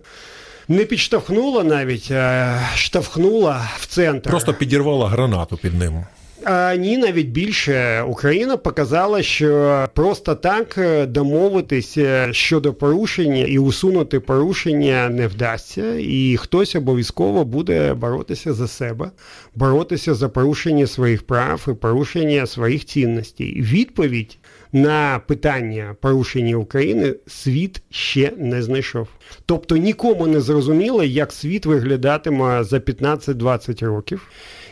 Не 0.68 0.84
підштовхнула 0.84 1.64
навіть, 1.64 2.10
а 2.10 2.58
штовхнула 2.74 3.68
в 3.78 3.86
центр. 3.86 4.30
Просто 4.30 4.54
підірвала 4.54 5.08
гранату 5.08 5.56
під 5.56 5.74
ним. 5.74 6.04
А 6.44 6.74
ні, 6.74 6.98
навіть 6.98 7.28
більше 7.28 8.02
Україна 8.02 8.56
показала, 8.56 9.22
що 9.22 9.86
просто 9.94 10.34
так 10.34 10.78
е, 10.78 11.06
домовитися 11.06 12.28
щодо 12.32 12.74
порушення 12.74 13.44
і 13.44 13.58
усунути 13.58 14.20
порушення 14.20 15.08
не 15.08 15.26
вдасться, 15.26 15.94
і 15.98 16.36
хтось 16.36 16.76
обов'язково 16.76 17.44
буде 17.44 17.94
боротися 17.94 18.52
за 18.52 18.68
себе, 18.68 19.10
боротися 19.54 20.14
за 20.14 20.28
порушення 20.28 20.86
своїх 20.86 21.22
прав 21.22 21.66
і 21.68 21.72
порушення 21.72 22.46
своїх 22.46 22.84
цінностей. 22.84 23.62
Відповідь 23.62 24.38
на 24.72 25.20
питання 25.26 25.96
порушення 26.00 26.56
України 26.56 27.14
світ 27.26 27.82
ще 27.90 28.32
не 28.36 28.62
знайшов. 28.62 29.08
Тобто 29.46 29.76
нікому 29.76 30.26
не 30.26 30.40
зрозуміло, 30.40 31.04
як 31.04 31.32
світ 31.32 31.66
виглядатиме 31.66 32.64
за 32.64 32.76
15-20 32.78 33.84
років. 33.84 34.28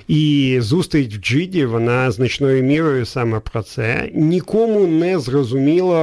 І 0.09 0.57
зустріч 0.61 1.17
в 1.17 1.21
Джиді 1.21 1.65
вона 1.65 2.11
значною 2.11 2.63
мірою 2.63 3.07
саме 3.07 3.41
про 3.41 3.63
це. 3.63 4.11
Нікому 4.15 4.87
не 4.87 5.19
зрозуміло, 5.19 5.97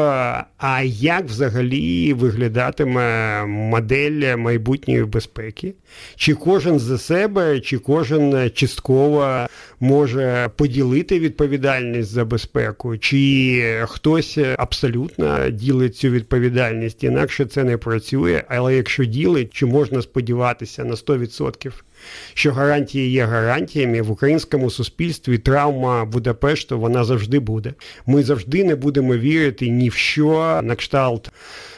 а 0.58 0.82
як 0.84 1.26
взагалі 1.26 2.14
виглядатиме 2.14 3.45
модель 3.45 4.38
майбутньої 4.38 5.06
безпеки. 5.06 5.74
Чи 6.16 6.34
кожен 6.34 6.80
за 6.80 6.97
себе, 6.97 7.60
чи 7.60 7.78
кожен 7.78 8.51
частково 8.54 9.47
може 9.80 10.49
поділити 10.56 11.20
відповідальність 11.20 12.10
за 12.10 12.26
безпеку, 12.26 12.97
чи 12.97 13.64
хтось 13.86 14.39
абсолютно 14.58 15.49
ділить 15.49 15.95
цю 15.95 16.10
відповідальність, 16.10 17.04
інакше 17.04 17.45
це 17.45 17.64
не 17.64 17.78
працює. 17.78 18.43
Але 18.47 18.76
якщо 18.76 19.06
ділить, 19.06 19.54
чи 19.54 19.66
можна 19.66 20.01
сподіватися 20.01 20.86
на 20.86 20.95
100%? 20.95 21.72
Що 22.34 22.54
гарантії 22.54 23.12
є 23.12 23.26
гарантіями 23.26 24.01
в 24.01 24.12
українському 24.12 24.70
суспільстві 24.70 25.38
травма 25.38 26.06
Будапешту 26.06 26.80
вона 26.80 27.04
завжди 27.04 27.39
буде. 27.39 27.74
Ми 28.06 28.24
завжди 28.24 28.64
не 28.64 28.76
будемо 28.76 29.16
вірити 29.16 29.70
ні 29.70 29.89
в 29.89 29.93
що 29.93 30.62
на 30.64 30.76
кшталт. 30.76 31.32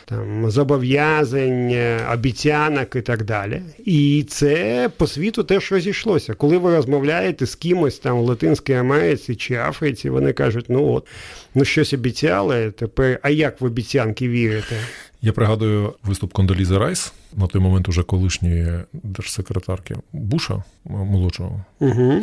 Там 0.07 0.51
зобов'язань, 0.51 1.75
обіцянок 2.13 2.95
і 2.95 3.01
так 3.01 3.23
далі. 3.23 3.61
І 3.85 4.25
це 4.29 4.89
по 4.97 5.07
світу 5.07 5.43
теж 5.43 5.71
розійшлося. 5.71 6.33
Коли 6.33 6.57
ви 6.57 6.75
розмовляєте 6.75 7.45
з 7.45 7.55
кимось 7.55 7.99
там 7.99 8.17
в 8.17 8.21
Латинській 8.21 8.73
Америці 8.73 9.35
чи 9.35 9.55
Африці, 9.55 10.09
вони 10.09 10.33
кажуть, 10.33 10.65
ну 10.69 10.93
от, 10.93 11.07
ну 11.55 11.65
щось 11.65 11.93
обіцяли, 11.93 12.71
тепер, 12.71 13.19
а 13.21 13.29
як 13.29 13.61
в 13.61 13.65
обіцянки 13.65 14.29
вірите? 14.29 14.75
Я 15.21 15.33
пригадую 15.33 15.93
виступ 16.03 16.33
Кондолізи 16.33 16.77
Райс 16.77 17.13
на 17.33 17.47
той 17.47 17.61
момент 17.61 17.89
уже 17.89 18.03
колишньої 18.03 18.79
держсекретарки 18.93 19.95
Буша 20.13 20.63
молодшого. 20.85 21.65
Угу. 21.79 22.21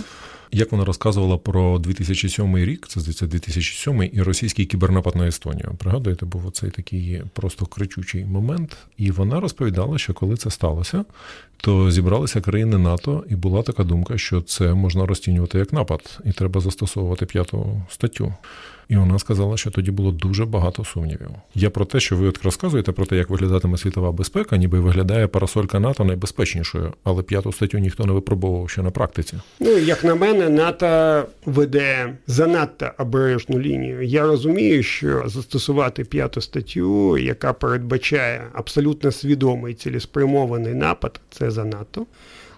Як 0.54 0.72
вона 0.72 0.84
розказувала 0.84 1.38
про 1.38 1.78
2007 1.78 2.56
рік, 2.56 2.86
це 2.88 3.00
здається 3.00 3.26
2007 3.26 4.10
і 4.12 4.22
російський 4.22 4.66
кібернапад 4.66 5.16
на 5.16 5.26
Естонію. 5.26 5.74
Пригадуєте, 5.78 6.26
був 6.26 6.46
оцей 6.46 6.70
такий 6.70 7.22
просто 7.32 7.66
кричучий 7.66 8.24
момент. 8.24 8.76
І 8.96 9.10
вона 9.10 9.40
розповідала, 9.40 9.98
що 9.98 10.14
коли 10.14 10.36
це 10.36 10.50
сталося, 10.50 11.04
то 11.62 11.90
зібралися 11.90 12.40
країни 12.40 12.78
НАТО, 12.78 13.24
і 13.28 13.36
була 13.36 13.62
така 13.62 13.84
думка, 13.84 14.18
що 14.18 14.40
це 14.40 14.74
можна 14.74 15.06
розцінювати 15.06 15.58
як 15.58 15.72
напад, 15.72 16.18
і 16.24 16.32
треба 16.32 16.60
застосовувати 16.60 17.26
п'яту 17.26 17.82
статтю. 17.88 18.34
І 18.88 18.96
вона 18.96 19.18
сказала, 19.18 19.56
що 19.56 19.70
тоді 19.70 19.90
було 19.90 20.12
дуже 20.12 20.44
багато 20.44 20.84
сумнівів. 20.84 21.28
Я 21.54 21.70
про 21.70 21.84
те, 21.84 22.00
що 22.00 22.16
ви 22.16 22.28
от 22.28 22.42
розказуєте 22.42 22.92
про 22.92 23.06
те, 23.06 23.16
як 23.16 23.30
виглядатиме 23.30 23.78
світова 23.78 24.12
безпека, 24.12 24.56
ніби 24.56 24.80
виглядає 24.80 25.26
парасолька 25.26 25.80
НАТО 25.80 26.04
найбезпечнішою, 26.04 26.92
але 27.04 27.22
п'яту 27.22 27.52
статтю 27.52 27.78
ніхто 27.78 28.06
не 28.06 28.12
випробовував 28.12 28.70
ще 28.70 28.82
на 28.82 28.90
практиці. 28.90 29.36
Ну 29.60 29.78
як 29.78 30.04
на 30.04 30.14
мене, 30.14 30.48
НАТО 30.48 31.22
веде 31.46 32.14
занадто 32.26 32.90
обережну 32.98 33.58
лінію. 33.58 34.02
Я 34.02 34.22
розумію, 34.22 34.82
що 34.82 35.22
застосувати 35.26 36.04
п'яту 36.04 36.40
статтю, 36.40 37.18
яка 37.18 37.52
передбачає 37.52 38.42
абсолютно 38.52 39.12
свідомий 39.12 39.74
цілеспрямований 39.74 40.74
напад, 40.74 41.20
це 41.30 41.50
занадто. 41.52 42.06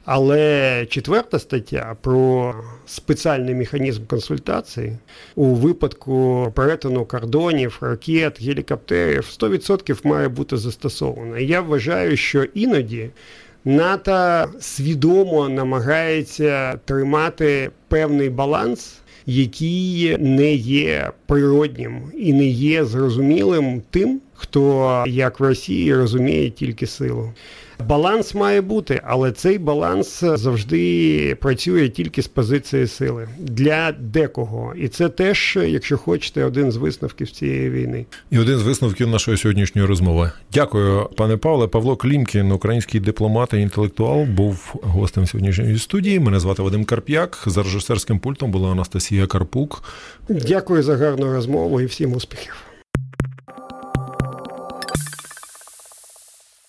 Але 0.05 0.87
четверта 0.89 1.39
стаття 1.39 1.97
про 2.01 2.55
спеціальний 2.87 3.55
механізм 3.55 4.05
консультації 4.05 4.97
у 5.35 5.45
випадку 5.45 6.53
перетину 6.55 7.05
кордонів, 7.05 7.79
ракет, 7.81 8.43
гелікоптерів 8.43 9.23
100% 9.23 10.07
має 10.07 10.29
бути 10.29 10.57
застосована. 10.57 11.39
Я 11.39 11.61
вважаю, 11.61 12.17
що 12.17 12.45
іноді 12.45 13.11
НАТО 13.65 14.47
свідомо 14.61 15.49
намагається 15.49 16.79
тримати 16.85 17.71
певний 17.89 18.31
баланс. 18.31 18.99
Який 19.27 20.17
не 20.19 20.55
є 20.55 21.11
природнім 21.27 22.03
і 22.15 22.33
не 22.33 22.47
є 22.47 22.85
зрозумілим 22.85 23.83
тим, 23.91 24.21
хто 24.35 25.05
як 25.07 25.41
в 25.41 25.43
Росії 25.43 25.95
розуміє 25.95 26.51
тільки 26.51 26.87
силу. 26.87 27.33
Баланс 27.89 28.35
має 28.35 28.61
бути, 28.61 29.01
але 29.05 29.33
цей 29.33 29.59
баланс 29.59 30.21
завжди 30.21 31.37
працює 31.41 31.89
тільки 31.89 32.23
з 32.23 32.29
позиції 32.29 32.87
сили 32.87 33.29
для 33.39 33.93
декого. 33.93 34.75
І 34.77 34.89
це 34.89 35.09
теж, 35.09 35.59
якщо 35.67 35.99
хочете, 35.99 36.45
один 36.45 36.73
з 36.73 36.77
висновків 36.77 37.31
цієї 37.31 37.71
війни. 37.71 38.07
І 38.31 38.39
один 38.39 38.59
з 38.59 38.63
висновків 38.63 39.09
нашої 39.09 39.37
сьогоднішньої 39.37 39.87
розмови. 39.89 40.31
Дякую, 40.53 41.09
пане 41.17 41.37
Павле. 41.37 41.67
Павло 41.67 41.97
Клімкін, 41.97 42.53
український 42.53 43.01
дипломат 43.01 43.53
і 43.53 43.61
інтелектуал, 43.61 44.25
був 44.25 44.75
гостем 44.83 45.27
сьогоднішньої 45.27 45.79
студії. 45.79 46.21
Мене 46.21 46.41
звати 46.41 46.63
Вадим 46.63 46.85
Карп'як. 46.85 47.43
За 47.47 47.63
режисерським 47.63 48.19
пультом 48.19 48.51
була 48.51 48.71
Анастасія 48.71 49.27
Карпук. 49.27 49.83
Дякую 50.29 50.83
за 50.83 50.97
гарну 50.97 51.33
розмову 51.33 51.81
і 51.81 51.87
всім 51.87 52.13
успіхів. 52.13 52.55